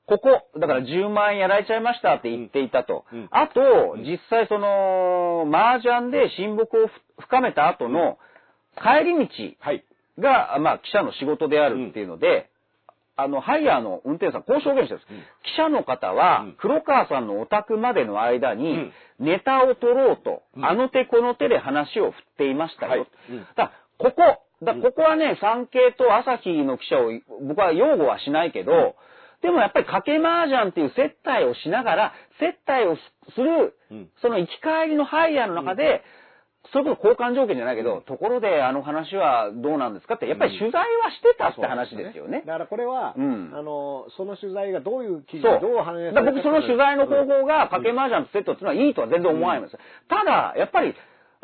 [0.06, 3.06] ここ、だから10万円やられちゃいましたって言っていたと。
[3.12, 3.28] うん。
[3.32, 6.92] あと、実際その、麻雀で親睦をふ
[7.22, 8.18] 深めた後の
[8.78, 9.86] 帰り道はい。
[10.20, 12.50] が、まあ、記者の仕事であるっていうので、
[13.16, 15.12] あの、ハイヤーの運転手さん、こう証言してるんです。
[15.12, 15.20] うん。
[15.44, 20.66] 記者の方はうん、黒川さんのお宅までの間にうん、ネタを取ろうと、うん。
[20.66, 22.92] あの手この手で話を振っていましたよ。
[22.92, 23.08] はい。
[23.30, 23.48] うん。
[23.56, 23.72] だ
[24.04, 27.12] ここ、だここはね、産経と朝日の記者を
[27.48, 28.96] 僕は擁護はしないけど、
[29.42, 36.02] でもやっぱり賭け麻雀っていう接待をしながら、接待をするうん、その行き帰りのハイヤーの中で、
[36.72, 42.44] それこそ交換条件じゃないけど、ところであの話はどうなんですかって、やっぱり取材はしてたって話ですよね。
[42.48, 43.52] だからこれは、うん。
[43.54, 49.78] あの、その取材がどういう記事どう反映だから僕その取材の方法がか賭け麻雀とセットっていうのはいいとは全然思わないんです。
[50.08, 50.96] ただ、やっぱり、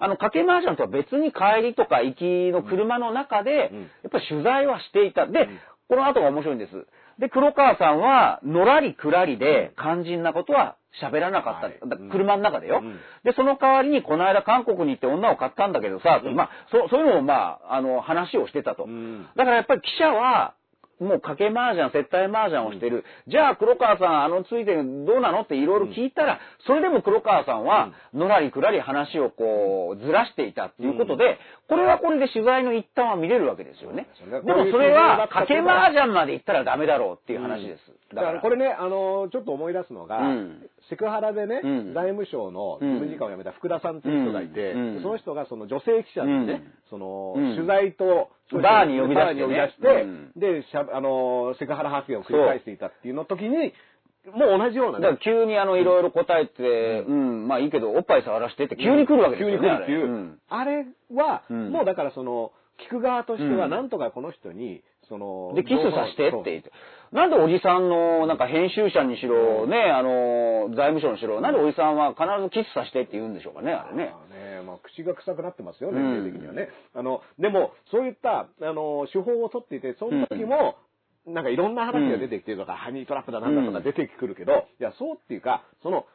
[0.02, 3.82] あの、賭け麻雀とは別に帰りとか行きの車の中で、うん。
[3.82, 5.28] やっぱり取材はしていた。
[5.28, 5.60] で、ん。
[5.89, 6.72] この後が面白いんです。
[7.20, 11.68] で、黒川さんは、のらりくらりで、肝心なことは喋らなかった。
[11.68, 11.80] はい。
[11.86, 12.93] だ車の中でよ、うん。
[13.24, 16.36] で、その代わりに、この間韓国に行って女を買ったんだけどさ、うん。
[16.36, 18.86] まあ、そそういうのを、まあ、あの、話をしてたと。
[18.86, 19.28] うん。
[19.36, 20.54] だからやっぱり記者は、
[21.00, 23.06] もう賭け麻雀、接待麻雀をしてる。
[23.28, 24.82] じゃあ黒川さん、あのついてど
[25.18, 31.38] うなのっていろいろ聞いたら、それでも黒川さんは、のらりくらり話をこう、ずらしていたっていうことで、
[31.70, 34.07] これはこれで取材の一端は見れるわけですよね。
[34.26, 38.15] でもそれは、賭け麻雀まで行ったらダメだろうっていう話です。
[38.15, 40.70] だからこれね、あの、ちょっと思い出すのが、うん。
[40.89, 41.93] セクハラでね、うん。
[41.93, 46.74] 財務省の事務次官を辞めた福田さんっていう人がいて、その人がその女性記者でね、うん。
[46.89, 49.34] その、うん取材と、バーに呼び出してね。
[49.34, 49.78] バーに呼び出し
[50.34, 53.74] て、で、しゃあの、セクハラ発言を繰り返していたっていうの時に、
[54.28, 59.70] もう同じようなだからね、急にあの、いろいろ答えて、うん、まあいいけど、おっぱい触らしてって急に来るわけです急よね。
[59.70, 59.84] に来る。
[59.84, 62.51] っていう、あれは、うんもうだからその、
[62.86, 63.72] 聞く側としては、うん。
[63.72, 66.72] なんとかこの人に、その、で、キスさせてって言って。
[67.11, 74.13] なんでおじさんの、なんか編集者にしろ、ね、あの、財務省にしろ、なんでおじさんは必ずキスさせてって言うんでしょうかね、あれね。
[74.13, 76.05] まあね、まあ、口が臭くなってますよね、うん。
[76.05, 76.70] 年齢的にはね。
[76.93, 80.76] あの、でも、そういった、あの、手法を取っていて、その時も、
[81.34, 86.06] なんかいろんな話が出てきてるとか、ハニートラップだなんだとか出てくるけど、いや、そうっていうか、その、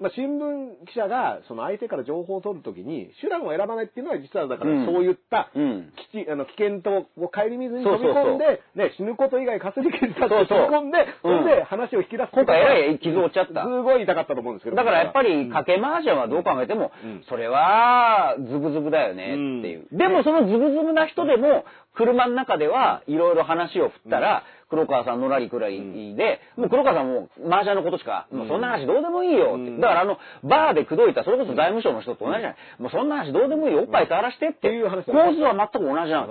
[0.00, 4.86] まあ、新聞記者が、その相手から情報を取るときに、手段を選ばないっていうのは、実はだから、うん。
[4.86, 5.92] そういった、うん。
[6.14, 10.70] きちあの危険とを顧みずに飛び込んで、ね、死ぬこと以外かすり傷だってそうそう。
[10.70, 11.44] 飛び込んで、そうん。
[11.46, 12.30] れで話を引き出す。
[12.30, 13.64] 今回えらい傷を負っちゃった。
[13.64, 14.76] すごい痛かったと思うんですけど。
[14.76, 19.88] だからやっぱり、うん賭け麻雀はどう考えてもうん、それは、ズブズブだよねっていう。
[19.90, 21.64] でもそのズブズブな人でも、
[21.98, 25.78] 車の中ではいろいろ話を振ったら、黒川さんのらりくらい
[26.14, 29.70] で、もう黒川さんも麻雀のことしか、もうそんな話どうでもいいよって。
[29.70, 29.80] うん。
[29.80, 32.56] だからあの、バーで口説いた、それこそ財務省の人と同じじゃない。
[32.78, 34.68] もうそんな話どうでもいいよ、おっぱい触らしてって。
[34.68, 36.28] いう話だ構図は全く同じなの。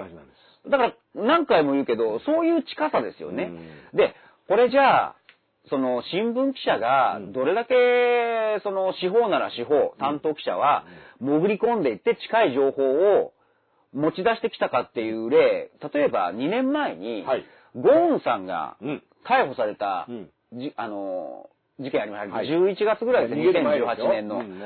[0.70, 3.52] だから、何回も言うけど、そういう近さですよね。
[3.94, 4.16] うで、
[4.48, 5.16] これじゃあ、
[5.70, 7.34] その新聞記者がうん。
[7.34, 10.86] どれだけその司法なら司法担当記者は
[11.20, 12.84] 潜り込んでいって近い情報
[13.20, 13.34] を
[13.94, 17.46] 持ち出してきたかっていう例例えば2年前にはい。
[17.76, 19.04] ゴーンさんがうん。
[19.28, 20.30] 逮捕されたうん。
[20.54, 21.50] じあの
[21.80, 22.48] 事件ありました、はい。
[22.48, 24.08] 11月ぐらいですね逃げる前ですよ。
[24.08, 24.62] 2018年の、うん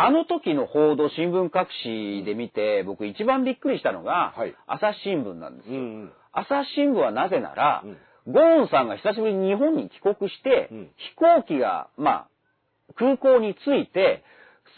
[0.00, 4.54] あの時の報道新聞各紙で見て僕一番びっくりしたのが、はい。
[4.68, 6.12] 朝日新聞なんですよ、うん。
[6.30, 7.88] 朝日新聞はなぜなら、う
[8.30, 8.32] ん。
[8.32, 10.90] ゴーンさんが久しぶりに日本に帰国して、うん。
[11.16, 12.28] 飛行機が、まあ、
[12.94, 14.22] 空港に着いて、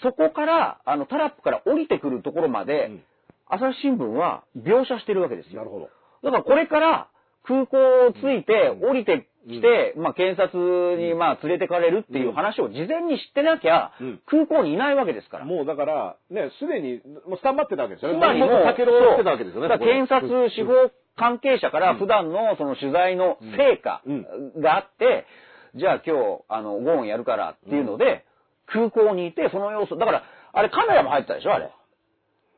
[0.02, 3.02] そこから、あの、タラップから降りてくるところまで、うん
[3.50, 5.58] 朝日新聞は描写してるわけですよ。
[5.58, 5.88] なるほど。
[6.22, 7.08] だからこれから
[7.44, 15.44] 空港を着いて降りてきて、まあ検察にまあ連れてかれるっていう話を事前に知ってなきゃうん空港にいないわけですから。
[15.44, 18.18] もうだから、ね、すでに、もうスタンバってたわけですよね。
[18.18, 19.68] つまりもう、酒をしてたわけですよね。
[19.68, 25.26] だから検察、司法関係者から普段のその取材の成果うんがあって、
[25.74, 28.24] じゃあ今日、あの、ゴーンやるからっていうので、
[28.66, 30.22] 空港にいて、その様子、だから、
[30.52, 31.70] あれカメラも入ってたでしょ、あれ。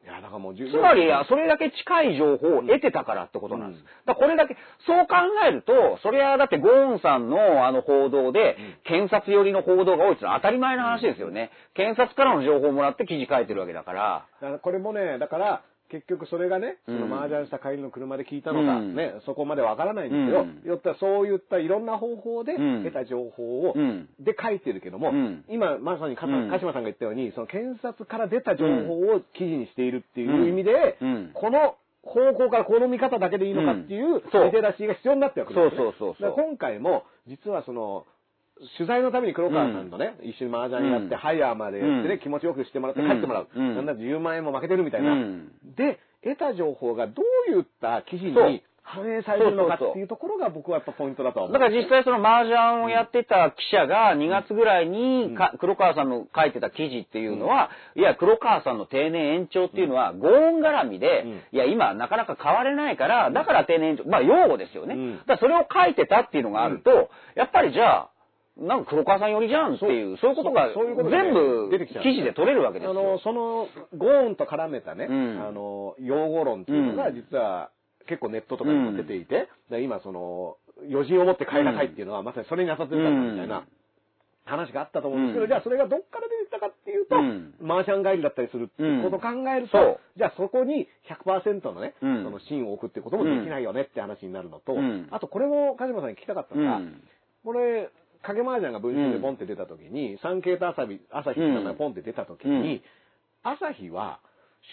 [0.02, 3.84] いや、だからもう十つまり、それだけ近い情報を得てたからってことなんです。
[4.04, 5.14] だこれだけ、そう考
[5.46, 11.50] えると、それはだってゴーンさんのあの報道で、検察寄りの報道が多いっていうのは当たり前の話ですよね。
[11.74, 14.26] 検察からの情報をもらって記事書いてるわけだから。
[14.40, 15.62] だからこれもね、だから、
[15.92, 18.96] 結局それがね、そのうん麻雀した帰りの車で聞いたのか、うん。
[18.96, 20.62] ね、そこまでわからないんですけど、うん。
[20.64, 22.82] よったらそういったいろんな方法でうん。
[22.82, 24.08] 得た情報を、うん。
[24.18, 25.44] で書いてるけども、うん。
[25.48, 31.30] 今まさに鹿島さんが言ったように、その検察から出た情報を記事にしているっていう意味で、うん。
[31.34, 35.76] この方向からこの見方だけでいいのかっていうリテラシーが必要になってわけですよ、ね。
[35.76, 36.46] そうそうそうそう。
[36.48, 38.06] 今回も、実はその、
[38.78, 41.18] 取材のために黒川さんとね、一緒に麻雀やって、うん。
[41.18, 42.18] ハイヤーまでやってね、うん。
[42.20, 43.48] 気持ちよくしてもらって帰ってもらう。
[43.54, 43.76] うん。
[43.76, 43.86] なん。
[43.86, 45.12] だって10万円も負けてるみたいな。
[45.12, 45.52] うん。
[45.76, 51.52] で、得た情報がどういった記事に反映されるのかっていうところが僕はやっぱポイントだとは思う。
[51.54, 61.30] だから実際その麻雀をやってた記者が2月ぐらいにか黒川さんの書いてた記事っていうのは、いや、黒川さんの定年延長っていうのは、ゴーン絡みで、うん。
[61.52, 64.94] いや、今なかなか変われないから、だから定年延長、まあ用語ですよね。
[64.94, 65.18] うん。
[65.18, 68.08] だからそれを書いてたっていうのがあると、やっぱりじゃあ、
[68.56, 71.70] なんか黒川さん寄りじゃんっていう、そういうことがそういうことがね全部
[72.02, 72.90] 記事で取れるわけですよ。
[72.90, 75.42] あの、その、ゴーンと絡めたね、うん。
[75.48, 77.14] あの、用語論っていうのがうん。
[77.14, 77.70] 実は
[78.06, 80.56] 結構ネットとかにも出ていて、だから今その、
[80.90, 83.64] 余人を持って帰らないっていうのはまさにそれに当たってるからみたいな
[84.44, 85.48] 話があったと思うんですけど、うん。
[85.48, 87.54] じゃあそれがどっから出てきたかっていうと、うん。
[87.60, 90.00] マーシャン帰りだったりするっていうことを考えると、そう。
[90.18, 92.24] じゃあそこに100%のね、うん。
[92.24, 95.08] その芯を置くってこともできないよねって話になるのと、うん。
[95.10, 97.02] あとこれも鹿島さんに聞きたかったのが、うん。
[97.44, 97.90] これ、
[98.22, 102.82] 影麻雀が文春でポンって出た時に、産経と朝日、朝日って名前がポンって出た時に、うん。
[103.42, 104.20] 朝日は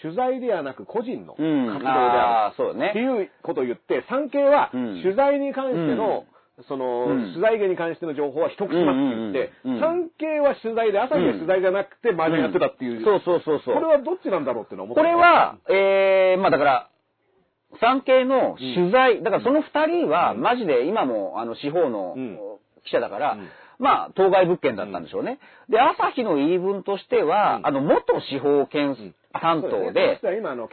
[0.02, 2.86] 取材ではなく個人の活動うんでああーそうね。
[2.86, 5.02] るっていうことを言って、産経はうん。
[5.02, 6.26] 取材に関しての、
[6.68, 7.32] その、うん。
[7.32, 13.04] 取材芸に関しての情報は一口しますって言って、産経は取材で、朝日は取材じゃなくて麻雀やってたっていう。
[13.04, 13.74] そうそうそうそう。
[13.74, 14.94] これはどっちなんだろうって思った。
[14.94, 16.90] これは、えー、まあだから、
[17.80, 22.38] 産経の取材、だからその二人は、マジで今も、あの、司法のうん
[22.90, 23.48] 記者だから、うん
[23.80, 25.38] まあ、当該物件だったんでしょうね。
[25.70, 30.20] で、朝日の言い分としては、うんあの、元司法検ん担当で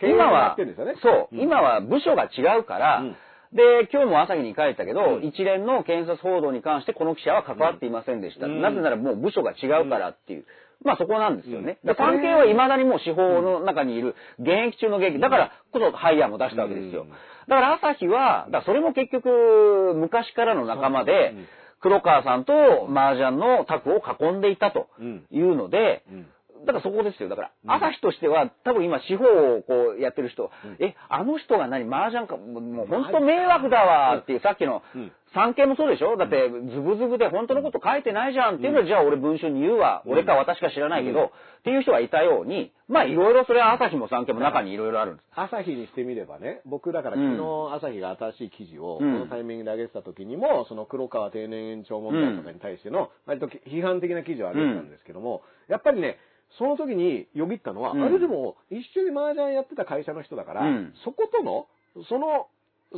[0.04, 0.58] 今は。
[1.02, 3.16] そう、うん今は部署が違うから、うん
[3.54, 8.46] で、今日も朝日に書いたけど、うん一連の検察報道に関してこの記者は関わっていませんでした。
[8.46, 10.46] うんなぜならもう部署が違うからっていう。
[10.84, 11.80] まあそこなんですよね。
[11.82, 15.20] うんで関係は未だにもう司法の中にいる現役中の現役。
[15.20, 17.04] だからこそハイヤーも出したわけですよ。
[17.04, 17.10] うん
[17.48, 21.48] だから朝日は、だそれも結局昔からの仲間でうん、
[21.82, 22.54] 黒川さんと
[22.90, 25.26] 麻雀のタクを囲んでいたとうん。
[25.32, 26.28] いうので、うん。
[26.66, 27.30] だからそこですよ。
[27.30, 27.72] だから、うん。
[27.72, 30.78] 朝日としては、多分今、司法をこうやってる人、うん。
[30.84, 36.16] え、あの人が何、麻雀か、もうもう本当迷惑だわっていう、さっきのうん、産経もそうでしょ？
[36.16, 40.02] だって、ズブズブで本当のこと書いてないじゃんっていうのは、じゃあ俺文春に言うわ。
[40.06, 40.12] うん。
[40.14, 41.26] 俺か私か知らないけど、うん。
[41.26, 41.30] っ
[41.64, 45.26] ていう人がいたように、まあいろいろそれは朝日も産経も中にいろいろあるんです。
[45.36, 49.20] 朝日にしてみればね、僕だから昨日朝日が新しい記事をこうん。
[49.20, 56.18] のタイミングで上げてた時にも、その黒川定年延長問題とかに対しての、割と批判的な記事を上げてたんですけども、やっぱりね、
[56.58, 58.04] その時によぎったのは、うん。
[58.04, 60.94] あれでも一緒に麻雀やってた会社の人だから、うん。
[61.04, 61.68] そことの、
[62.08, 62.48] その、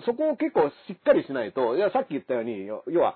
[0.06, 3.16] そこを結構しっかりしないと、いや、さっき言ったように、要要は、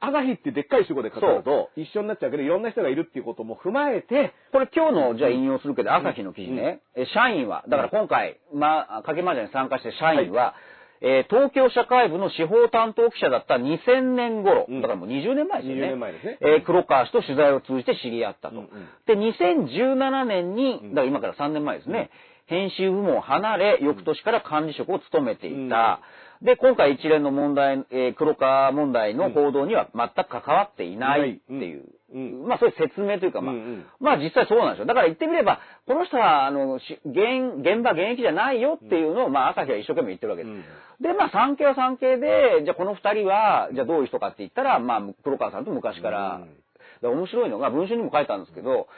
[0.00, 10.54] 朝日ってでっかい主語で語ると一緒になっちゃうけど、いろんな人がいるっていうことも踏まえて、これ今日の、じゃあ引用するけど、朝日の記事ね、え社員は、だから今回、まあ、かけ麻雀に参加して社員は、
[11.00, 14.80] えー東京社会部の司法担当記者だった2000年頃、うん。
[14.80, 15.82] だからもう20年前ですよね。
[15.82, 16.38] 20年前ですね。
[16.40, 18.56] えー黒川氏と取材を通じて知り合ったと。
[18.56, 18.88] うんうん。
[19.06, 20.90] で、2017年に、うん。
[20.90, 22.10] だから今から3年前ですね、
[22.46, 26.00] 編集部門を離れ、翌年から管理職を務めていた。
[26.42, 32.40] で、今回一連の問題、えー黒川問題の報道には全く関わっていないっていう、うん。
[32.40, 32.48] うん。
[32.48, 33.86] まあそういう説明というか、まあ、うんうん。
[34.00, 34.86] まあ実際そうなんですよ。
[34.86, 40.52] だから言ってみれば、この人は、あの、し現、現場現役じゃないよっていうのを、まあ朝日は一生懸命言ってるわけです。
[40.52, 40.64] うん
[41.00, 46.56] で、まあ産経は産経で、じゃあこの二人は、じゃあどういう人かって言ったら、まあ黒川さんと昔から、うん
[47.02, 48.88] だから面白いのが、文春にも書いたんですけど、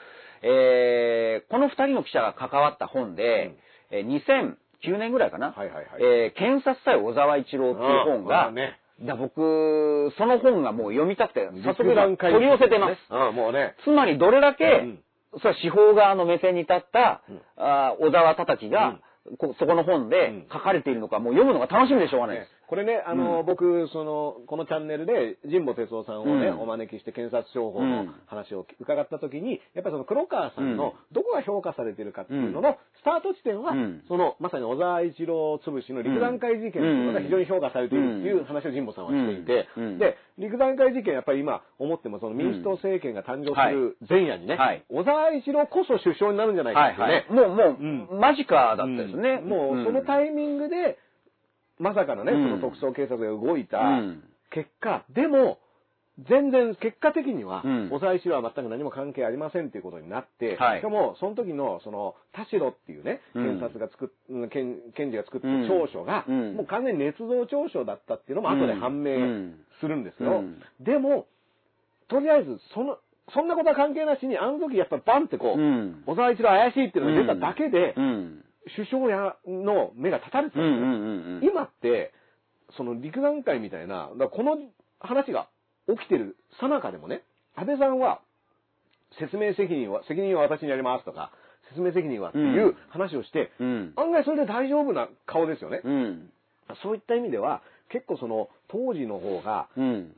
[0.42, 3.56] えーこの二人の記者が関わった本で、
[3.90, 5.86] えー2009年ぐらいかな、はいはいはい。
[6.00, 8.52] えー検察対小沢一郎っていう本あが、
[9.00, 12.96] だ僕、その本がもう読みたくて、早速取り寄せてます。
[13.10, 13.74] ああ、もうね。
[13.84, 14.98] つまりどれだけ、うん。
[15.38, 17.40] それは司法側の目線に立った、うん。
[17.56, 18.98] あー小沢叩きが、
[19.38, 22.50] こそこの本で書かれているのか、もう読むのが楽しみでしょうがないです。
[22.68, 23.46] これね、あの、うん。
[23.46, 26.60] 僕、その、このチャンネルで、神保哲夫さんをね、うん。
[26.60, 28.14] お招きして検察庁法のうん。
[28.26, 31.14] 話を伺った時に、やっぱりその黒川さんのうん。
[31.14, 34.04] どこが評価されてるかっていうのの、スタート地点は、うん。
[34.06, 39.66] その、まさに小沢一郎潰しの陸段階事件っていうのが非常に評価されているっていう話を神保さんはしていて、
[39.98, 44.84] で、陸段階事件やっぱり今思ってもその民主党政権が誕生する前夜にね、はい。
[44.90, 49.40] 小沢一郎こそ首相になるんじゃないかっていうね、もう、もう、う間近だったですね。
[49.42, 49.48] うん。
[49.48, 50.98] もうそのタイミングで、
[51.78, 52.42] まさかのね、うん。
[52.44, 54.24] その特捜警察が動いたうん。
[54.50, 55.58] 結果、でも、
[56.28, 57.90] 全然結果的には、うん。
[57.90, 60.80] 小沢石は全く何も関係ありませんっていうことになって、はい。
[60.80, 63.44] しかも、その時の、その、田代っていうね、うん。
[63.60, 65.68] 検察が作っ、うん検検事が作ったうん。
[65.68, 66.54] 調書が、うん。
[66.56, 70.40] もう完全に捏造調書だったっていうのも後で判明うんするんですよ。
[70.40, 70.60] うん。
[70.80, 71.26] でも、
[72.08, 72.98] とりあえず、その、
[73.32, 76.02] そんなことは関係なしに、あの時やっぱバンってこう、うん。
[76.06, 78.44] 小沢一郎怪しいっていうのが出ただけで、うん。
[78.76, 80.86] 首相やの目が立たれてたうんんですよ。
[80.86, 81.44] うんうんうん。
[81.44, 82.12] 今って、
[82.76, 84.58] その陸段階みたいな、この
[85.00, 85.48] 話が
[85.88, 87.22] 起きてるさなかでもね、
[87.56, 88.20] 安倍さんは、
[89.18, 91.30] 説明責任は、責任は私にありますとか、
[91.70, 93.92] 説明責任はっていう話をして、うん。
[93.96, 95.80] 案外それで大丈夫な顔ですよね。
[95.84, 96.30] うん。
[96.82, 100.14] そういった意味では、結構その、当時の方が、うん。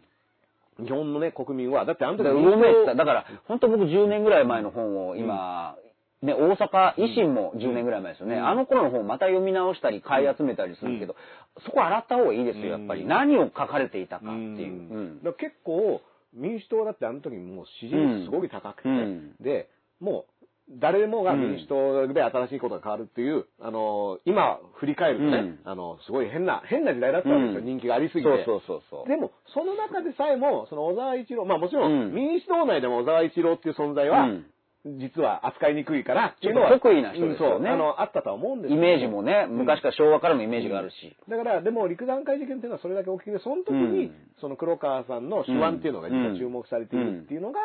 [0.79, 2.95] 日本のね、国民は、だってあの時だから、うごめいてた。
[2.95, 5.77] だから、本当僕10年ぐらい前の本を今、
[6.23, 8.37] ね、大阪維新も10年ぐらい前ですよね。
[8.37, 8.47] うん。
[8.47, 11.17] あの頃の本をまた読み直したり、買い集めたりするけど、
[11.65, 13.03] そこ洗った方がいいですよ、やっぱり。
[13.03, 13.09] うん。
[13.09, 15.21] 何を書かれていたかっていう。
[15.25, 16.03] だ結構、
[16.35, 19.35] 民主党だってあの時もう支持率すごい高くて、うん。
[19.41, 20.45] で、もう、
[20.79, 25.59] 誰もが民主党で新しいことが変わるっていう、あの、今振り返るとね、うん。
[25.65, 27.67] あの、すごい変な、変な時代だったわけですよ、うん。
[27.67, 28.29] 人気がありすぎて。
[28.29, 29.09] そうそうそうそう。
[29.09, 32.15] でも、その中でさえも、その小沢一郎、まあもちろん、うん。
[32.15, 34.47] 民主党内でも小沢一郎っていう存在は、うん
[34.85, 37.69] 実は扱いにくいからっていうのは、得意な人ですよね。
[37.69, 41.17] うんあの、あったとは思うんですイメージもね、昔から昭和からのイメージがあるし。
[41.29, 47.61] だから、でも陸段階事件っていうのはそれだけ大きくて、その時に、うんその黒川さんの手腕っていうのが実は注目されているっていうのが、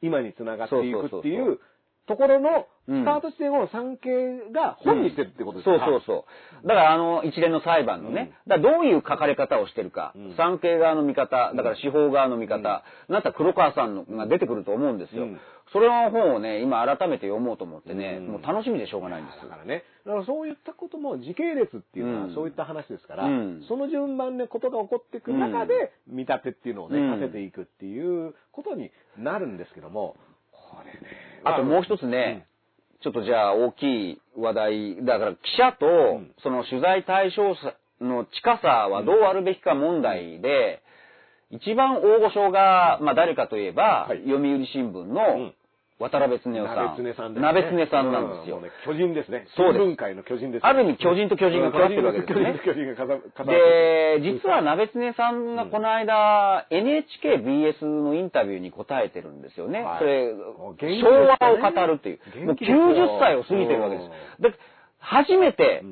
[0.00, 1.58] 今につながっていくっていう
[2.06, 3.02] ところの、うん。
[3.02, 6.26] スタート地点を産経が本にしてるってことですそうか、そうそ
[6.62, 6.68] う。
[6.68, 10.36] だからあの一連の裁判のね、だからどういう書かれ方をしてるか、うん。
[10.36, 15.24] 産経側の見方、だから司法側の見方、なったら黒川さんのが出てくると思うんですよ。
[15.24, 15.40] うん。
[15.72, 18.26] それの本をね、今改めて読もうと思ってね、うん。
[18.32, 19.40] もう楽しみでしょうがないんです。
[19.40, 22.34] だからね、だからそういったことも時系列っていうのはうん。
[22.34, 23.64] そういった話ですから、うん。
[23.66, 27.12] その順番でことが起こっていく中で、見立てっていうのをね、うん。
[27.20, 30.16] 立てていくっていうことになるんですけども、
[30.52, 31.00] これね。
[31.44, 32.46] あともう一つね、
[33.02, 36.30] ちょっとじゃあ大きい話題、だから記者とん。
[36.42, 40.82] その取材対象者の近さはどうあるべきか問題で、
[41.50, 44.18] 一番大御所が、まあ誰かといえば、はい。
[44.20, 45.14] 読売新聞うん。
[45.14, 45.52] の
[45.98, 46.96] 渡辺恒夫さん。
[46.96, 47.40] 鍋常さんね。
[47.40, 48.60] 鍋常さんなんですよ。
[48.60, 49.46] ね巨人ですね。
[49.56, 52.52] そうです界の巨人です、ある意味巨人と巨人が勝ってるわけですよね。
[52.52, 59.82] 巨人と巨人がで、実は鍋常さんがこの間、NHKBS のインタビューに答えてるんですよね。
[59.82, 60.34] はいそれ、
[61.00, 61.06] 昭
[61.40, 62.46] 和を語るっていう。
[62.46, 64.73] もう元気ですよ90歳を過ぎてるわけです。
[65.04, 65.82] で初めて、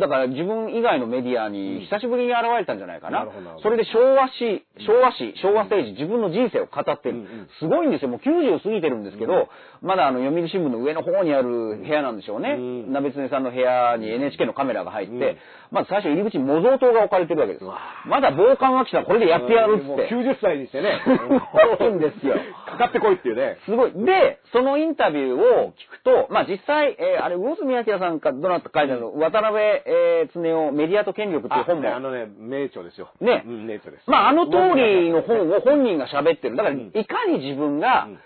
[0.00, 3.26] だから自分以外のメディアに久しぶりに現れたんじゃないかな。
[3.62, 7.48] それで昭和史、昭和史、昭和政治、自分の人生を語ってる。
[7.60, 8.08] すごいんですよ。
[8.08, 9.48] もう90過ぎてるんですけど、
[9.80, 12.56] まだあの読売新聞の上の方にある部屋なんでしょうね。
[12.58, 15.36] うん鍋常さんの部屋に NHK のカメラが入って、うん
[15.70, 17.64] まず最初入り口に模造刀が置かれてるわけです。
[18.06, 20.08] まだ防寒が来たらこれでやってやるっって。
[20.08, 21.00] 90歳にしてね。
[21.04, 21.10] す
[21.78, 22.34] ごいんですよ
[22.66, 23.58] かかってこいっていうね。
[23.66, 23.92] すごい。
[23.92, 33.10] で、そのインタビューを聞くと、まあ実際、えーあれ、魚住明さんかどなたか書いてあるの、渡辺、えー、常夫、メディアと権力っていうあ本も、あのね、名著ですよ。
[33.20, 33.44] ね。
[33.46, 34.10] うん、名著です。
[34.10, 36.56] まああの通りの本を本人が喋ってる。
[36.56, 36.92] だから、うん。
[36.94, 38.18] いかに自分が、うん。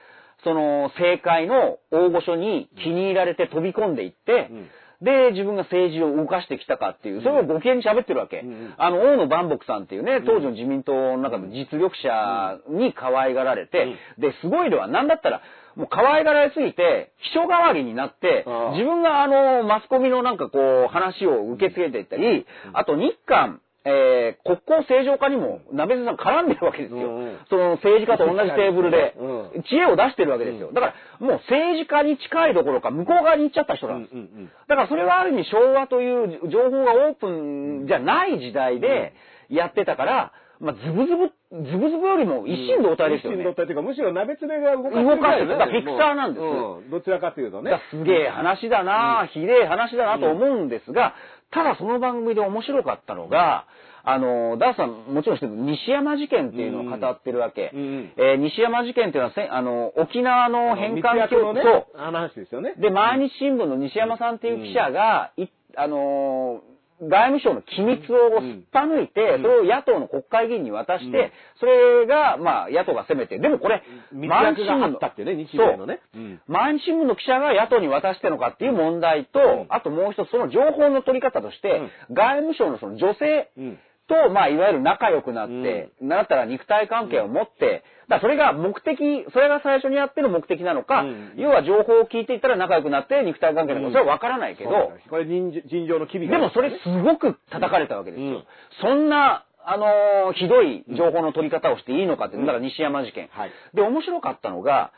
[0.44, 4.68] その政界の大御所に気に入られて飛び込んでいって、うん
[5.02, 8.40] で、自分が政治を動かしてきたかっていう、それをご機嫌に喋ってるわけ。
[8.40, 8.74] うんうん。
[8.78, 15.42] あの、大野万木さんっていうね、当時の自民党の中の実力者に可愛がられて、で、すごいのは、なんだったら、
[15.74, 26.98] もう可愛がられすぎて、秘書代わりになって自分があの、マスコミのなんかこう、話を受け継いでいったり、あと日韓、えー国交正常化にも、鍋津さん絡んでるわけですよ。
[26.98, 27.38] うんうん。
[27.50, 29.14] その政治家と同じテーブルで。
[29.18, 30.72] う、知恵を出してるわけですよ。
[30.72, 34.14] だから、もう政治家に近いどころか、向こう側に行っちゃった人うんうんんなです。
[34.14, 34.50] うん。
[34.68, 39.14] だからそれはある意味昭和という情報がオープンじゃない時代で
[39.48, 40.32] やってたから、
[40.62, 41.26] まあ、ズブズブ、
[41.66, 43.42] ズブズブよりも一心同体ですよね。
[43.42, 46.42] 一心同体というか、むしろ鍋つねが動かしてる動かしてだからフィクサーなんです。
[46.42, 46.90] うん。
[46.90, 47.82] どちらかというとね。
[47.90, 51.14] すげえ話だな、ひでえ話だなと思うんですが、
[51.52, 53.66] ただその番組で面白かったのが、
[54.04, 57.70] あの、ダースさんもちろん知ってる西山事件っていうのを語ってるわけ。
[57.72, 62.74] うんうんえー西山事件っていうのはせん、あの、沖縄の返還密約のねそう、話ですよね。
[62.78, 65.46] で、毎日新聞の西山さんっていう記者が、い
[65.76, 66.71] あのー
[67.02, 69.42] 外務省の機密をすっぱ抜いて、うん。
[69.42, 76.00] それを野党の国会議員に渡して、それが、まあ、野党が攻めて、でもこれ、密約があったってね、日米のね。
[76.14, 76.40] うん。
[76.46, 79.66] 毎日新聞の記者が野党に渡してるのかっていう問題と、ん。
[79.70, 83.78] あともう一つ、その情報の取り方として、外務省のその女性うん。
[84.08, 91.32] と、まあ、いわゆる仲良くなって、なったら肉体関係を持って、だそれが目的、それが最初にやってる目的なのか、うん。
[91.36, 93.92] 要は情報を聞いていったら仲良くなって肉体関係なのか、うん。
[93.92, 94.70] それは分からないけど、
[95.10, 96.38] これ尋常尋常の機微が。
[96.38, 98.28] でもそれすごく叩かれたわけですよ。
[98.28, 98.44] うん。
[98.80, 103.28] そんな、あのーひどい情報の取り方をしていいのかって、だから西山事件。
[103.32, 103.50] はい。
[103.74, 104.92] で、面白かったのが、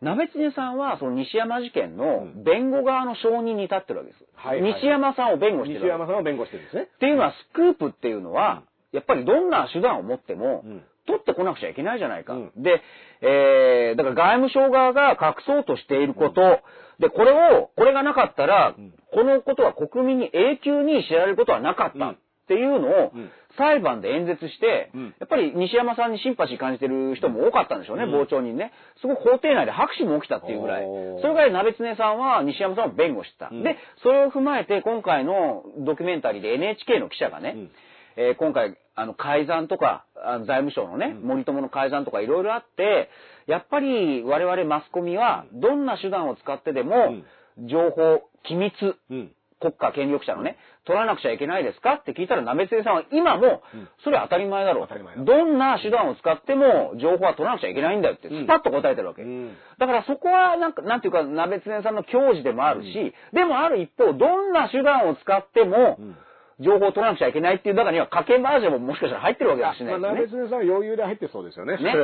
[0.00, 4.24] 鍋常さんはその西山事件の弁護側の証人に立ってるわけです。
[4.34, 4.74] はいはい。
[4.74, 6.82] 西山さんを弁護してる西山さんを弁護してるんですね。
[6.82, 8.62] っていうのは、スクープっていうのは、
[8.92, 12.34] やっぱりどんな手段を持っても、うん取ってこなくちゃいけないじゃないか。
[12.34, 12.52] うん。
[12.56, 12.82] で、
[13.20, 16.60] えー、だから外務省側が隠そうとしていること、
[16.98, 18.92] で、これを、これがなかったら、ん。
[19.12, 22.14] このことは国民に永久に知られることはなかった。
[22.44, 23.30] っていうのを、うん。
[23.56, 25.14] 裁判で演説して、うん。
[25.18, 28.10] やっぱり西山さんにシンパシー感じてる人も多かったんでしょうね、うん。
[28.10, 28.72] 傍聴人ね。
[29.00, 30.84] すごく法廷内で拍手も起きたっていうぐらい。
[31.22, 33.48] それぐらい鍋常さんは西山さんを弁護してた。
[33.50, 33.62] うん。
[33.62, 37.70] で、それを踏まえて今回のドキュメンタリーで NHK の記者がね、うん
[38.16, 41.28] えー今回、あの、改ざんとか、あの財務省のね、うん。
[41.28, 43.10] 森友の改ざんとかいろいろあって、
[43.46, 47.16] やっぱり我々マスコミは、どんな手段を使ってでも、
[47.58, 48.72] 情報、機密、
[49.10, 49.32] うん。
[49.60, 51.94] 国家権力者のね、取らなくちゃいけないですか？
[51.94, 54.88] って聞いたら、なべつさんは今もうん、それは当たり前だろう。
[54.88, 55.24] 当たり前だ。
[55.24, 58.44] どんな手段を使っても、情報は取らなくちゃいけないんだよって、うん。
[58.44, 59.22] スパッと答えてるわけ。
[59.22, 59.56] うん。
[59.78, 66.16] だからそこは、なんか、なんていうか、なべつねさんの教示でもあるし、でもある一方、どんな手段を使っても、うん
[66.60, 70.48] 情報を取らなくちゃいけないっていう中には、賭けマージャンももしかしたら入ってるわけかもしれまあ、ないですね。
[70.48, 71.76] さんは余裕で入ってそうですよね。
[71.76, 71.94] ね。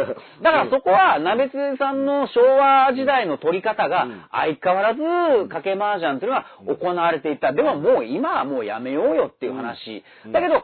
[0.42, 7.52] だからそこは、鍋つさんの昭和時代の取り方がうん、相変わらず、賭け麻雀っていうのは行われていた。
[7.52, 10.02] でももう今はもうやめようよっていう話。
[10.24, 10.62] うんだけど、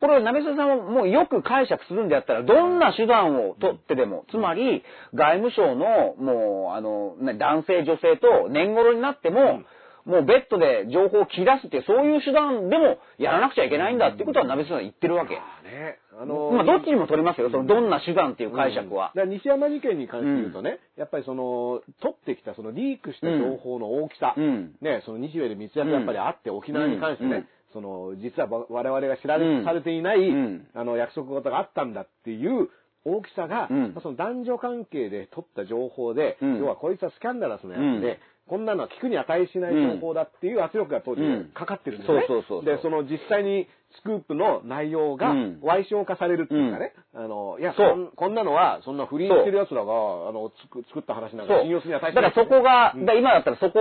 [0.00, 4.82] これを鍋つさんはもうよく解釈するんであったら、どんな手段を取ってでも、つまり、
[5.12, 9.60] 外務省の、もう、あの、ね男性女性と年頃になっても、
[10.04, 15.36] もうベッドで情報を切り出すっていう、そういう手段でもやらなくちゃいけないんだっていうことは鍋つさんは言ってるわけ。
[15.36, 17.50] まあね、あのまあ、どっちにも取りますよ。
[17.50, 19.12] その、どんな手段っていう解釈は。
[19.14, 24.74] だから西山事件に関して言うとね、やっぱりその、取ってきたそのリークした情報の大きさ、うん。
[24.80, 27.46] ね、その日米で密約がやっぱりあって、沖縄に関してね、うん。
[27.72, 29.64] その、実はわ我々が知られ、うん。
[29.64, 30.66] されていない、うん。
[30.74, 32.68] あの、約束事があったんだっていう
[33.04, 33.68] 大きさが、
[34.02, 36.58] その男女関係で取った情報で、うん。
[36.58, 38.18] 要はこいつはスキャンダラスなやつで、うん
[38.50, 41.50] こんなのは聞くに値しない情報だっていう圧力が当時うん。
[41.54, 42.26] かかってるんですね。
[42.64, 45.60] で、その実際にスクープの内容がうん。
[45.62, 48.12] 歪償化されるっていうかね、あの、いや、そう。
[48.14, 51.60] こんなのは、そんな不倫してる奴らが、あの、つく作った話なんか。
[51.60, 53.06] 信用するには大だからそこが、うん。
[53.06, 53.80] だ今だったらそこ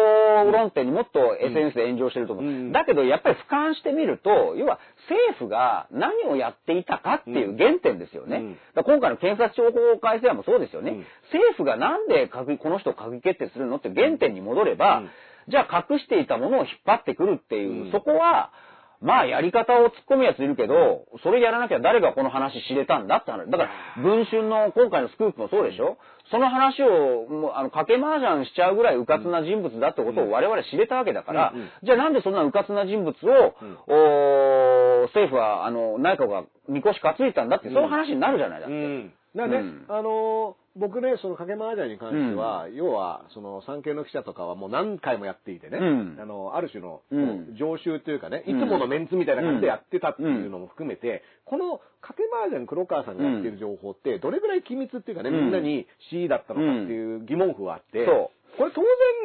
[0.51, 2.45] 論点にもっと SNS で炎上してると思う。
[2.45, 2.71] うん。
[2.71, 4.79] だけどやっぱり俯瞰してみると、要は
[5.09, 8.57] 政府が何をやっていたかっていう原点ですよね。
[8.75, 10.91] 今回の検察庁法改正案もそうですよね。
[10.91, 11.05] うん。
[11.31, 15.09] 政府がなんでこの人を閣議決定するのって原点に戻れば、うん。
[15.49, 17.91] じゃあ隠していたものを引っ張ってくるっていう、うん。
[17.91, 18.51] そこは、
[19.01, 23.49] まあやり方を突っ込むやついるけど、それやらなきゃ誰がこの話知れたんだって話。
[23.49, 23.69] だから、
[24.03, 25.97] 文春の今回のスクープもそうでしょ？
[26.31, 33.55] その話を、もう、あの、賭け麻雀しちゃうぐらい迂闊な人物だってことを我々知れたわけだから、うんうんじゃあなんでそんな迂闊な人物を、
[33.87, 38.75] おー政府は、あの、内閣がみこし担いだんだって、その話になるじゃないだって。
[38.75, 39.13] うん。
[39.35, 46.17] だからね、うんあのー僕ね、そのかけ麻雀に関しては、要は、その産経の記者とかはもう何回もやっていてね、うん。
[46.19, 47.55] あの、ある種の、うん。
[47.59, 58.81] 常習というかね、うんいつものメンツみたいな感じでやってたっていうのも含めて、このかけ麻雀黒川さんがやってる情報って、どれぐらい機密っていうかね、うんみんなに C だったのかっていう疑問符はあって、そこれ当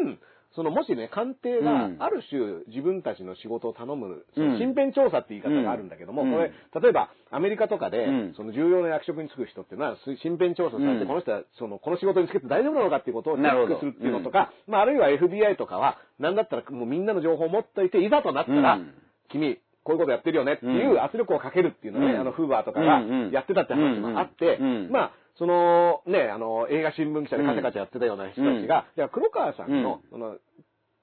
[0.06, 0.18] 然、
[0.54, 1.96] そのもしね、官邸がうん。
[1.98, 4.52] ある種自分たちの仕事を頼む、そうん。
[4.52, 6.32] の身辺調査って言い方があるんだけども、うん。
[6.32, 8.34] これ、例えばアメリカとかで、うん。
[8.36, 11.08] その重要な役職に就く人っていうのは、す身辺調査されて、うん。
[11.08, 18.94] この人はそのこの仕事に就けて大丈夫なのかっていうことをチェックするっていうのとか、まあ、あるいは FBI とかは、なんだったらもうみんなの情報を持っといて、いざとなったら、うん。
[19.30, 22.20] 君、こういうことやってるよねっていう圧力をかけるっていうのをね、うん。
[22.20, 23.00] あの、フーバーとかが
[23.30, 24.58] やってたって話もあって、
[24.90, 30.36] まあ、そのね、あの、映画新聞記者でカチャカチャやってたような人たちが、黒川さんの、その、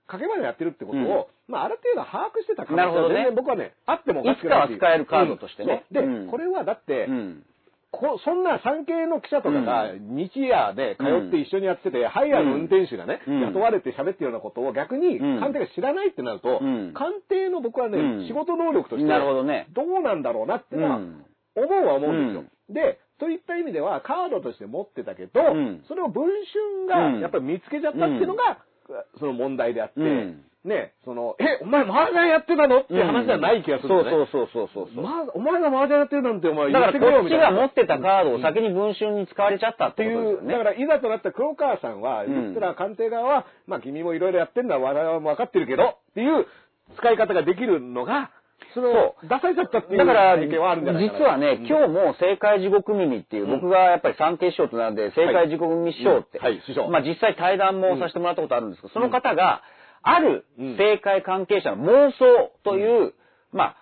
[0.07, 5.85] かけまでやってるってことを、まあ、ある程度把握してた可能性は全然僕はね、あってもおかしくいつかないは使えるカードとしてね。
[5.91, 6.27] で、うん。
[6.27, 7.43] これはだって、うん。
[7.91, 13.41] こそんな産経の記者とかが日夜で通って一緒にやってて、ハイヤーの運転手がね、うん。
[13.41, 15.39] 雇われて喋ってるようなことを逆にうん。
[15.39, 16.93] 官邸が知らないってなると、うん。
[16.93, 18.27] 官邸の僕はね、うん。
[18.27, 21.25] 仕事能力として、どうなんだろうなってのは、うん。
[21.55, 22.43] 思うは思うんですよ。
[22.69, 25.83] で、といった意味ではカードとして持ってたけど、ん。
[25.89, 26.37] それを文春
[26.81, 28.59] うんがやっぱり見つけちゃったっていうのが、
[29.19, 32.81] その問題であって、うんね、その、え、お前麻雀やってたの？
[32.81, 34.29] って話じゃない気がするんだよね。
[34.31, 35.03] そうそうそうそうそう。
[35.03, 37.57] まあ、お前が麻雀やってるなんてお前だから言ってくれよこっちみたいな。
[37.57, 40.45] が持ってたカードを先に文春に使われちゃったっってていう。
[40.45, 42.33] だからいざとなった黒川さんは、うん。
[42.33, 46.45] 言ったら官邸側は、まあ君もいろいろやってんだ、我々も分かってるけど、っていう
[46.95, 48.29] 使い方ができるのが、
[48.75, 50.37] その、出されちゃったっていうだから。
[50.37, 50.77] 実は
[51.37, 51.65] ね、うん。
[51.65, 53.51] 今日も政界地獄耳っていう、うん。
[53.59, 56.87] 僕がやっぱり産経師匠となんで、政界地獄耳師匠って、うんはい師匠。
[56.87, 59.63] まあ実際対談もさせてもらったことあるんですけど、その方が、
[60.03, 63.13] あるうん政界関係者の妄想という、
[63.51, 63.75] まあ、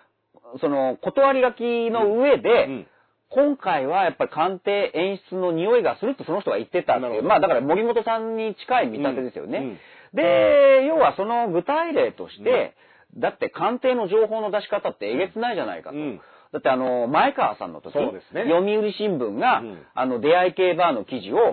[0.60, 2.86] その、断り書きの上で、うん。
[3.32, 7.22] 今回はやっぱり官邸演出の匂いがするってその人が言ってたっていう。
[7.22, 9.78] まあだから森本さんに近い見立てですよね。
[10.12, 12.74] で、要はその具体例として、
[13.16, 15.96] だって官邸の情報の出し方ってえげつないじゃないかと。
[15.96, 16.20] うん
[16.52, 21.52] だってあの、前川さんの時、そうですね読売新聞が、うんあの、出会い系バーの記事を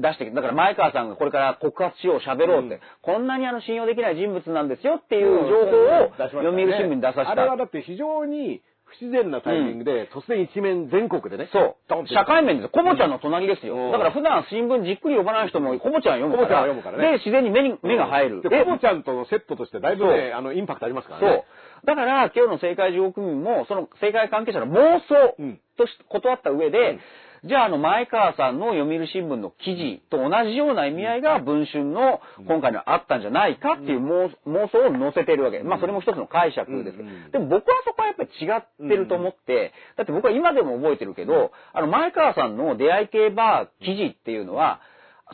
[0.00, 7.30] 出してきて、だから前川さんがこれから告発しよう、喋ろうって、うんこんなにあの信用できない人物なんですよっていう情報を読売新聞に出させた。
[7.30, 11.48] あれはだって非常に不自然なタイミングで、突然一面全国でね。
[11.52, 12.68] そう社会面です。
[12.68, 13.74] コボちゃんの隣ですよ。
[13.74, 16.44] うんだから普段新聞じっくり読まない人もコボちゃん読むから。
[16.44, 18.42] コボちゃんは読むからねで、自然に目に、目が入る。
[18.42, 18.64] で、え？
[18.64, 21.44] コボちゃんとのセットとしてだいぶね、あの、インパクトありますからそうね。。
[21.84, 25.60] だから、今日の政界地獄民も、その政界関係者の妄想うん。
[25.76, 26.98] とし断った上で、
[27.44, 35.60] じゃあ、あの、前川さんの読売新聞の記事と同じような意味合いが文春の今回のあったんじゃないかっていう妄妄想を載せているわけ。
[35.64, 36.98] まあ、それも一つの解釈です。
[37.32, 44.80] でも僕はそこはやっぱり違ってると思って、だって僕は今でも覚えてるけど、あの、前川さんの出会い系バー記事っていうのは、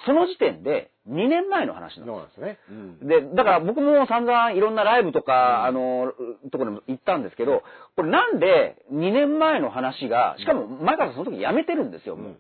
[0.07, 2.07] その時点で2年前の話なんです。
[2.07, 2.59] そうなんですね。
[2.71, 3.09] うん。
[3.09, 6.13] で、だから僕も散々いろんなライブとか、あの、
[6.53, 7.63] ところにも行ったんですけど、
[7.97, 12.31] これなんで2年前の話が、しかも前川さんその時辞めてるんですよ、も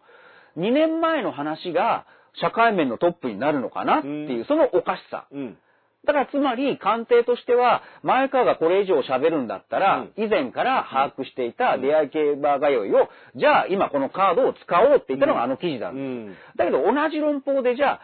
[0.56, 0.60] う。
[0.60, 2.06] 2年前の話が
[2.40, 4.44] 社会面のトップになるのかなっていう、うん。
[4.44, 5.26] そのおかしさ。
[5.32, 5.58] うん。
[6.06, 16.02] だからつまり官邸としては、前川がこれ以上喋るんだったら、以前から把握していた出会い系バー通いを、じゃあ今このカードを使おうって言ったのがあの記事なんです。
[16.02, 16.36] うん。
[16.56, 18.00] だけど同じ論法でじゃあ、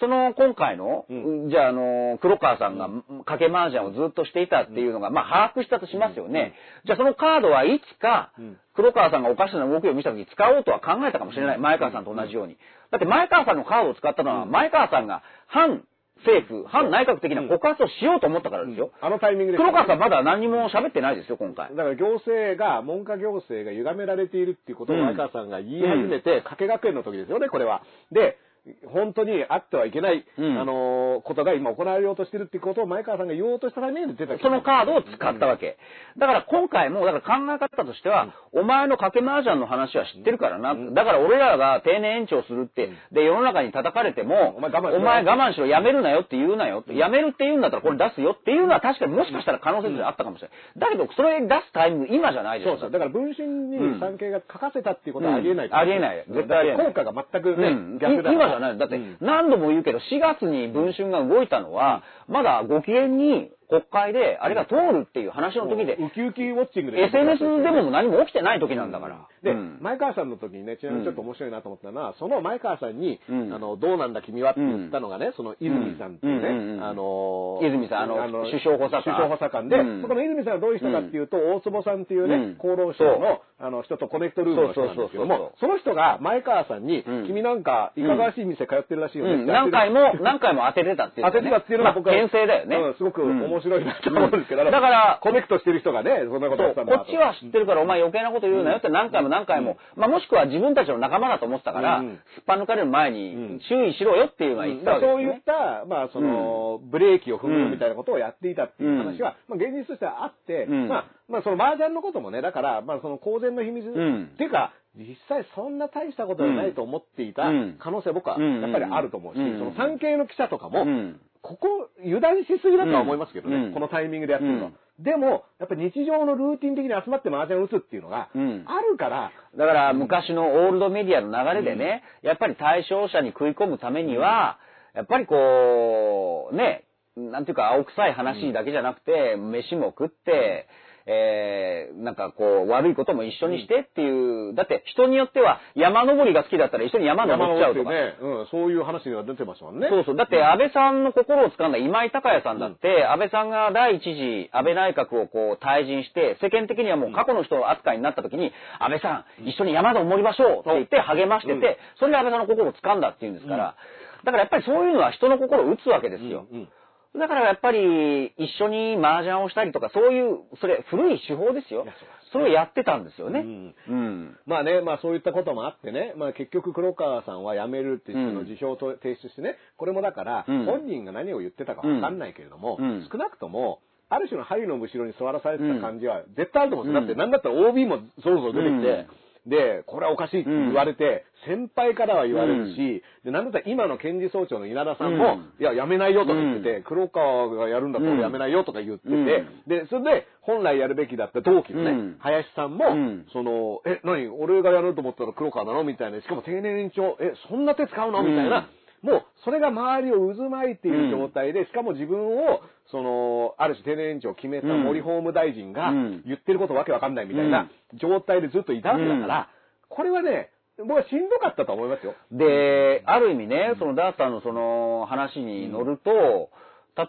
[0.00, 2.88] その今回の、うじゃああの、黒川さんが
[3.26, 6.54] 賭け麻雀をずっとしていたっていうのが、まあ把握したとしますよね。
[6.86, 11.58] じゃあそのカードはいつかうん、黒川さんがおかしな動きを見せた時に使おうとは考えたかもしれない。
[11.58, 12.56] 前川さんと同じように。
[12.90, 15.82] だって前川さんのカードを使ったのは、前川さんが反
[16.24, 18.90] 政府、反内閣的な告発をしようと思ったからですよ。
[19.00, 19.58] あのタイミングで。
[19.58, 21.70] 黒川さんまだ何にも喋ってないですよ、今回。
[21.70, 27.82] だから行政が、文科行政が歪められているっていうことをうん前川さんが言い始めて、加計学園の時ですよね、これは。
[28.10, 28.36] で、
[28.86, 30.60] 本当にあってはいけない、うん。
[30.60, 35.78] あのーことが今行われようとしてるっていうことを前川さんが言おうとしたために出たそのカードを使ったわけ。
[36.16, 40.74] だから今回も、だから考え方としては、お前の賭け麻雀の話は知ってるからな。
[40.74, 45.66] だから俺らが定年延長するって、で、世の中に叩かれても、お前我慢しろ。
[45.66, 46.84] やめるなよって言うなよ。
[46.88, 50.58] やめるって言うんだったらこれ出すよっていうのは確かにもしかしたら可能性としてあったかもしれない。
[50.78, 52.78] だけど、それ出すタイミング今じゃないでしょ。
[52.78, 52.90] そう。
[52.90, 55.70] だから文春に産経が書かせたっていうことはありえない、う。
[55.70, 55.74] ん。
[55.74, 56.24] ありえない。
[56.28, 56.86] 絶対ありえない。
[56.86, 58.78] 効果が全くね、うん、逆だい今じゃない。
[58.78, 67.04] だってうん何度も言うけど、4月に文春が動いたのは、まだご機嫌に国会であれが通るっていう話の時で、ウキウキウォッチングで。
[67.04, 69.28] SNS でも何も起きてない時なんだから。
[69.42, 69.78] で、うん。
[69.82, 73.52] 前川さんの時にね、ちなみにちょっと面白いなと思ったのは、その前川さんに、うん。
[73.52, 79.14] あの、どうなんだ君はって言ったのがね、その泉さんっていうね、あの泉さんあの首相補佐官。
[79.14, 80.02] 首相補佐官で、うん。
[80.02, 82.56] そこの泉さんはどういう人かっていうと、大坪さんっていうね、うん。
[82.56, 87.26] 厚労省の、あの、人とコネクトルームの人なんですけども、その人が前川さんに、うん。
[87.26, 92.76] 君なんか、いかがわしい店通ってるらしいよね、うん、何回も、 何回も当ててたっていう、当ててたっていうのが僕は、まあ牽制だよね。
[92.76, 94.70] うんすごく面白いなと思うんですけど、うん。
[94.70, 102.20] だから、コネクトしてる人がね、そんなことやってたんだこっちは知ってるから、お前余計なこと言うなよって何回も何回も、まあもしくは自分たちの仲間だと思ってたから、うん。
[102.36, 103.58] すっぱ抜かれる前うん。
[103.58, 105.42] に注意しろよっていうのは言ってたわけですよねそういっ。
[105.42, 110.88] た、まあ、その、ブレーキを踏むみたいなことをやっていたっていう話は、まあ、現実としてはあって、うん。
[110.88, 114.24] まあ、まあ、その麻雀のこともね、だから、まあ、その公然の秘密、ん。
[114.34, 117.76] っていうか、実際そんな大したことはないと思っていたうん。
[117.78, 119.58] 可能性は僕はうんやっぱりあると思うし、うん。
[119.58, 123.72] その産経の記者とかも、うんここ油断しすぎだとは思いますけどね、うん。
[123.72, 124.70] このタイミングでやってるのは。
[124.98, 125.04] うん。
[125.04, 128.64] でも、やっぱり日常のルーティン的に集まって麻雀を打つっていうのがうん。
[128.66, 134.58] あるから、だから昔のオールドメディアの流れでね、やっぱり対象者に食い込むためには、
[134.94, 136.84] やっぱりこう、ね、
[137.16, 140.66] なんていうか青臭い話だけじゃなくて、飯も食って、
[141.10, 147.90] えー、なんかこう、悪いことも一緒にしてっていう、だって人によっては山登りが好きだったら一緒に山登っちゃうとか。
[147.90, 149.88] ね、うん、そういう話が出てますもんね。
[149.88, 150.16] そうそう。
[150.16, 161.60] だって安倍さんの心を掴んだ今井隆也さんだって、安倍さんが第一次安倍内閣をこう退陣して、世間的にはもう過去の人扱いになった時に、安倍さん、一緒に山登りましょうって言って励ましてうん。
[161.60, 163.76] て、それで安倍さんの心を掴んだっていうんですから、
[164.24, 166.46] だからやっぱりそういうのは人の心を打つわけですよ。
[166.52, 166.68] うんうん
[167.16, 171.86] だからやっぱり一緒に麻雀をしたりとか、そういう、それ古い手法ですよ。
[172.32, 173.40] それをやってたんですよね。
[173.40, 173.74] うん。
[173.88, 174.36] うん。
[174.46, 178.34] まあね、まあそういったこともあってね、まあ結局黒川さんは辞めるっていううん。
[178.34, 180.64] のを辞表を提出してね、これもだから、うん。
[180.66, 183.08] 本人が何を言ってたかわかんないけれども、うん。
[183.10, 183.80] 少なくとも、
[184.10, 187.00] ある種の針のむしろに座らされてた感じは絶対あると思うんですよ。
[187.00, 187.06] うん。
[187.06, 189.06] だってなんだったら OB もそろそろ出てきて、
[189.48, 195.52] で、これはおかしいって言われて、先輩からは言われるし、で、なんだったら今の検事総長の稲田さんも、うん。
[195.58, 199.24] いや、辞めないよとか言ってて、黒川がやるんだったら俺辞めないよとか言ってて、うん。
[199.66, 202.16] で、それで、本来やるべきだった同期のね、うん。
[202.20, 203.26] 林さんも、うん。
[203.32, 204.28] その、え、何？
[204.28, 205.84] 俺がやると思ったら黒川なの？
[205.84, 206.20] みたいな。
[206.20, 208.22] しかも定年延長、え、そんな手使うの？
[208.22, 208.68] みたいな。
[209.00, 212.60] もう、それが周りを渦巻いている状態で、しかも自分を、
[212.90, 216.22] その、ある種定年延長を決めた森法務大臣がうん。
[216.26, 219.48] 言ってることわけわかんないみたいな状態でずっといたわけだから、
[219.88, 222.14] これはね、僕はしんどかったと思いますよ。
[222.30, 226.50] で、ある意味ね、そのダーさんのその話に乗ると、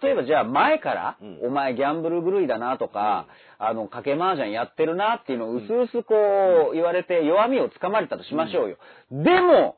[0.02, 1.40] 例えばじゃあ前から、うん。
[1.48, 3.28] お前ギャンブル狂いだなとか、
[3.58, 8.78] あの、賭け麻雀やってるなっていうのをうすうすこう言われて弱みをつかまれたとしましょうよ。
[9.12, 9.78] でも、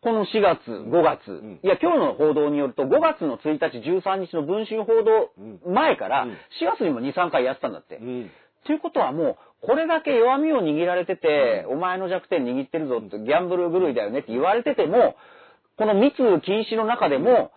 [0.00, 1.60] この4月、5月、ん。
[1.62, 5.32] いや今日の報道によると5月の1日、13日の文春報道
[5.66, 6.30] 前からうん。
[6.30, 6.36] 4
[6.72, 7.96] 月にも2、3回やってたんだって。
[7.96, 8.30] うん。
[8.64, 15.16] ということはもう、これだけ弱みを握られてて、お前の弱点握ってるぞって、ギャンブル狂いだよねって言われてても、
[15.76, 17.50] この密禁止の中でも、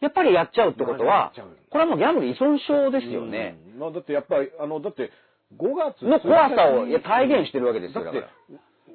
[0.00, 1.32] やっぱりやっちゃうってことは
[1.70, 3.56] これはもうギャンブル依存症ですよね。
[3.74, 3.80] うん。
[3.80, 5.10] まあだってやっぱり、あの、だって、
[5.58, 8.20] 5月の怖さをいや体現してるわけですよ、だって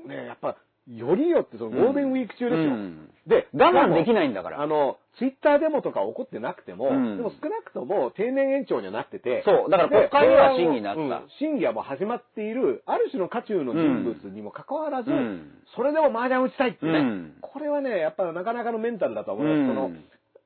[0.07, 0.57] ねやっぱ、
[0.89, 2.69] よりよってそのゴールデンウィーク中ですよ。
[2.69, 3.09] うん。
[3.27, 4.61] で、我慢できないんだから。
[4.61, 7.17] あの、ツイッターデモとか起こってなくても、うん。
[7.17, 9.69] でも少なくとも定年延長にはなってて、そう。
[9.69, 11.01] だから国会では審議になった。
[11.01, 11.09] うん。
[11.39, 15.51] 審議はもう始まっている、ある種の渦中の人物にもかかわらず、うん。
[15.75, 17.33] それでも麻雀打ちたいってね、うん。
[17.41, 19.57] これはね、やっぱりなかなかのメンタルだと思います。
[19.59, 19.67] うん。
[19.67, 19.91] その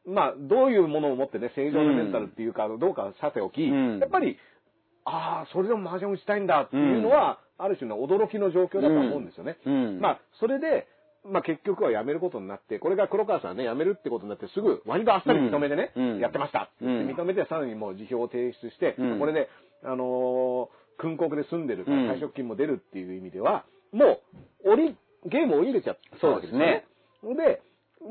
[0.04, 4.00] まあ、どういうものを持ってね、正常なメンタルっていうか、どうかはさておき、うん。
[4.00, 4.38] やっぱり、
[5.06, 9.58] ああ、それでも麻雀打ちたいんだっていうのは、ある種の驚きの状況だと思うんですよね。
[9.66, 10.00] うん。
[10.00, 10.88] まあ、それで、
[11.24, 16.20] まあ結局は辞めることになって、これが黒川さんね、辞めるってことになって、すぐ割とあっさり認めてね、うん。
[16.20, 16.72] やってました。
[16.82, 17.08] うん。
[17.08, 19.20] 認めて、さらにもう辞表を提出して、うん。
[19.20, 19.50] これで、
[19.84, 22.08] あのー訓告で済んでるかうん。
[22.08, 24.22] ら退職金も出るっていう意味では、も
[24.64, 26.86] う、降り、ゲームを入れちゃったわけですよね。
[27.24, 27.62] で、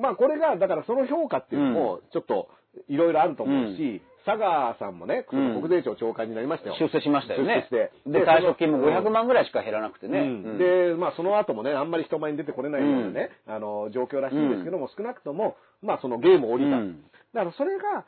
[0.01, 2.49] まあこれが、だからその評価っていうのも、ちょっと、
[2.89, 5.63] いろいろあると思うし、佐川さんもね、うん。
[5.63, 6.77] 国税庁長官になりましたよ。
[6.79, 7.67] 出世しましたよね。
[7.71, 8.11] 出世して。
[8.11, 10.21] で、で退職金もその500万ぐらいしか減らなくてね。
[10.59, 16.77] で、まあその後もね、あんまり人前に出てこれないようなね、あの、状況らしいんですけども、少なくとも、まあそのゲームを降りた。
[16.77, 17.03] うん。
[17.35, 18.05] だからそれが、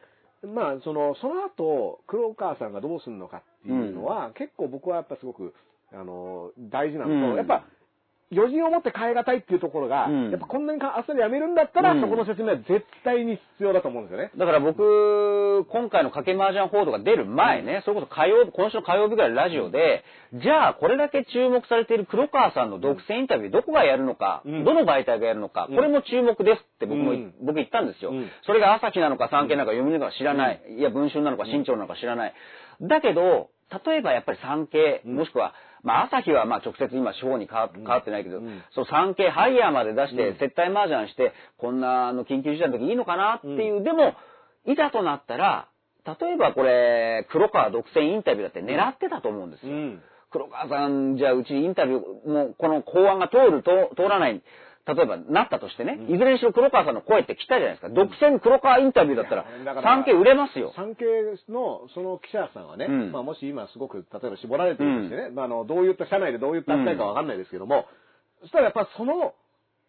[0.46, 5.54] まあその、その後、黒川さんがどうするのかっていうのは、結構僕はやっぱすごく、
[5.92, 7.36] あの、大事なのと、うん。
[7.36, 7.64] やっぱ、
[8.32, 10.30] 余人を持って変え難いっていうところが、うん。
[10.30, 12.00] やっぱこんなにあっさりやめるんだったら、うん。
[12.00, 14.30] そこの説明は絶対に必要だと思うんですよね。
[14.36, 20.02] だから僕、今回の賭け麻雀報道が出る前ね、それこそ火曜日、今週の火曜日ぐらいのラジオで、
[20.34, 24.64] じゃあこれだけ注目されている黒川さんの独占インタビューどこがやるのか、うん。
[24.64, 25.76] どの媒体がやるのか、うん。
[25.76, 27.34] これも注目ですって僕も、うん。
[27.42, 28.30] 僕言ったんですよ、うん。
[28.46, 30.62] それが朝日なのか産経なのか読売なのか知らない。
[30.78, 32.34] いや、文春なのか新潮なのか知らない。
[32.80, 33.50] だけど、
[33.86, 35.16] 例えばやっぱり産経、うん。
[35.16, 38.62] もしくは、まあ朝日はまあ直接今地方に変わってないけど、うん。
[38.74, 40.38] その産経ハイヤーまで出して、うん。
[40.38, 44.14] 接待麻雀して、こんなあの緊急事態の時いいのかなっていう、でも、
[44.66, 45.68] いざとなったら、
[46.04, 49.72] 例えばこれ、黒川独占インタビューだって狙ってたと思うんですよ。
[49.72, 50.02] ん。
[50.30, 54.42] 黒川さん、じゃあうちにインタビュー、もうこの法案が通る、通通らない、
[54.84, 57.88] 例えばなったとしてね、いずれにしろ黒川さんの声って来たじゃないですか。
[57.88, 59.46] 独占黒川インタビューだったら
[59.82, 60.72] 産経売れますよ。
[60.74, 61.04] 産経
[61.48, 67.86] のその記者さんはね、うんまあもし今すごく、例えば絞られてるとしてね、まああの、どういった、社内でどういった扱いかわかんないですけども、
[68.40, 69.34] そしたらやっぱその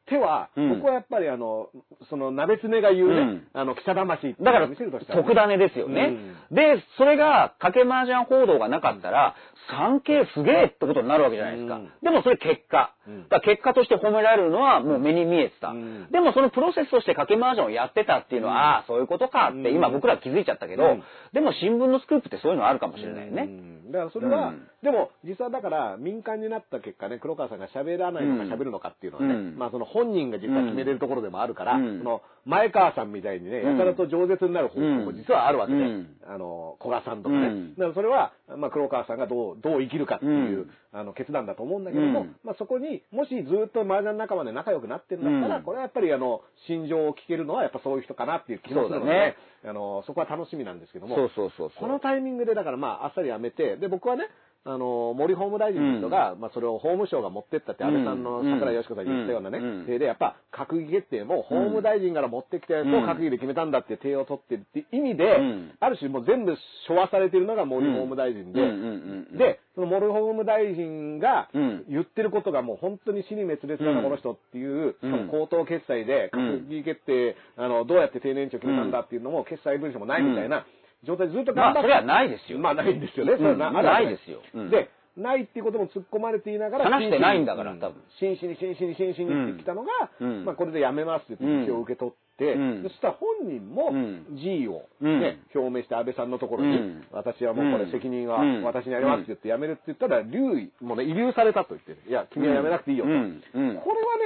[0.06, 0.70] 手は、うん。
[0.80, 1.70] 僕はやっぱりあの、
[2.10, 3.48] その、鍋常が言うね、うん。
[3.54, 6.14] あの、記者魂だから、特ダネですよね。
[6.52, 9.36] で、それが、賭け麻雀報道がなかったら、
[9.70, 11.76] 産経すげえってことになるわけじゃないですか。
[11.76, 11.92] うん。
[12.02, 12.94] でもそれ結果。
[13.08, 13.30] うん。
[13.30, 15.70] だ結果として褒められるのはもう目に見えてた。
[15.70, 16.12] うん。
[16.12, 21.04] でもそのプロセスとして賭け麻雀をやってたっていうのは、ああ、そういうことかって今僕ら気づいちゃったけど、うん。
[21.32, 23.44] でも新聞のスクープってそういうのあるかもしれないよね。
[23.44, 23.92] うん。
[23.92, 28.52] だからそれは、うんでも、実はだから、民間になった結果ね、黒川さんが喋らないのかうん。
[28.52, 29.58] 喋るのかっていうのはね、うん。
[29.58, 32.00] まあその本人が実は決めれるところでもあるから、うん。
[32.00, 33.78] その前川さんみたいにね、うん。
[33.78, 36.18] やたらと饒舌になる方法も実はあるわけで、うん。
[36.28, 37.48] あの、古賀さんとかね。
[37.48, 37.76] うん。
[37.76, 40.72] だからそれは、まあ黒川さんがどう、どう生きるかっていう、うん。
[40.92, 42.36] あの、決断だと思うんだけども、うん。
[42.44, 45.64] まあそこに、もしずっと麻雀仲間で仲良くなってるんだったら、うん。
[45.64, 49.36] これはやっぱりあの、心情を聞けるのはやっぱそういう人かなっていう気もするので、ね。
[49.66, 51.80] あの、そこは楽しみなんですけども、そうそうそうそう。
[51.80, 54.28] このタイミングでだからまああっさりやめて、で、僕はね、
[54.66, 58.54] あの、森法務大臣の人が、まあそれを法務省が持ってったって安倍さんのうん。
[58.54, 59.86] 桜井よし子さんに言ったようなね、うん。
[59.86, 65.72] 体でやっぱ閣議決定も法務大臣から持ってきたやつを閣議で決めたんだって手を取ってるって意味で、うん。
[65.80, 66.56] ある種もう全部
[66.88, 68.68] 昭和されてるのが森法務大臣で、うん。
[68.68, 68.76] うん。
[68.76, 69.28] うん。
[69.32, 69.38] うん。
[69.38, 71.86] で、その森法務大臣がうん。
[71.90, 74.04] 言ってることがもう本当に死に滅裂だな、うん。
[74.04, 75.12] この人っていう、うん。
[75.12, 80.66] その口頭決済で閣議決定、あの、どうやって定年値を決めたんだっていうのも決済文書もないみたいな
[81.06, 82.60] 状態でずっと頑張って、まあそれはないですよ。
[82.60, 83.34] まあないんですよね。
[83.34, 83.38] うん。
[83.40, 84.42] それはあるわけないですよ。
[84.56, 84.70] うん。
[84.70, 88.02] で、ないっていうことも突っ込まれていながら、話してないんだから多分。
[88.20, 89.90] 真摯に真摯に真摯にってきたのが、
[90.20, 90.46] うん。
[90.46, 92.84] まあこれでやめますって一応受け取って、うん。
[92.84, 94.26] そしたら本人もうん。
[94.38, 95.20] G をうん。
[95.20, 97.04] ね、表明して安倍さんのところに、うん。
[97.12, 98.64] 私はもうこれ責任はうん。
[98.64, 101.98] 私にありますって言ってやめるって言ったら、留意、もうね、遺留されたと言ってる。
[102.08, 103.12] いや、君はやめなくていいよと。
[103.12, 103.78] これは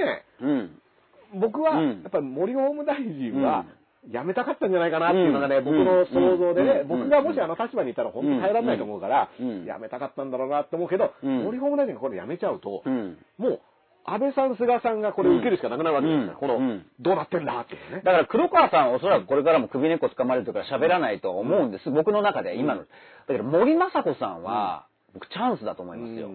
[0.05, 0.79] ね、うん。
[1.35, 3.65] 僕は、うんやっぱり森法務大臣は、
[4.05, 6.87] 辞めたかったんじゃないかなっていうのがね、僕の想像でね、うん。
[6.87, 9.65] 僕がもしあの立場にいたら本当に耐えられないと思うから、うん。
[9.65, 11.43] 辞めたかったんだろうなって思うけど、うん。
[11.43, 13.17] 森法務大臣がこれ辞めちゃうと、うん。
[13.37, 13.59] もう、
[14.05, 16.39] 安倍さん、菅さんがこれ受けるしかなくなるわけですから、うん。
[16.39, 16.85] この、うん。
[16.99, 18.01] どうなってんだっていうね。
[18.05, 21.91] だから黒川さんおそらくこれからも首根っこ掴まれるとから喋らないと思うんです。
[21.91, 22.81] 僕の中では今の。
[22.81, 22.87] だ
[23.27, 26.29] けど森雅子さんは、僕チャンスだと思いますよ。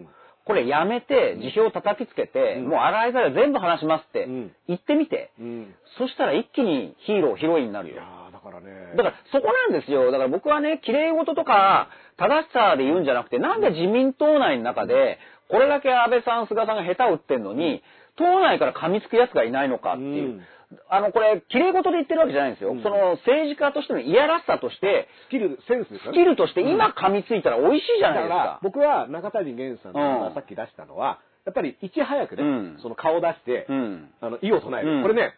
[0.45, 5.31] うんこれやめて、辞表叩きつけて、うんもう洗いざらい全部話しますってうん言ってみて。
[5.39, 5.75] うん。
[5.99, 8.03] そしたら一気にヒーロー、ヒロインになるよ
[8.33, 8.97] だからね。
[8.97, 10.11] だからそこなんですよ。
[10.11, 17.83] だから僕はね、綺麗事とか正しさで言うんじゃなくて、なんで自民党内の中で、これだけ安倍さん、菅さんが下手を打ってんのに、
[18.17, 20.43] 党内から噛みつく奴がいないのかっていう。
[20.73, 22.73] うんあの、これ、綺麗事で言ってるわけじゃないんですよ。
[22.73, 26.15] うんその政治家としてのいやらしさとして、スキル、センスですね。
[26.15, 28.61] キルとして今噛みついたら美味しいじゃないですだからか、。
[28.63, 34.11] 僕は中谷源さんがうんさっき出したのは、やっぱりいち早くね、うんその顔を出して、うん。
[34.21, 34.97] あの、意を唱える。
[34.97, 35.35] うんこれね、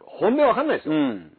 [0.00, 0.94] 本音わかんないですよ。
[0.94, 1.32] うん。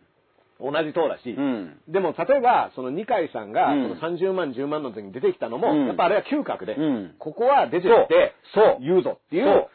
[0.61, 1.31] 同じ党だし。
[1.31, 1.80] うん。
[1.88, 9.67] でも、例えば、その二階さんが、うんその30万、10万の時に出てきたのも、うんやっぱあれは嗅覚で、うんここは出てきて、そう言うぞっていう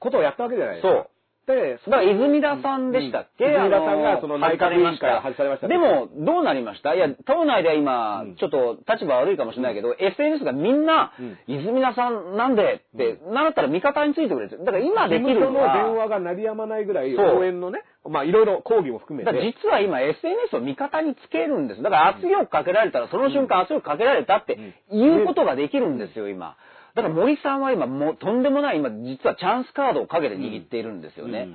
[0.00, 1.06] ことをやったわけじゃないですか。
[1.46, 1.56] そう。
[1.56, 3.50] で、だから泉田さんでしたっけ、うん。
[3.52, 5.68] 泉田さんがその内閣委員会を外されました。
[5.68, 6.94] ねでも、どうなりました？
[6.94, 8.36] いや、党内では今、うん。
[8.36, 11.38] ちょっと立場悪いかもしれないけど、SNS がみんな、うん。
[11.46, 14.56] 泉田さんなんでって、なったら味方についてくれて。
[14.56, 21.82] だから今で事きるの務所の電は、話が鳴りやまないぐらい応援のね、まあいろいろ抗議も含めて、実は今 SNS を味方につけるんです。
[21.82, 24.58] だから圧力かけられたら、その瞬間圧力かけられたって
[24.90, 26.56] いうことができるんですよ、今。
[26.94, 31.48] だから森さんは今もうとんでもない、今実はチャンスカードを陰で握っているんですよね。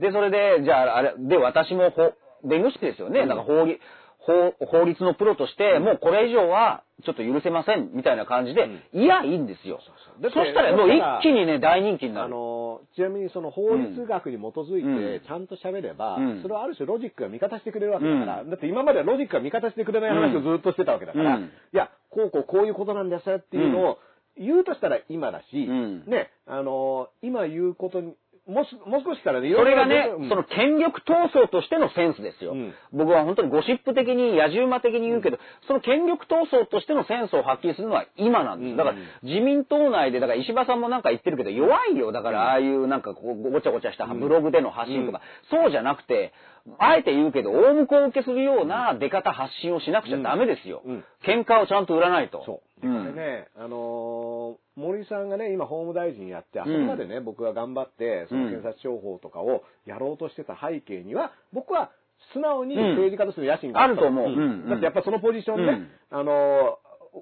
[0.00, 2.12] で、それで、じゃあ、あれ、で、私もほ
[2.44, 3.20] 弁護士ですよね。
[3.20, 3.28] うん。
[3.28, 3.78] なんか法律、
[4.18, 9.80] 法法律のプロとして、もうこれ以上はちょっと許せません、みたいな感じで、いや、いいんですよ。
[10.22, 12.30] そしたらもう一気にね、大人気になある。
[12.30, 15.20] の、ちなみにその法律学に基づいうん。
[15.20, 16.42] てちゃんと喋れば、うん。
[16.42, 18.50] それはある種ロジックが味方してくれるわけだから、うん。
[18.50, 21.42] だって今まではロジックが味方してくれない話をずっとしてたわけだから、うん。
[21.44, 23.98] いや、こうこうこういうことなんですよっていうのを
[24.36, 28.14] 言うとしたら今だし、うんね、あの、今言うことに、
[28.46, 32.52] もうすもう少ししたらね、いそれがね、うんその権力闘争としてのセンスですよ。
[32.52, 35.38] うん僕は本当にゴシップ的に、野獣馬的に言うけど、
[35.68, 38.76] その権力闘争としてのセンスを発揮するのは今なんです。
[38.76, 42.10] だからうん自民党内で、だから石破さんもなんか言ってるけど、弱いよ。
[42.10, 46.32] だからああいうなんかこうごちゃごちゃしたブログでの発信とか、そうじゃなくて、
[46.78, 50.82] あえて言うけど、大向こう受けするような出方発信をしなくちゃダメですよ。
[50.84, 52.60] うん喧嘩をちゃんと売らないと。
[52.82, 52.90] そう。
[52.90, 61.90] うんこれね、あのー森さんがね、今法務大臣やって、あそこまでね、僕が頑張って、その検察庁法とかをやろうとしてた背景には、僕は
[62.32, 64.28] 素直に政治家としての野心があると思う。
[64.28, 64.34] ん。
[64.34, 64.68] うん。
[64.68, 66.78] だってやっぱそのポジションね、あの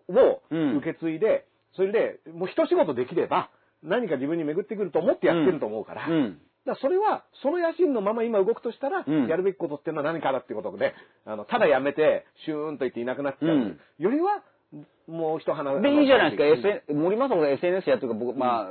[0.09, 0.77] ーをうん。
[0.79, 3.51] 受け継いで、それで、もう一仕事できれば、
[3.83, 6.39] 何か自分に巡ってくると思ってやってると思うから、うん。
[6.67, 9.27] だそれは、その野心のまま今動くとしたら、うん。
[9.27, 13.49] やるべきことっていうのは何かだっていうことで、あの、ただやめて、シューンと言っていなくなっちゃう。
[13.49, 13.81] うん。
[13.99, 14.43] よりは、
[15.11, 16.45] もう一花で、いいじゃないですか。
[16.47, 18.71] うん SN、森正子が SNS やってるか僕、ま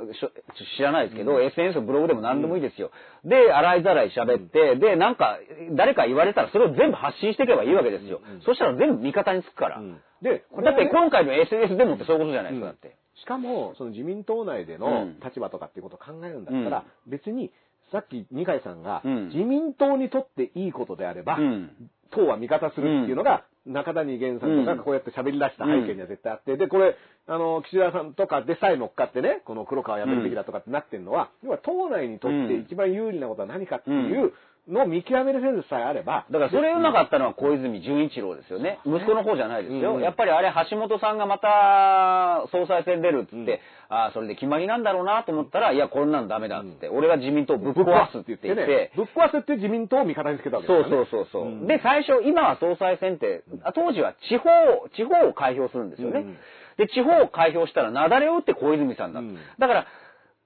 [0.76, 2.90] 知らないですけど、SNS ブログでも何でもいいですよ。
[3.24, 5.38] で、洗いざらい喋って、で、なんか、
[5.72, 8.20] 誰か言われたらそれを全部発信していけばいいわけですよ。
[8.46, 9.78] そしたら全部味方につくから。
[9.80, 10.00] うん。
[10.22, 12.96] で、だって今回の SNS デモってそういうことじゃないですか、だって。
[13.20, 15.20] しかも、その自民党内でうのん。
[15.20, 17.52] 立場とかっていうことを考えるんだったら、別に、
[17.92, 19.28] さっき二階さんが、うん。
[19.28, 21.90] 自民党にとっていいことであれば、うん。
[22.12, 26.96] 党は味方するっていうのが、中谷源さんとかがこうやって喋り出した背景には絶対あって、で、これ、
[27.26, 34.32] あの、岸田さんとかでさえ乗っかってね、この黒川をやめるべきだとかってなってるのは、要は党内にとって一番有利なことは何かっていう
[34.68, 38.78] のを見極めるセンスさえあれば、だからそれうまかったのは小泉純一郎ですよね。
[38.84, 39.96] 息子の方じゃないですよ。
[39.96, 40.02] うん。
[40.02, 51.06] やっぱりあれ橋本さんがまた総裁選出るっつって、ああ、それで決まりなんだろうなと思ったら、いや、こんなんダメだっつって、俺が自民党をぶっ壊すって言っていて、ね、ぶっ壊すって自民党を味方につけたわけそうですよね。
[51.10, 51.48] そうそうそう、う。
[51.48, 51.66] ん。
[51.66, 54.50] で、最初、今は総裁選って、あ当時は地方、
[54.94, 56.20] 地方を開票するんですよね。
[56.20, 56.36] うん。
[56.76, 59.20] で、地方を開票したら、雪崩を打って小泉さんだ。
[59.20, 59.36] うん。
[59.58, 59.86] だから、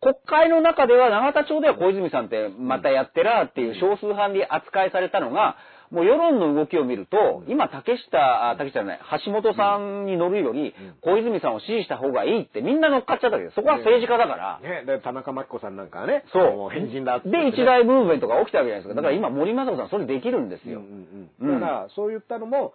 [0.04, 5.56] 国会の中では、永田町では小泉さんってまたやってらーっていう少数派に扱いされたのが、
[5.90, 13.54] もう世論の動きを見ると、今、竹下、あ竹下じゃない、橋本さんに乗るより、小泉さんを支持した方がいいってみんな乗っかっちゃったわけです。
[13.54, 14.60] そこは政治家だから。
[14.60, 18.94] ね、で田中真紀子さんなんかはね、そうも変人だってねで、一大ムーブメントが起きたわけじゃないですか。
[18.94, 20.80] だから今、森正子さんそれできるんですよ。
[20.80, 22.74] うんうんううんん、だから、そういったのも、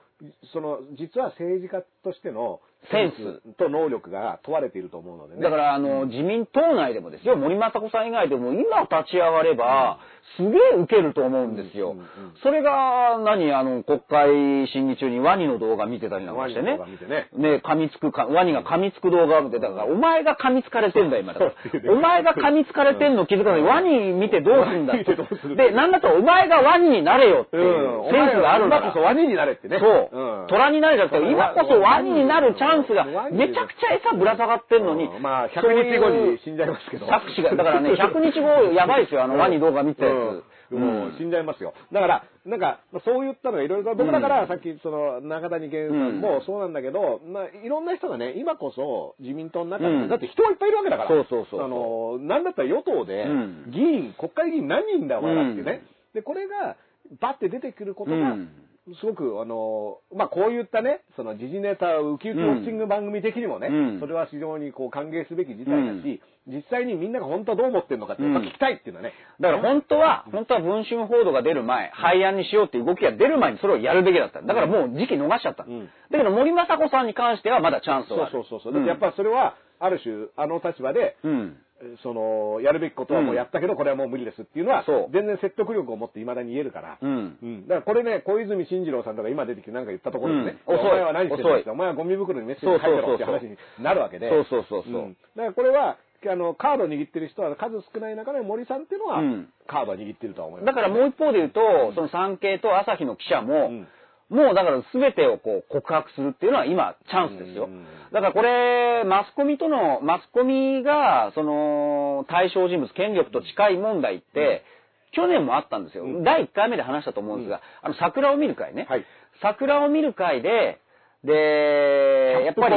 [0.53, 2.61] その、実は政治家としての
[2.91, 5.41] センスと能力が問われていると思うのでね。
[5.43, 9.99] だから、あの、自民党内でもですよ、森正子さん以外でも、今立ち上がれば、
[10.37, 11.95] すげえ受けると思うんですよ。
[12.41, 16.77] それが、何、あの、国会審議中にワニの動画見てたりなんかしてね
[17.07, 17.29] ね。
[17.33, 21.91] ね、噛みつくか、ワニが噛みつく動画を見てたから、お前が噛みつかれてんだよ、今だから。
[21.91, 23.61] お前が噛みつかれてんの気づかない。
[23.61, 29.03] ワニ見てどうすんだワニ見てで、なんだったらお前がワニになれよっていううん、センスがあるんだ今こそ。
[29.03, 29.79] ワニになれってね。
[29.79, 30.45] そう。
[30.45, 37.07] ん虎になれじゃなくて、今こそワニになるチャンスがめちゃくちゃ餌ぶら下がってんのにうん、まあ、100そういう日後に死んじゃいますけど。
[37.07, 40.15] 作詞が、だからね、 100日後やばいですよ、あのワニ動画見てたやつ。
[40.15, 41.73] うんもう死んじゃいますよ。
[41.91, 51.09] だから、なんか、まあそういったのがいろいろと、僕だから、さっき、その、中谷健さんもそうなんだけど、まあ、いろんな人がね、今こそ自民党の中で、うんだって人はいっぱいいるわけだから。
[51.09, 55.81] そうそうそうあの、なんだったら与党でうん、議員、国会議員何人だ、お前らってうんね。
[56.13, 56.75] で、これが、
[57.19, 58.49] バッて出てくることがうん、
[58.99, 69.13] すごく、あの、まあ、こういったね、その時事ネタ、ウキウキウォッチング番組的にもね、うんそれは非常にこう歓迎すべき事態だし、実際にみんなが本当はどう思ってるのかって、やっぱ聞きたいっていうのはね。
[69.39, 74.41] だから本当は、本当は文春報道が出る前、廃案にしようっていう動きが出る前にそれをやるべきだった。
[74.41, 75.63] だからもう時期逃しちゃった。
[75.63, 78.31] うんだけど森雅子さんに関してはまだチャンスそうはある。
[78.33, 78.73] そうそうそう。
[78.73, 81.57] だってやっぱそれは、ある種、あの立場で、うん。
[82.03, 84.83] その、やるべきことはもうやったけど、これはもう無理ですっていうのは
[85.13, 86.97] 全然説得力を持って未だに言えるから。
[87.01, 87.37] うん。
[87.41, 87.67] うん。
[87.67, 94.29] だからこれね、小泉進次郎さんとか今出てきてなんか言ったところでね、うんお前は何してるんですかお前はゴミ袋にメッセージ書いてろって話になるわけで。
[94.29, 95.01] そうそうそうそう。
[95.01, 95.97] うんだからこれは、
[96.27, 100.67] あの、カードを握ってる人は数少ない中で森さんっていうのはうん、カードを握ってるとは思います。
[100.67, 101.61] だからもう一方で言うと、
[101.95, 103.87] その産経と朝日の記者も、うん
[104.29, 107.65] もうだから全てをこう告白するっていうのは今チャンスですよ。
[107.65, 107.85] うん。
[108.13, 114.63] だからこれ、マスコミとの、マスコミが、その、対象人物、権力と近い問題って、
[115.11, 116.03] 去年もあったんですよ。
[116.03, 116.23] うん。
[116.23, 118.85] 第1回目で話したと思うんですが、あの、桜を見る会ね。
[118.87, 119.05] はい。
[119.41, 120.79] 桜を見る会で、
[121.23, 122.75] で、やっぱり、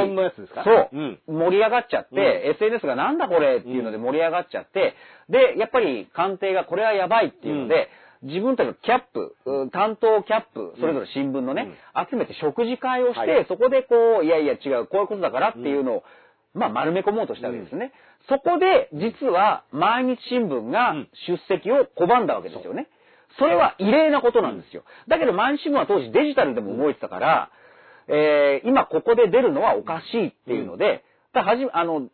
[0.65, 1.19] そう、うん。
[1.27, 4.95] 盛り上がっちゃって、SNS がなんだこれっていうので盛り上がっちゃって、
[5.29, 7.89] で、やっぱり官邸がこれはやばいっていうので、
[8.23, 11.69] 自分たちのキャップ、うん担当キャップ、それぞれ新聞のね、
[12.09, 13.45] 集めて食事会をして、はい。
[13.47, 16.03] そこでこう、いやいや違う、こういうことだからっていうのを、
[16.53, 17.91] まあ丸め込もうとしたわけですね。
[18.29, 20.93] そこで、実は、毎日新聞が
[21.27, 22.87] 出席を拒んだわけですよね。
[23.37, 24.83] それは異例なことなんですよ。
[25.07, 27.49] だけど、毎日新聞は当時デジタルでも動いてたから、
[28.07, 32.07] えー今ここで出るのはおかしいっていうので、だはじめ、あの、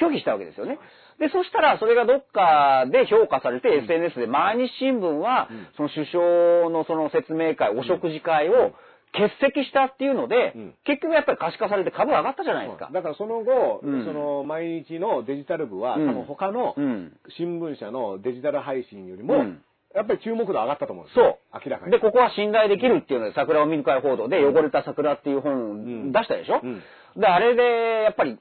[0.00, 0.78] 拒否したわけですよね。
[1.22, 8.72] で、そしたら、それがどっかで評価されて、SNS で毎日新聞は、その首相のその説明会、お食事会を
[9.12, 10.74] 欠席したっていうので、うん。
[10.84, 12.90] 結局やっぱり可視化されて株上がったじゃないですか。
[12.92, 14.04] だからその後、うん。
[14.04, 16.08] その毎日のデジタル部は、うん。
[16.08, 17.12] 多分他のうん。
[17.38, 19.62] 新聞社のデジタル配信よりも、うん。
[19.94, 21.24] やっぱり注目度上がったと思うんですそう。
[21.24, 21.38] よ。
[21.64, 21.92] 明らかに。
[21.92, 26.82] で、ここは信頼できるっていうので、桜を見る会報道で、汚れた桜っていう本出したでしょ、うん。
[27.20, 28.38] で、あれで、やっぱり、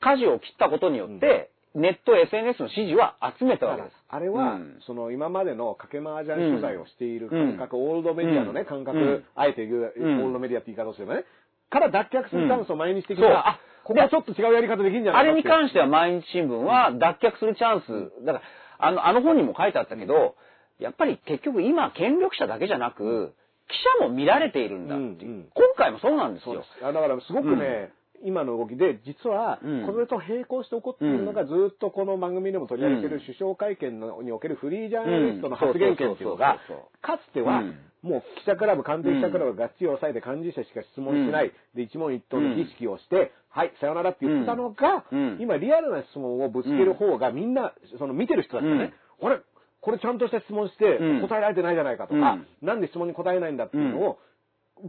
[0.00, 3.94] 舵を切ったことによって、ネット、SNS の支持は集めたわけです。
[4.08, 4.80] あれは、うん。
[4.86, 8.66] その今までの掛け麻雀取材をしている感覚、オールドメディアのね、うん。
[8.66, 9.24] 感覚、うん。
[9.34, 10.18] あえて言う、うん。
[10.20, 11.24] オールドメディアって言い方をすればね、
[11.70, 15.36] から脱却するチャンスを毎日的あ、ここはちょっと違うやり方できるんじゃなあいかって。
[15.36, 18.44] れに関しては毎日新聞は脱却するチャンス、だから、
[18.78, 20.36] あの、あの本にも書いてあったけど、
[20.78, 23.34] やっぱり結局今、権力者だけじゃなく、
[23.68, 25.30] 記者も見られているんだっていう。
[25.30, 25.48] うんうん。
[25.54, 26.64] 今回もそうなんですよ。
[26.80, 26.84] す。
[26.84, 27.92] あだからすごくね、
[28.24, 33.22] 今の動きで、実はうん、これと並行して起こっているのが、ずっとこの番組でも取り上げているうん。
[33.22, 36.58] 首相会見のにおけるフリージャーナリストの発言権っていうのうが
[37.00, 49.40] かつてはうん、もう記者クラブ、官邸記者クラブががっちり抑えて幹事社しか質問しない、で、一問一答の儀式をして、はい、さよならって言ってたのがうん、今リアルな質問をぶつける方がみんな、その見てる人たちがね、あれ？
[49.80, 51.28] これちゃんとした質問してうん。
[51.28, 54.18] 答えられてないじゃないかとかうん、なんで質問に答えないんだっていうのを、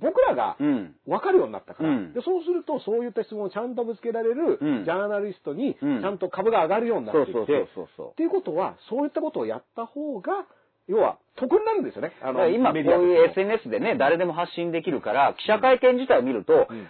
[0.01, 0.95] 僕らがうん。
[1.07, 2.13] 分かるようになったから、うん。
[2.13, 4.83] でそうするとそういった質問をちゃんとぶつけられるうん。
[4.85, 6.05] ジャーナリストにちうん。
[6.05, 10.45] ゃんと株が上がるようになってきて、っていうことはそういったことをやった方が
[10.87, 12.11] 要は得になるんですよね。
[12.21, 16.87] あだから今こういうも SNS でね、誰でも発信できるから、記者会見自体を見ると、うん。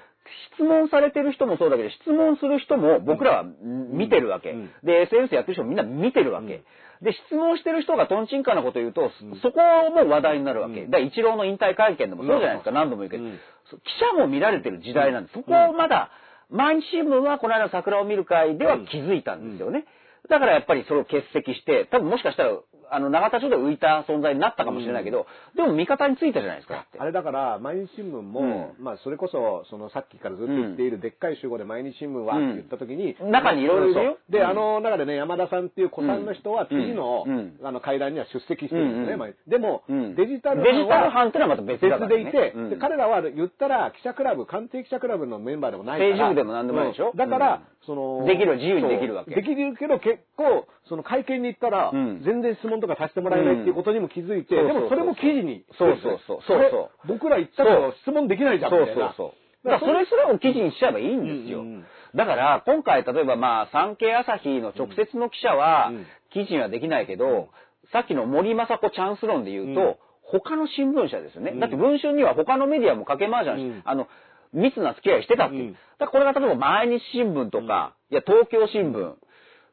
[0.55, 4.51] 質問されてる人もそうだけど、質問する人も僕らは見てるわけ。
[4.51, 4.71] うん。
[4.83, 6.63] で、SNS やってる人もみんな見てるわけ。
[7.01, 9.11] で、質問してる人がトンチンカンなこと言うと、
[9.41, 9.59] そこ
[9.89, 10.81] も話題になるわけ。
[10.81, 13.23] うんだから一郎の引退会見でもそうじゃないですか、何度も言うけど。
[13.23, 15.33] 記者も見られてる時代なんです。
[15.33, 16.11] そこをまだ、
[16.49, 19.85] 毎日新聞はこの間の桜を見る会では気づいたんですよね。
[20.29, 22.51] だからやっぱりそれを欠席して、多分もしかしたら、
[22.93, 25.25] あの、永田町で浮いた存在になったかもしれないけど、
[25.55, 26.85] でも味方についたじゃないですか。
[26.97, 34.17] あれだから、毎日新聞も、まあ、それこそ、その、さっきからずっと言っている、でっかい集合で毎日新聞はって言ったときに、中にいろいろいるよ。
[34.29, 34.47] で、うん。
[34.47, 37.57] あの中でね、山田さんっていう子さんの人は、次の、うん。
[37.63, 39.33] あの、会談には出席してるんですね。
[39.47, 40.15] でも、うん。
[40.15, 41.87] デジタルデジタル班ってのはまた別で
[42.21, 42.69] いて、うん。
[42.69, 46.11] で彼らは言ったら、記者クラブ、官邸記者クラブのメンバーでもないから。
[46.11, 47.11] 政治部でも何でもないでしょ？
[47.11, 47.17] うん。
[47.17, 49.35] だから、うんその、できる自由にできるわけ。
[49.35, 52.21] できるけど結構、その会見に行ったら、うん。
[52.23, 55.65] 全然質問とかさせてもらえないっていうことにも気づいて、うんでもそれも記事に。
[55.77, 56.69] そうそうそうそう。
[56.71, 59.13] そう僕ら言ったけど質問できないじゃんみそうたいな。
[59.17, 59.33] そうそ
[59.65, 59.67] う。
[59.67, 61.59] だからそれすらを記事にしちゃえばいいんですよ。
[61.59, 61.85] うんうんうん。
[62.15, 66.05] だから今回例えばまあ産経朝日の直接の記者はうん。
[66.33, 67.49] 記事にはできないけど、
[67.91, 69.95] さっきの森雅子チャンス論で言うと、うん。
[70.23, 71.51] 他の新聞社ですよね。
[71.51, 71.59] うん。
[71.59, 73.81] だって文春には他のメディアも掛け麻雀し、うん。
[73.85, 74.07] あの、
[74.53, 75.63] 密な付き合いしてたっていう。
[75.63, 75.73] うん。
[75.73, 79.13] だからこれが例えば毎日新聞とか、いや東京新聞、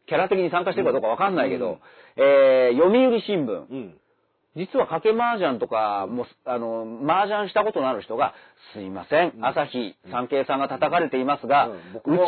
[0.07, 1.79] キャラ的に参加してるかどうかわかんないけど、
[2.17, 3.95] えー、読売新聞、うん。
[4.57, 8.35] 実は賭け麻雀とかも、あの、麻雀したことのある人が、
[8.75, 11.75] すいません、朝日、産経さんが叩かれていますが、う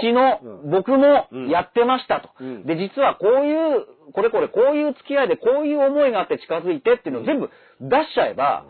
[0.00, 0.70] ちの、うん。
[0.70, 1.48] 僕もうん。
[1.48, 2.64] やってましたと、うん。
[2.64, 7.50] で、実はこういう、これこれこういう付き合いでこういう思いがあって近づいてっていうのを全部
[7.80, 8.66] 出しちゃえば、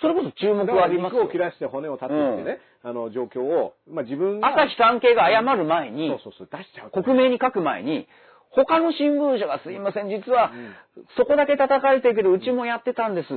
[0.00, 1.22] それこそ注目を浴びますよ。
[1.22, 4.48] 肉を切らして骨を立てってね、あの状況を、まあ自分が。
[4.48, 7.02] 朝日産経が謝る前に、そうそうそう、出しちゃうと。
[7.02, 8.08] 国名に書く前に、
[8.50, 10.52] 他の新聞社がすいません、実は、
[11.16, 13.28] そこだけ叩かれてるけど、うちもやってたんです。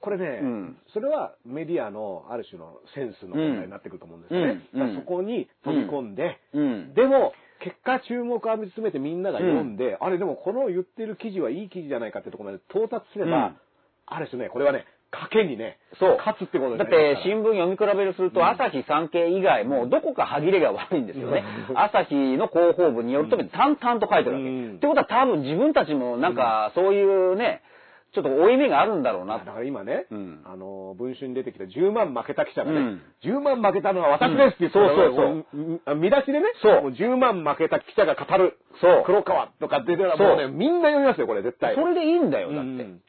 [0.00, 4.68] これね、うんそれはメディアのある種のセンスの問題になってくると思うんですよね。
[4.74, 6.94] うんそこに飛び込んで、うん。
[6.94, 13.56] でも、結果注目を浴び詰めてみんなが読んで、あれでもこの言ってる記事はいい記事じゃないかってところまで到達すれば、うん
[14.04, 16.16] ある種ね、これはね、賭けにね、そう。
[16.16, 17.18] 勝つってことだって。
[17.22, 21.44] 新聞読み比べるすると、朝日産経以外もどこか歯切れが悪いんですよね。
[21.74, 24.48] 朝日の広報部によると淡々と書いてるわけ。
[24.48, 24.76] うん。
[24.76, 27.62] ってことは多分自分たちもなんかそういうね、
[28.14, 29.38] ちょっと負い目があるんだろうな。
[29.38, 30.42] だから今ね、うん。
[30.44, 33.02] あの、文春に出てきた10万負けた記者がね、うん。
[33.24, 34.86] 10万負けたのは私ですって言って、うん。
[34.86, 35.46] そうそう
[35.86, 35.96] そう。
[35.96, 36.82] 見出しでね、そう。
[36.82, 39.02] も10万負けた記者が語る、そう。
[39.06, 40.36] 黒川とかって出たらそうもう。
[40.36, 41.74] ね、みんな読みますよ、これ絶対。
[41.74, 42.68] それでいいんだよ、だって。
[42.68, 43.00] うん。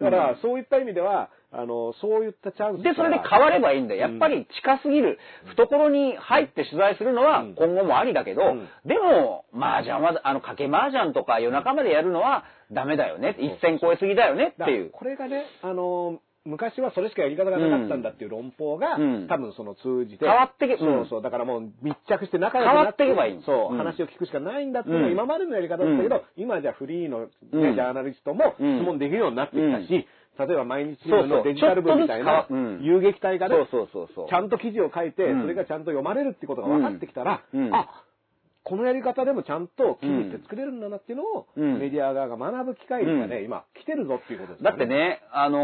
[0.00, 4.00] だから、そういった意味では、あの、そういったチャンスで、それで変わればいいんだよ。
[4.00, 5.18] やっぱり近すぎる、
[5.50, 8.68] 懐に入って取材するのはうん今後もありだけど、うん。
[8.86, 13.36] でも、麻雀は、あの、賭け麻雀とか夜中までやるのはダメだよね。
[13.38, 14.90] 一線超えすぎだよねっていう。
[14.90, 19.28] これがね、あの、昔はそれしかやり方がなかったんだっていう論法が、うん。
[19.28, 20.26] 多分その通じて。
[20.26, 21.22] 変わってけそうそう。
[21.22, 23.42] だからもう密着して仲良くな変わってけばいい。
[23.46, 23.78] そう、うん。
[23.78, 25.12] 話を聞くしかないんだっていうのがうん。
[25.12, 26.22] 今までのやり方だったけど、うん。
[26.42, 27.74] 今じゃフリーの、ねうん。
[27.74, 30.08] ジャーナリストもうん質問できるようになってきたし、
[30.38, 32.46] 例えば毎日新のデジタル部みたいな
[32.80, 33.56] 遊撃隊がね。
[34.28, 35.42] ちゃんと記事を書いて、うん。
[35.42, 37.42] それがちゃんと読まれるってことが分かってきたら、
[37.72, 38.04] あ、
[38.64, 41.78] このやり方でもちゃんと記事って作れるんだなっていうのを、うん。
[41.78, 44.86] メディア側が学ぶ機会がね、うん今来てるぞっていうことですよだって。
[44.86, 45.58] ね、あの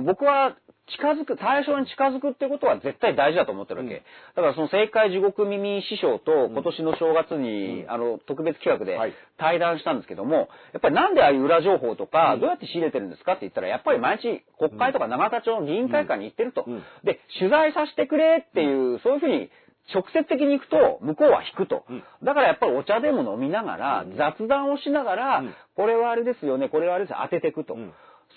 [0.00, 0.56] ー僕は
[0.96, 3.94] 近づく、対象に近づくってことは絶対大事だと思ってるわけ。
[3.94, 4.02] うん。
[4.36, 7.90] だからその正解地獄耳師匠と今年の正月に、うん。
[7.90, 9.12] あの、特別企画ではい。
[9.38, 12.40] 対談したんですけども、やっぱりなんでああいう裏情報とか、うん。
[12.40, 16.64] どうやって仕入れてるんですかって言ったら、やっぱり毎日国会とか永田町の議員会館に行ってると。
[16.66, 16.82] うん。
[17.04, 19.50] で、取材させてくれっていう、そういうふうに
[19.92, 21.84] 直接的に行くと、向こうは引くと。
[21.88, 22.02] うん。
[22.22, 25.54] だからやっぱりお茶でも飲みながら、雑談をしながら、うん。
[25.74, 27.76] これはあれですよね、これはあれですよ、当てていくと。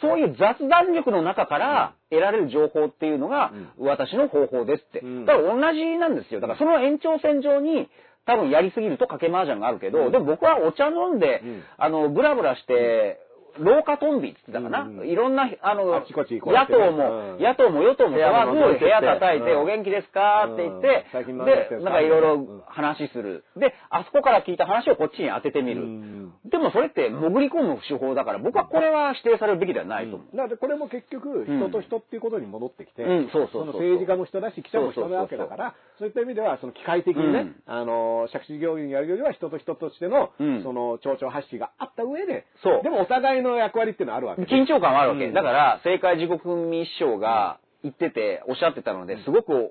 [0.04, 5.00] うんそういう雑談力の中から得られる情報っていうのが、私の方法ですって。
[5.00, 5.26] うん。
[5.26, 6.42] だから同じなんですよ。
[6.42, 7.90] だからその延長線上に、
[8.26, 10.12] 多分やりすぎると賭け麻雀があるけど、うん。
[10.12, 11.64] でも僕はお茶飲んで、うん。
[11.78, 13.20] あの、ブラブラして、
[13.60, 17.44] 廊下トンビって言ってたかな、いろんな、あの、野党も、うん。
[17.44, 19.62] 野党も与党も問わず部屋叩いて、うん。
[19.62, 20.48] お元気ですか？
[20.52, 23.44] って言ってで、なんかいろいうんろ話する。
[23.56, 25.84] で、あそこから聞いた話をこっちに当ててみる。
[25.84, 26.34] うん。
[26.50, 30.36] でもそれって潜り込む手法だから、僕はこれは指定されるべきではないと思う。
[30.36, 33.30] なのでこれも結局人と人っていうことに戻ってきて、うん。
[33.32, 37.56] その政治家も人だし記者も人なわけだからそういった意味ではその機械的にね、うん。
[37.66, 40.64] あの借地業員やるよりは人と人としての、うん。
[40.64, 42.46] その町長発信があった上で
[42.84, 45.26] でもお互いの役割っていうのはあるわけで緊張感はあるわけ。
[45.26, 45.34] うん。
[45.34, 49.70] だから、正解地獄組師匠が、言ってて、おっしゃってたので、すごく、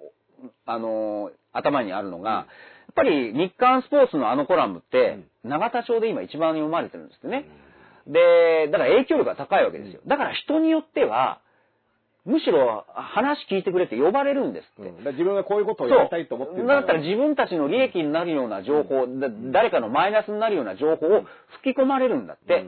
[0.66, 2.46] あの、頭にあるのが、や
[2.92, 7.44] っぱり日刊スポーツのあのコラムって、永田町で今一番読まれてるんですってね。
[8.06, 10.00] で、だから影響力が高いわけですよ。
[10.06, 11.40] だから人によっては、
[12.24, 14.90] むしろ話聞いてくれって呼ばれるんですって。
[14.90, 14.96] うん。
[14.98, 21.24] だから自分がこういうことをやりたいと思ってるだったら自分たちの利益になるような情報、だ誰かのマイナスになるような情報を
[21.62, 22.66] 吹き込まれるんだって。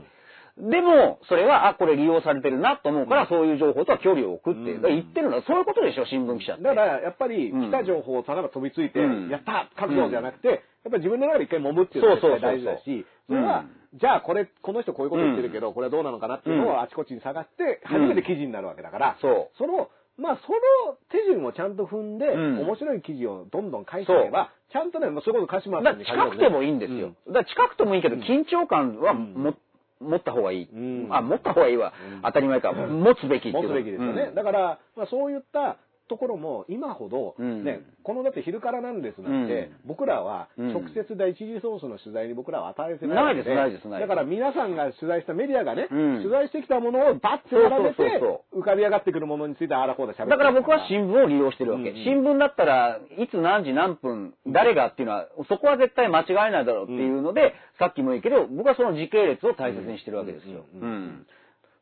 [0.59, 6.63] でも、それは、あ、これ利用されてるなと思うから、そういう情報とは距離を置くって、だから言ってるのはそういうことでしょ、新聞記者って。
[6.65, 7.69] だから、やっぱり、うん。
[7.69, 9.29] 来た情報をただ飛びついて、うん。
[9.29, 13.65] やった書くぞじゃなくて、やっぱり自分の中で一回揉むっていうのが大事だし、それは、
[13.95, 22.61] じゃあこれ、この人こういうこと言ってるけど、これはどうなのかなっていうのをあちこちに探して、初めて記事になるわけだから、その、まあ、その手順をちゃんと踏んで、うん。
[22.61, 27.13] 面白い記事をどんどん書いていけば、ちゃんとね、まあ、それこそ鹿島だから近くてもいいんですよ。
[27.29, 29.55] だから近くてもいいけど、緊張感はも、
[30.01, 30.69] 持った方がいい。
[30.73, 32.73] うんあ、持った方がいいはうん当たり前か。
[32.73, 34.23] 持つべきっていう持つべきですよね。
[34.29, 35.77] うんだから、まあ、そういった
[36.09, 37.65] ところも今ほど、うん。
[37.65, 39.77] ね、このだって昼からなんですなんて、うん。
[39.87, 40.73] 僕らはうん。
[40.73, 44.09] 直接第一次ソースの取材に僕らは与えてないないですないですないです。
[44.09, 46.17] だから皆さんが取材したメディアがね、うん。
[46.19, 48.21] 取材してきたものをバッて並べて
[48.55, 51.93] 浮かび上がってくるものについてあらこうだ喋ってだから僕は新聞を利用してるわけ。
[52.05, 60.65] 新聞だったらいつ何時何分、誰がっていうのは、そこは絶対間違いないだろうっていうので、さっきも言うけど、僕はその時系列を大切にしてるわけですよ。
[60.75, 61.27] うん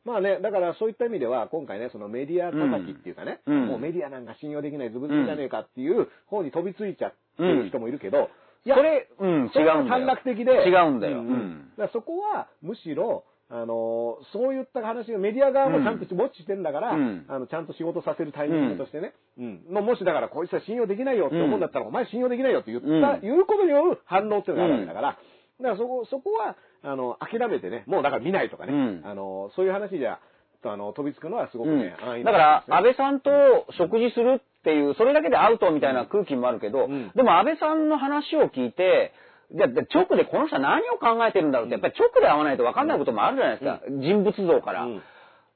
[0.05, 3.65] まあね、だからそういった意味では、今回ね、そのメディア叩きっていうかね、うん。
[3.65, 8.29] もうメディアなんか信用できないズブズブじゃねえかっていう方に飛びついちゃってる人もいるけど、
[8.65, 9.85] いそれ、うん、違うんだよ。
[9.87, 10.51] 短絡的で。
[10.69, 11.17] 違うんだよ。
[11.17, 11.27] ううん。
[11.27, 11.71] ん。
[11.77, 17.25] だそこは、むしろ、あのそういった話がメディア側もちゃんとウォッチしてんだから、うん。
[17.27, 19.65] あの、ちゃんと仕事させるタイミングとしてね、うん。
[19.69, 23.21] もうもしだから、こいつは信用できないよって思うんだったら、お前信用できないよって言った、うん。
[23.21, 25.17] 言うことによる反応っていうのがあるわけだから、
[25.61, 26.55] だからそこ、そこは、
[26.85, 29.01] あの、諦めてね、もうだから見ないとかね、うん。
[29.05, 30.19] あの、そういう話じゃ、
[30.63, 31.79] あの、飛びつくのはすごくうん。
[31.79, 33.29] ね、安易だから、安倍さんと
[33.77, 37.11] 食事するっていう、それだけでアウトみたいな空気もあるけど、うん。
[37.15, 39.13] でも安倍さんの話を聞いて、
[39.51, 43.81] じゃあ直でこの人は何を考えてるんだろうって、やっぱり直で会わないと分かんないこともあるじゃないですか。
[43.89, 44.85] 人物像から。
[44.85, 45.01] うん。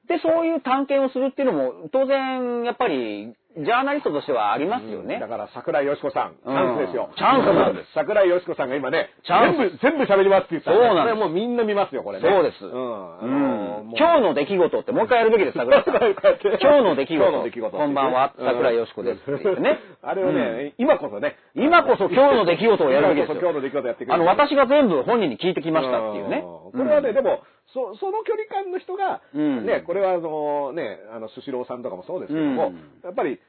[0.07, 5.19] で、そういう探検をするっていうのも、当然、やっぱり、ジャーナリストとしてはありますよね。
[5.19, 7.09] だから、桜井よしこさん、チうんャンスですよ。
[7.17, 12.29] チャンスなんです桜井よしこさんが今ね、チャンス全部、全部喋りますって言ったそうなんですこれもうみんな見ますよ、これね。
[12.29, 12.63] そうです。
[12.63, 13.89] うん。
[13.97, 15.97] 今日の出来事ってもう一回やるべきです、桜井さん。
[16.61, 17.25] 今日の出来事。
[17.25, 19.27] 今日の出来事こんばんは、うん桜井よしこです
[19.59, 19.79] ね。
[20.03, 21.35] あれをね、今こそね。
[21.55, 23.41] 今こそ今日の出来事をやるべきですよ。
[23.41, 26.37] 今こそ今日の出来事やってくれるあの、私が全部本人に聞いてきましたっていうね。
[26.37, 27.41] んこれはね、うんでも、
[27.73, 29.65] そ、その距離感の人が、うん。
[29.65, 32.75] ね、これはあの、ね、あの、スシローさんとかもそうですけども、うん。
[33.03, 33.39] やっぱり、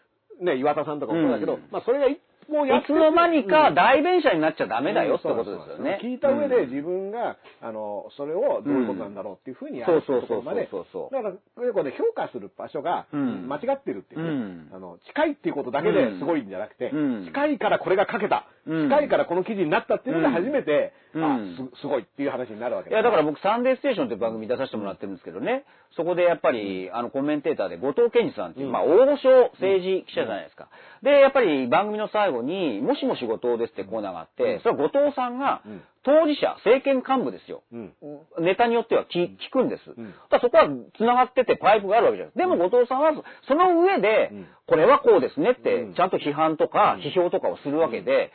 [0.41, 1.69] ね、岩田さんとかもそうだけど、うん。
[1.71, 2.21] まあ、それが一
[2.51, 3.49] もうやっていつの間にうん。
[3.49, 6.01] か代弁者になっちゃダメだよってことですよね。
[6.03, 6.71] 聞いた上でうん。
[6.71, 13.49] 自分が、あの、それをどういうことなんだろうっていうふうにやるところまで、そうそうそうだから、結構ね、評価する場所がうん。
[13.49, 14.71] 間違ってるっていうね、うん。
[14.75, 17.25] あの、近いっていうことだけですごいんじゃなくて、うん。
[17.27, 18.89] 近いからこれが書けた、うん。
[18.89, 21.25] 近いからこの記事になったっていうのが初めて、うん。
[21.25, 21.39] あ
[21.75, 25.65] す、すごいっていう話になるわけいや、だから僕、サンデーステーションという番組出させてもらってるんですけどね、
[25.97, 28.73] そこでやっぱり、あの、コメンテーターで後藤健二さんっていう、うん。
[28.73, 30.69] まあ、大御所政治記者じゃないですか。
[31.03, 34.61] で、やっぱり番組の最後に、もしもし後藤ですってコーナーがあって、うん。
[34.61, 37.63] それは後藤さんがうん、当事者、政権幹部ですよ。
[37.73, 37.93] うん。
[38.41, 39.91] ネタによっては聞聞くんです。
[39.91, 40.15] ん。
[40.31, 40.69] だそこは
[40.99, 42.35] 繋がっててパイプがあるわけじゃない。
[42.37, 43.13] でも後藤さんは
[43.49, 48.33] その上でうん、これはこうですねってうん、ちゃんと批判とか批評とかをするわけで、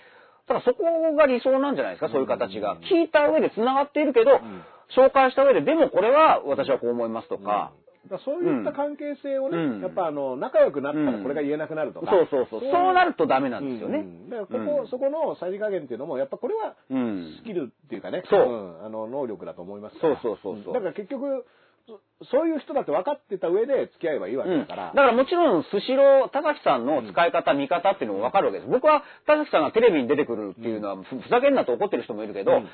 [0.47, 0.83] だからそこ
[1.15, 2.77] が理想なんじゃないですか、そういう形が。
[2.91, 4.41] 聞いた上で繋がっているけど、
[4.95, 7.71] 紹介した上で、でもこれは私はこう思いますとか、
[8.09, 9.81] だそういった関係性をね、うん。
[9.81, 12.11] やっぱあの、仲良くなったらこれが言えなくなるとか。
[12.11, 12.67] そうそうそう。
[12.67, 13.99] いそうなるとダメなんですよね。
[13.99, 14.29] うん。
[14.29, 14.87] だからそこ、うん。
[14.87, 17.35] そこのさじ加減っていうのも、やっぱこれはうん。
[17.41, 18.39] スキルっていうかね、そう。
[18.39, 18.85] ん。
[18.85, 20.19] あの、能力だと思いますから。
[20.21, 20.71] そうそうそうそう。
[20.71, 20.73] ん。
[20.73, 21.45] だから結局、
[21.87, 21.99] そ
[22.31, 24.87] そういう人だって分かってた上で付き合えばいいわけうんだから。
[24.87, 28.71] だからもちろん、スシロー、田崎さんの使い方、見方っていうのもわかるわけです。
[28.71, 32.69] 僕は、田崎さんがテレビに出てくるっていうのは、ふふざけんなと怒ってる人もいるけど、うん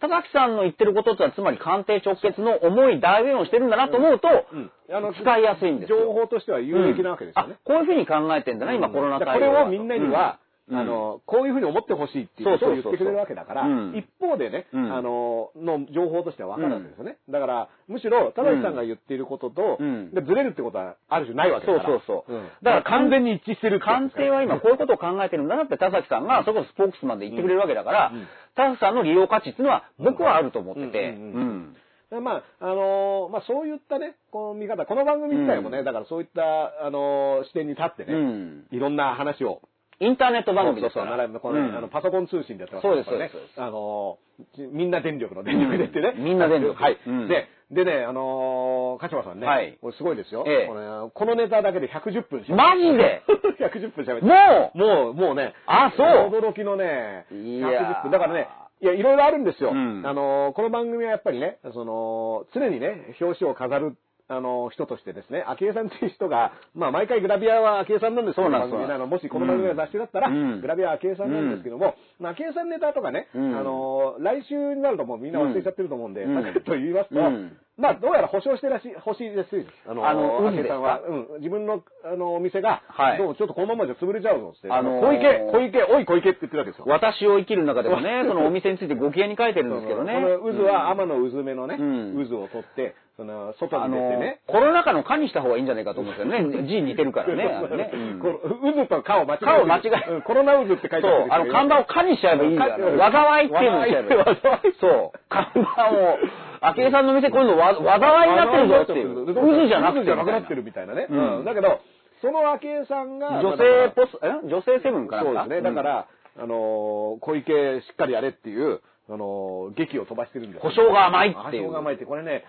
[0.00, 5.98] 田崎さんの言ってることってのは、つまり官邸直結の重い代弁をしてるんだなと思うと、うんあの使いやすいんですよ。
[6.00, 13.96] 情報としては有益なわけですよねあ。、こういうふうに考えてんだな、今コロナ対応これをみんなには、うんあの、こういうふうに思ってほしいっていうことを言ってくれるわけだから、うん。
[13.96, 14.92] 一方でね、うん。
[14.92, 17.18] あの、の情報としては分かるわけですよね。
[17.30, 20.10] だから、むしろ、田崎さんが言っていることと、うん。
[20.12, 21.84] でずれるってことはある種ないわけだから。
[21.88, 22.34] そうそうそう。
[22.34, 22.48] うん。
[22.62, 28.26] だから完全に一致してる官邸は今こういうことを考えてるんだなって田崎さんが、そこスポークスマンで言ってくれるわけだから、うん。
[28.54, 31.76] 田崎さんの利用価値っていうのは僕はあると思ってて、うん
[32.10, 35.84] まあ、あのーまあ、そういったね、この見方、この番組自体もね、うん。
[35.84, 36.42] だからそういった、
[36.84, 38.66] あのー視点に立ってね、うん。
[38.70, 39.60] いろんな話を、
[40.00, 41.28] インターネット番組ですそうそうそう、から。
[41.28, 41.76] 並べこのねうん。
[41.76, 43.30] あのパソコン通信でやってますそうですからね。
[43.32, 43.54] そうです。
[43.54, 44.28] そうですあのー
[44.72, 46.14] みんな電力の電力でってね。
[46.16, 46.24] うん。
[46.24, 46.80] みんな電力。
[46.80, 46.98] はい。
[47.04, 47.28] うん。
[47.28, 49.76] で、でね、あのー、鹿島さんね、はい。
[49.80, 50.44] これすごいですよ。
[50.46, 50.66] ええ。
[50.68, 53.22] これこのネタだけで110分しマジで
[53.58, 54.78] ?110 分喋って もう？
[54.78, 56.30] もう、もうね、あそう。
[56.30, 57.72] 驚きのね、いやー。
[57.72, 58.10] 110分。
[58.12, 58.48] だからね、
[58.80, 59.70] いや、いろいろあるんですよ。
[59.70, 60.02] うん。
[60.06, 63.96] あのー、この番組はやっぱりね、その、常にね、表紙を飾る、
[64.28, 68.44] あのー、人としてですね、昭恵さんっていう人が、まあ、毎回グラビアは昭恵さんなんですよ。
[68.44, 68.70] そうなんです。
[68.72, 70.60] この番組あのもしこの番組が雑誌だったら、うん。
[70.60, 73.56] グラビアは昭恵さんなんですけども、まあ、昭恵さんネタとかね、うん。
[73.56, 76.44] あのー、来週になるともうみんな忘れちゃってると思うんで、うん。
[76.44, 79.54] サクッと言いますと、うんまあ、どうやら保証してらし、欲しいです
[79.86, 83.18] あのー、あの渦昭恵さんは、うん、自分の、あの、お店が、はい。
[83.18, 86.84] どうもちょっとこのままじゃ潰れちゃうぞって、あのー小池、小池、おい小池って言ってるわけですよ。
[86.88, 90.14] 私を生きる中でもね、 そのお店についてご機嫌に書いてるんですけどね。
[90.42, 91.82] この渦は天の渦目のね、う
[92.18, 92.28] ん。
[92.28, 96.66] 渦を取って、その、外あに出てのね、、コロナ禍の蚊にした方がいいんじゃないかと思うんですよね。
[96.66, 97.44] 字似てるからね。
[97.44, 97.92] ね。
[98.18, 100.22] 渦と蚊を間違え蚊を間違えうん。
[100.22, 102.98] コロナ渦って書いてあるんそう、あの、看板を蚊にしちゃえばいいんだよ。
[102.98, 104.72] 蚊災いっていうのにしちゃえばいい。
[104.80, 105.18] そう。
[105.28, 106.18] 看板を、
[106.60, 109.26] 昭恵さんの店こういうのわ災いになってるぞっていう。
[109.34, 110.00] 渦じゃなくて。
[110.00, 111.06] 渦じゃなくなってるみたいなね。
[111.08, 111.38] うん。
[111.38, 111.44] うん。
[111.44, 111.80] だけど、
[112.20, 114.48] その昭恵さんが、女性ポス、え？
[114.48, 115.62] 女性セブンかなそうですね。
[115.62, 116.06] だか、ら、
[116.36, 117.52] あのー、小池
[117.82, 120.70] しっかりやれっていう、あのー、劇を飛ばしてるんですよ。
[120.70, 121.62] 保証が甘いっていう。
[121.62, 122.44] 保証が甘いって、これね、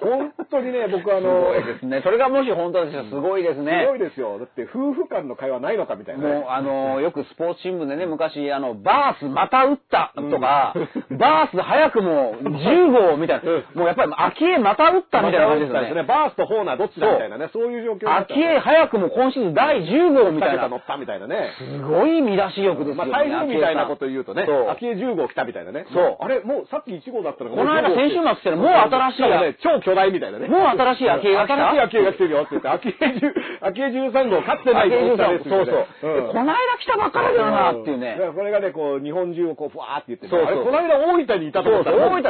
[0.00, 2.00] 本当にね、僕あすのごいですね。
[2.02, 3.84] それがもし本当だとしたらすごいですね。
[3.86, 4.38] すごいですよ。
[4.38, 6.34] だって夫婦間の会話ないのかみたいなね。
[6.34, 10.74] もう、あの、よくスポーツ新聞でね、昔、あの、バースまた打ったとか、
[11.18, 16.02] バース早くも10号みたいな、もうやっぱり、昭恵また打ったみたいな感じですよね。
[16.02, 20.80] バースとホーナーどっちだみたいなね、そういう状況になった昭恵早くも今シーズン第10号みたいな乗。
[20.80, 21.52] ったみたいなね。
[21.58, 23.10] すごい見出し力ですよね。
[23.10, 25.86] まあ、台風みたいなこと言うとね、秋江10号来たみたいなね。
[25.92, 30.48] そうあれ、もうさっき1号だったのがこの間もう10号先週末ってもう新しい超巨大みたいなね。
[30.48, 31.70] もう新しい秋江が来た？
[31.70, 35.74] 新しい秋江が来てるよって言って、秋江10、秋江13号、かつてない昭恵13大きさですそうそう。
[35.74, 38.18] よねでこの間来たばっかりだよなっていうね。
[38.34, 40.64] これがね、こう、日本中をこう、ふわーって言ってねそうそう。
[40.64, 41.90] この間大分にいたと思った。
[41.90, 42.22] ら、大分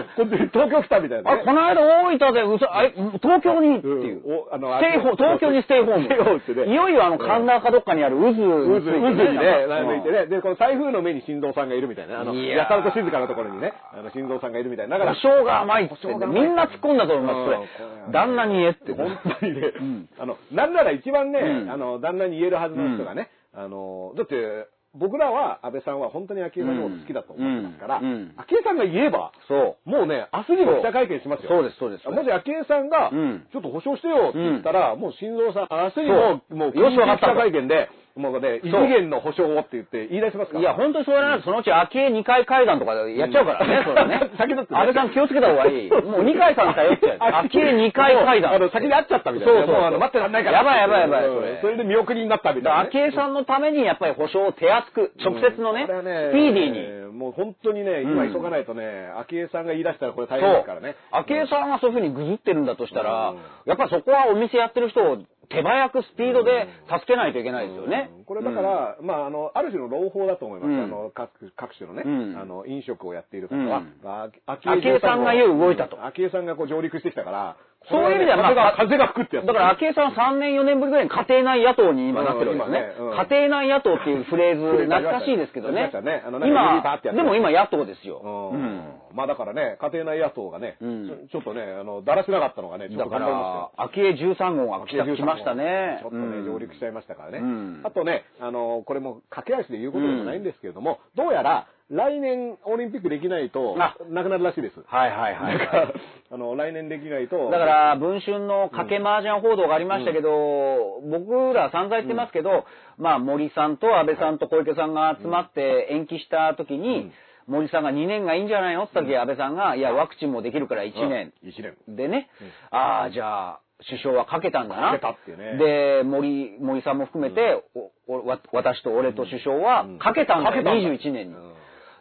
[0.53, 1.41] 東京来たみたいなね。
[1.41, 2.93] あ、この間大分でうそ、あれ、
[3.23, 3.79] 東京に？
[3.79, 4.21] っていう。
[4.27, 6.05] うんおあのステイホーム、東京にステイホーム。
[6.05, 6.71] ステイホームってね。
[6.71, 10.27] いよいよあの、神田かどっかにある渦渦、について渦にね、なんか抜いてね。
[10.27, 12.21] で、この台風の目に心臓さんがいるみたいな。
[12.21, 14.99] あの、いやたらと静かなところにね、あの、心臓さんがいるみたいな。
[14.99, 18.12] だから、保証が甘いってみんな突っ込んだと思います、それ。
[18.12, 18.93] 旦那に言えって。
[18.93, 20.09] 本当にね、ん。
[20.19, 21.70] あの、なんなら一番ね、うん。
[21.70, 28.05] あの、旦那に言えるはずの人がね、あの、だって、僕らは、安倍さんは本当に昭恵さんのこと好きだと思ってますから、うん。
[28.05, 28.35] うん。
[28.36, 29.90] 昭恵さんが言えば、そう。
[29.90, 31.51] もうね、明日にも記者会見しますよ。
[31.51, 32.09] そうです、そうです。
[32.11, 33.47] もし昭恵さんが、うん。
[33.52, 37.89] ちょっと保証してよって言ったら、もう心臓さん、明日にも、もう、よし記者会見で、
[38.21, 40.61] もうね、異次元の保証をって言って言い出しますから。
[40.61, 44.31] いや、本当にそうやらないと、そのうち昭恵2回会談とかでやっちゃうからね、 それね。
[44.37, 45.91] 先だってね安倍さん気をつけた方がいい。
[45.91, 47.17] もう二回さん頼っちゃう。
[47.19, 48.55] 昭恵2回会談。
[48.55, 49.67] あの、先に会っちゃったみたいなね。
[49.67, 50.59] そうそうあの、待ってらんないから。
[50.59, 52.91] やばいやばいやばいうんそれで見送りになったみたいな、ね。
[52.93, 56.71] 昭恵さんのためにやっぱり保証を手厚く、直接のね、スピーディーに。
[56.71, 57.01] に。
[57.13, 60.97] もう本当にね、今うん急がないとね、昭恵さんが言い出したらこれ大変ですからね。
[61.11, 65.19] 昭恵さんがそういうふうにぐずってるんだとしたらうん、やっぱりそこはお店やってる人を
[65.51, 68.10] 手早くスピードで助けないといけないですよね。
[68.18, 68.24] うん。
[68.24, 70.70] これだから、まあ、あの、ある種の朗報だと思います。
[70.70, 70.85] うん。
[70.85, 72.39] あの、各、各種のね、うん。
[72.39, 73.68] あの、飲食をやっている方うん。
[73.68, 76.06] は、あ昭恵さんが言う動いたと。
[76.06, 77.56] 昭恵さんがこう上陸してきたから、
[77.89, 79.47] そういう意味ではまあ風が、風が吹くってやつ。
[79.47, 83.07] だから、昭恵さんは3年、4年ぶりぐらいに家庭内野党に今なってるわけですね。
[83.09, 83.16] うん。
[83.16, 85.90] 家庭内野党っていうフレーズ、 懐かしいですけどね。
[86.02, 86.23] ね。
[86.47, 86.82] 今、
[87.16, 88.20] でも今野党ですよ。
[88.23, 88.51] うん。
[88.51, 88.81] うん。
[89.15, 91.28] まあだからね、家庭内野党がね、うん。
[91.28, 95.98] ちょっとね、あの、だらしなかったのがね、ちょっと頑張りました昭恵13号が来た来ましたね。
[96.02, 97.39] ちょっとね、上陸しちゃいましたからね。
[97.39, 97.81] うん。
[97.82, 103.97] あとね、あの、これも駆け足で言うことでもないんですけれども、どうやら来年オリンピックできないと、あ。
[104.09, 104.75] なくなるらしいです。
[104.87, 105.95] はいはいはい
[106.33, 107.51] あの、来年できないと。
[107.51, 112.65] だから、文春の賭け麻雀報道がありましたけど、僕ら散々言ってますけど、
[112.97, 117.11] まあ森さんと安倍さんと小池さんが集まって延期した時に、
[117.49, 121.33] 森さんが2年がいいんじゃないのって言った時、安倍さんが、いや、ワクチンもできるから1年。
[121.43, 121.97] 1年。
[121.97, 122.29] でね、
[122.71, 124.91] ああ、じゃあ、首相はかけたんだな。
[124.91, 125.57] かけたっていうね。
[125.57, 130.89] で、森、森さんも含めて、おおわ私と俺と首相はかけたんだよ、かけたんだ。
[130.89, 131.35] 21年に。
[131.35, 131.51] うん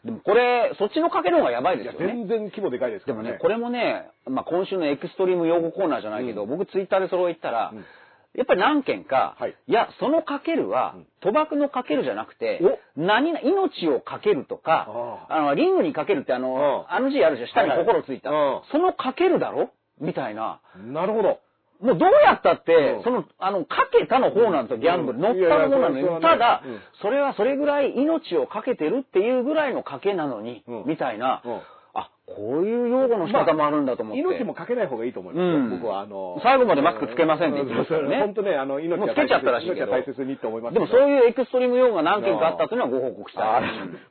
[0.04, 2.00] でもこれ、そっちのかけの方がやばいですよね。
[2.00, 3.24] 全然規模でかいですからね。
[3.24, 7.86] でもね、これもね、まあ、今週のエクストリーム用語コーナーじゃないけど、僕ツイッターでそれを言ったら、うん。
[8.36, 9.56] やっぱり何件か、はい。
[9.68, 12.62] い、や、そのかけるは、賭博のかけるじゃなくて、
[12.96, 14.88] 何々、命をかけるとか、
[15.30, 15.42] ああ。
[15.42, 18.30] の、リングにかけるってあの、うんあの字あるじゃん、下に心ついた。
[18.32, 18.56] はいはい。
[18.58, 18.62] うん。
[18.72, 19.72] そのかけるだろ？
[20.00, 20.62] みたいな。
[20.78, 21.40] なるほど。
[21.82, 23.04] もうどうやったって、うん。
[23.04, 25.18] その、あの、かけたの方なんですよ、ギャンブル。
[25.18, 25.24] うん。
[25.24, 26.22] 乗ったの方なのに。
[26.22, 26.80] ただ、うん。
[27.02, 30.84] それはそれぐらい命をかけてるっていうぐらいの賭けなのに、うん。
[30.86, 31.62] みたいな、うん。
[31.94, 34.22] あ、こういう用語の仕方もあるんだと思って。
[34.22, 36.40] 命もかけない方がいいと思いますよ、うん僕はあの。
[36.44, 43.64] 最後までマスクつけませんって言ってますからね本当ね、あの、命はもうつけちゃったらしいけど命は大切にって思いますでもそうういうエクストリーム用語が何件かあったというのはご報告したい。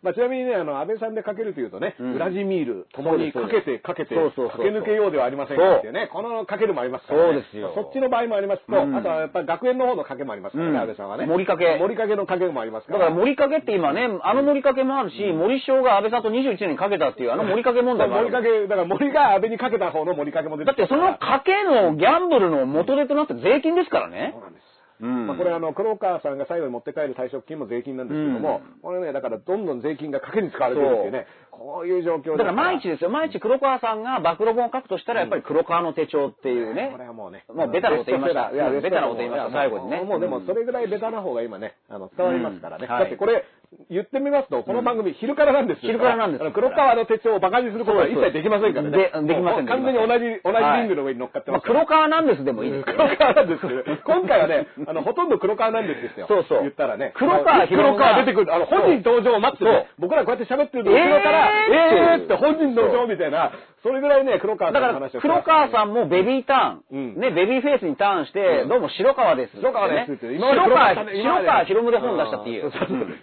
[0.03, 7.33] まあ、ちなみにね、あの、安倍さんでかけるというとね、うんウラジミール、ともにかけてかけて、そうそう駆け抜けようではありませんかっていうね、このかけるもありますからね。
[7.33, 11.27] そうですよそっちの場合もありますと、うんあとはやっぱり学園の方のかけもありますからね、うん安倍さんはね。
[11.27, 12.93] 盛りかけ盛りかけのかけもありますか。
[12.95, 18.08] だからら森かけって今ね、あの森かけもあるし、森翔が安倍さんと21年にかけたっていうあの森かけ問題。
[18.09, 24.43] 森かけ、だから森が安倍にかけた方の森かけも出てだってそのかけのギャンブルの元手となって税金ですからねそう。
[24.43, 24.79] なんです。
[25.01, 31.27] うんまあ、これあの、黒川さんが最後に持って帰る退職金も税金なんですけども、これね、だからどんどん税金が賭けに使われてるっていうね、
[31.59, 33.11] こういう状況だから毎日ですよ。
[33.11, 36.99] 毎日黒川さんが暴露本を書くとしたら、やっぱり黒川の手帳っていうねこ。
[36.99, 37.45] れはもうね。
[37.53, 42.87] もうベタなこと言いましたいやベタなこと言いましたや最後にねもうでもそれぐらいベタな方が今ね、あの、伝わりますからね。
[42.87, 43.45] だってこれ、
[43.91, 48.97] 言ってみますと、この番組、昼からなんですよ昼からなんです黒川の手帳を馬鹿にすることは一切できませんからね。
[48.97, 51.67] でできません完全に同じ、同じリングの上に乗っかってます。
[51.67, 53.17] 黒川なんですでもいいです黒ね。
[53.19, 56.27] 川なんですけど、今回はね、あの、ほとんど黒川なんですよ。
[56.29, 57.13] そうそう言ったらね。
[57.17, 58.55] 黒川黒川出てくる。
[58.55, 59.65] あの、本人登場を待って
[59.99, 63.53] 僕らこうやって喋ってるの後ろから、えーえーって本人登場みたいな、
[63.83, 65.21] それぐらいね、黒川さだからんの話を。
[65.21, 67.21] 黒川さんもベビーターン、うん。
[67.21, 68.69] ね、ベビーフェイスにターンして、うん。
[68.69, 69.57] どうも白川です。
[69.57, 72.73] 白川ですって白川、黒白川ヒロムで本出したっていう。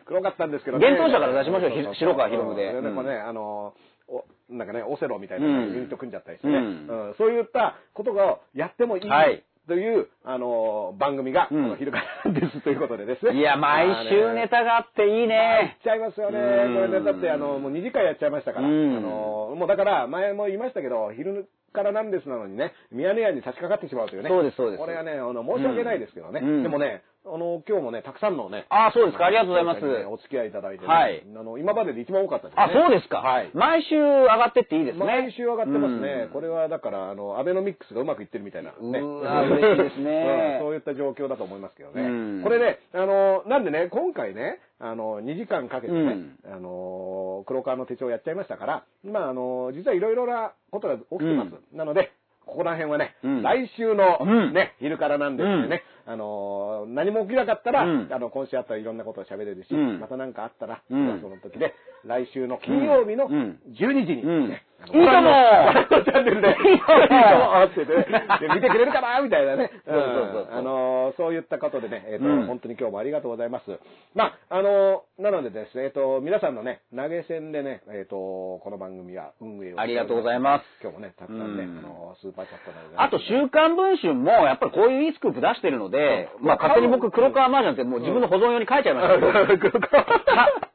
[0.06, 0.86] 黒かったんですけどね。
[0.92, 2.84] 幻冬舎から出しましょう白川ヒロムでうん。
[2.84, 3.74] でもね、あの、
[4.08, 6.62] おなんかね、オセロみたいなユニット組んじゃったりしてね、
[7.18, 9.04] そういったことがやってもいい。
[9.68, 13.40] はいという、あの、番組が、うんこの昼からですということでですね。
[13.40, 15.76] いや、毎週ネタがあっていいね。
[15.78, 16.40] いっちゃいますよね。
[16.40, 18.68] うんこれね、だってあの、もう2時間やっちゃいましたから。
[18.68, 24.30] あうんの、もうだから、前も言いましたけど、昼からなんですなのにね、ミヤネ屋に差し掛かってしまうというね。
[24.30, 26.42] そうですそうですこれはね、あの、申し訳ないですけどね。
[26.42, 29.26] うんでもね、あの、今日もね、たくさんのね、ああ、そうですか。
[29.26, 29.82] ありがとうございます。
[29.82, 32.64] ねお付き合いいただいてね、はいあの、今までで一番多かったですね。
[32.64, 33.18] あ、そうですか。
[33.18, 33.50] はい。
[33.54, 35.06] 毎週上がってっていいですね。
[35.06, 36.26] 毎週上がってますね。
[36.28, 39.00] うんこれはだから、あの、アベノミックスがうまくいってるみたいな、ね。
[39.00, 42.02] うわ嬉しいですね うんそういった状況だと思いますけどね。
[42.04, 42.06] う
[42.40, 51.52] んこれね、あの、なんでね、今回ね、あの、2時間かけてね、うんあの、黒川の手帳やっちゃいましたから、まあ、あの、実はいろいろなことが起きてます。
[51.74, 52.12] なので、
[52.46, 58.10] ここら辺はね、うん来週のうんね、昼からなんですね、あの、何も起きなかったら、うん。
[58.12, 60.00] あの、今週あったらいろんなことを喋れるし、うん。
[60.00, 61.20] また何かあったら、うん。
[61.22, 61.74] その時で、
[62.06, 63.60] 来週の金曜日のうん。
[63.74, 64.50] 12時に、うん。
[64.50, 65.02] ねいいとも。
[65.02, 67.64] チャンネルで、いい いいとも。
[67.66, 68.06] ってね、
[68.40, 69.72] で見てくれるかなみたいなね。
[69.88, 70.54] そうそうそうう。
[70.54, 70.58] ん。
[70.58, 72.46] あの、そういったことでね、えっ、と、うん。
[72.46, 73.80] 本当に今日もありがとうございます。
[74.14, 79.80] まあ、あの、なのでですね、えっ、と、皆さんのね、投げ銭でね、えっ、と、この番組は運営を。
[79.80, 80.66] ありがとうございます。
[80.82, 81.80] 今日もね、たくさんね、うん。
[81.80, 89.72] あの、スーパーチャットなどで、あと、週刊文春も、やっぱりこういういいスクープ出してるので、うんまあ、勝手に僕、黒川麻雀ってもう自分の保存用に書いちゃいましたけ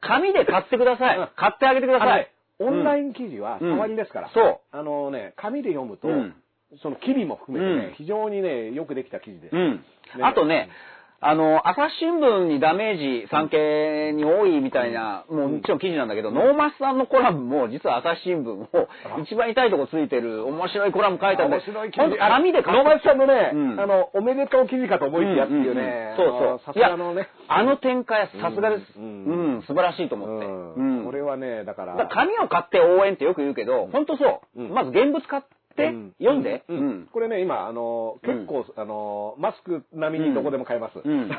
[0.00, 1.28] 紙で買ってくださうんい。
[1.36, 2.30] 買ってあげてください。
[2.58, 4.30] オンラインン記事はうん触りですから。
[4.34, 4.58] そう。
[4.70, 6.34] あのね、紙で読むと、うん
[6.82, 9.56] その機微も含めてね、うん非常にね、よくできた記事です。
[9.56, 9.84] うん。
[10.22, 10.68] あとね、
[11.22, 18.68] あの、朝日新聞にダメージ、産経に多いみたいな、もうもちろん記事なんだけど、ノーマスさんのコラムも実は朝日新聞を
[19.22, 22.16] 一番痛いとこついてる面白いコラム書いてあるんで面白い記ほん事。
[22.16, 26.38] と紙で能町さんのね、うんあの、おめでとう記事かと思いきやっていうね、そうそう。
[26.38, 27.28] あのさすがのね。
[27.48, 28.82] あの展開はさすがです。
[28.96, 30.46] ううんん、素晴らしいと思って。
[30.46, 32.08] うんうんこれはね、だから。
[32.08, 34.62] 紙を買って応援ってよく言うけど、本当そう。
[34.62, 35.48] うんまず現物買って、
[35.78, 36.14] うん。
[36.18, 36.64] 読んで、
[37.12, 40.98] これね、今、あの、結構、あの、マスク並みにどこでも買えます。
[41.04, 41.30] うん。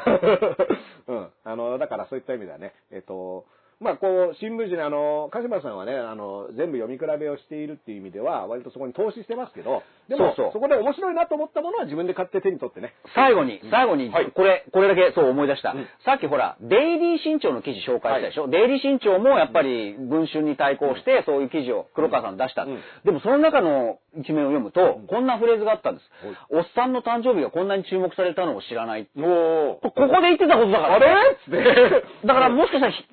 [1.44, 3.46] あの、だからそういった意味ではね、えっと、
[3.82, 10.62] まあ、こう、新聞紙に、あの、鹿島さんはね、あの、全部読み比べをしているっていう意味では、割とそこに投資してますけど、でも、そうそう。
[10.62, 12.94] こで面白いなと思ったものは自分で買って手に取ってね。
[13.16, 14.32] 最後に、最後に、はい。
[14.32, 15.72] これ、これだけそう思い出した。
[15.72, 15.88] うん。
[16.06, 22.64] さっきほら、デイリー新潮の記事紹介したでしょ、デイリー新潮もやっぱり文春に対抗して、そういう記事を黒川さん出した。
[22.64, 22.80] うん。
[23.04, 26.28] でもその中の一面を読むと、こんなフレーズがあったんです。
[26.28, 29.08] はおっさんの誕生日がこんなに注目されたのを知らない。
[29.18, 31.38] おこここで言ってたことだから、あれ？
[31.46, 32.04] つって。
[32.28, 33.04] だからもしかしたら、ひ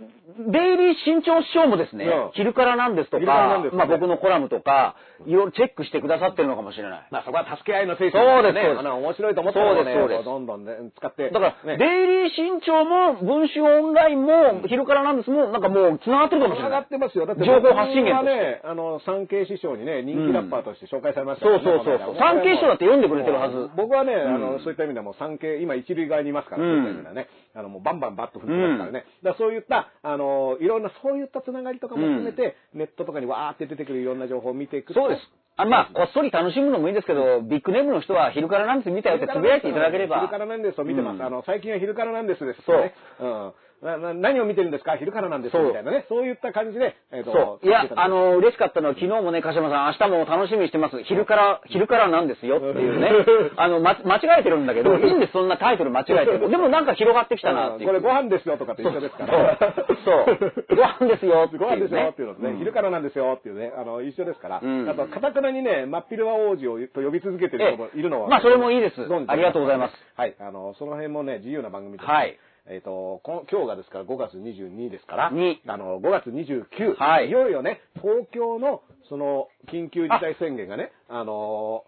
[0.58, 7.08] デイリー新潮師匠もですね、うん昼からなんですと昼かまあ僕のコラムとか、いろいろチェックしてくださってるのかもしれない。
[7.10, 9.94] まあそこは助け合いの精神そうですあの面白いと思ったらね、
[10.24, 11.30] どんどんね、使って。
[11.30, 16.82] だから、ねデイリー新潮も、文春オンラインも、昼からなんですも、なんかもう繋がってるかもしれない。
[16.82, 17.26] ってますよ。
[17.26, 22.16] だって、情報発信源としてね、あの、産経師匠にね、人気ラッパーとして紹介されましたそうそうそうそう。
[22.16, 23.70] 産経師匠だって読んでくれてるはず。
[23.76, 29.04] 僕はね、あうの、んそういった意味ではもう産経、今一塁側にいますから、うんそういった意味ではね、あの、もうバンバンバッと振ってますからね。
[29.22, 35.22] だそういった、あの、いろんなそういったつながりとかも含めて、ネットとかにわーって出てくるいろんな情報を見ていくと、そうです。
[35.58, 40.20] あまあ、こっそり楽しむのもいいですけど、ビッグネームの人は昼からなんです見たよってつぶやいていただければ。
[40.20, 41.16] 昼からなんですを見てます。
[41.16, 42.94] うんあの、最近は昼からなんですですそうね。
[43.20, 43.52] うん。
[43.82, 44.96] なな何を見てるんですか？
[44.96, 46.04] 昼からなんですみたいなね。
[46.08, 47.66] そういった感じで、えっ、と、そう。
[47.66, 51.02] いやあの、嬉しかったのは昨日もね、鹿島さん、明日も楽しみにしてます。
[51.04, 53.10] 昼から、昼からなんですよっていうね。
[53.56, 56.48] あの、ま、間違えてるんだけど、 いいんです、そんなタイトル間違えても。
[56.48, 57.86] でもなんか広がってきたなっていう。
[57.88, 59.58] これご飯ですよとかと一緒ですから。
[60.04, 60.38] そう
[60.74, 64.60] ご飯ですよねご飯ですよっていうのとね、うん昼からなんですよっていうね、あの、一緒ですから。
[64.62, 68.28] うんあと、かたくなにね、真っ昼間王子をと呼び続けてる人もいるのは。
[68.28, 69.94] まあそれもいいですありがとうございます。
[70.16, 70.34] はい。
[70.40, 72.10] あの、その辺もね、自由な番組です。
[72.10, 72.36] はい。
[72.70, 81.84] えっ、と、こ今日がですから5月22ですから、にあの、5月29、はいいよいよね、東京の、その、緊急事態宣言がね、あの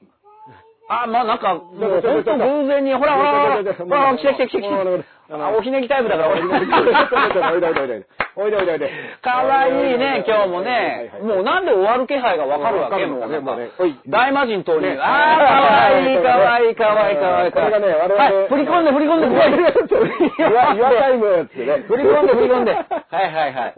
[0.89, 5.05] あ、まあなんか、もう本当偶然に、ほらほらほら、ほら、来て来て来て来て。
[5.33, 6.43] あ、おひねりタイプだから、 俺。
[6.43, 8.07] おいでおいでおいで。
[8.37, 8.91] おいでおいでおいで。
[9.23, 11.11] かわいいね、今日もね。
[11.23, 13.69] もうなんで終わる気配がわかるわけもうね、もうね。
[14.09, 14.89] 大魔人通り。
[14.99, 17.53] あー、かわいい、かわいい、かわいい、かわいい。
[17.53, 18.25] これがね、我々。
[18.25, 20.79] はい、振り込んで、振り込んで、振り込んで。
[20.79, 21.85] 岩タイムってね。
[21.87, 22.73] 振り込んで、振り込んで。
[22.73, 23.75] はいはいはい。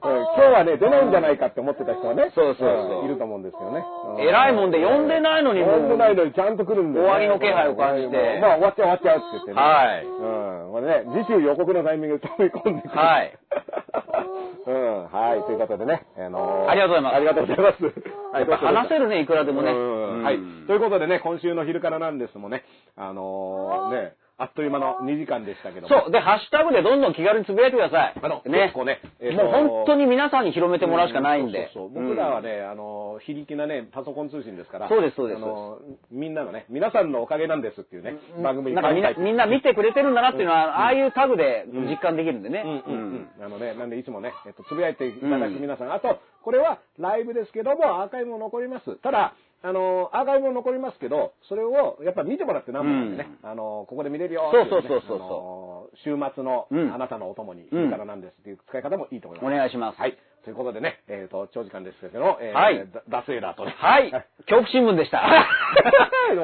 [0.00, 2.30] 今日はね、出ないんじゃないかって思ってた人はね。
[2.34, 3.04] そうそう。
[3.04, 3.84] いると思うんですよね。
[4.18, 5.62] 偉いもんで、呼んでないのに。
[5.62, 7.00] 呼んでないのにちゃんと来るんで。
[7.00, 8.38] 終わりの気配を感じて。
[8.40, 9.60] まあ、終わっちゃう、終わっちゃうって言ってね。
[9.60, 10.04] はい。
[10.04, 10.72] うん。
[10.88, 12.98] ね、次週予告のタイミングで飛び込んでくる。
[12.98, 13.38] はい。
[14.66, 15.04] うん。
[15.06, 15.42] はい。
[15.44, 17.84] ということでね、あのーありがとうございますありがとうございます。
[18.32, 18.44] はい、
[18.74, 19.72] 話せるね、いくらでもね。
[19.72, 20.38] うんはい。
[20.66, 22.64] ということでね、今週の昼からなんですもね、
[22.96, 26.02] あのーね、あっという間の2時間でしたけども。
[26.02, 26.12] そう。
[26.12, 28.14] で、ハッシュタグでどんどん気軽につぶやいてください。
[28.22, 28.74] あの、ね結。
[28.74, 31.70] 構ね、えーともう本当に皆さんに広めてもらうしかないんで。
[31.74, 34.88] そうそうそう僕らはね、あの、非力なね、パソコン通信ですから。
[34.88, 35.78] そうですそうですあの、
[36.12, 42.62] みんなのね、皆さんのおかげなんですっていうね、番組になんかみんな、みんな見てくれてるんだなっていうのは、ああいうタグで実感できるんでね。
[42.64, 43.44] うんうんうん。
[43.44, 48.96] あのね、なんでいつもね、えっと、つぶやいていただく皆さん、あと、これはライブですけども、アーカイブも残ります。
[49.02, 59.52] ただ、あの、アーカイブも残りますけど、それをやっぱ見てもらってなんぼなんでね、あの、ここで見れるよっていねそうそうそうそう週末のうんあなたのお供に、うんいいからなんですっていう使い方もいいと思います。
[59.52, 59.98] お願いします。
[59.98, 60.16] はい。
[60.48, 62.80] ということでね、えっ、と、長時間ですけど、えーはい
[63.10, 63.74] ダダスエラーとね。
[63.76, 64.08] はい。
[64.48, 65.20] 恐怖新聞でした。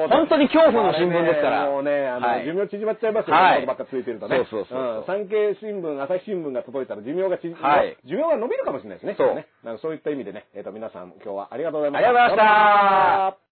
[0.09, 1.65] 本当に恐怖の新聞ですから。
[1.65, 4.37] もうね、あの、はい寿命縮まっちゃいますよ、はいばっかついてるとね。
[4.37, 9.15] そうそうそうそうん産経新聞、朝日新聞が届いたら寿命が縮、はい寿命が伸びるかもしれないですね。
[9.17, 9.47] そうね。
[9.79, 12.11] そういった意味でね、えっ、と、皆さん今日はありがとうございまあした。
[12.11, 13.37] りがとうございました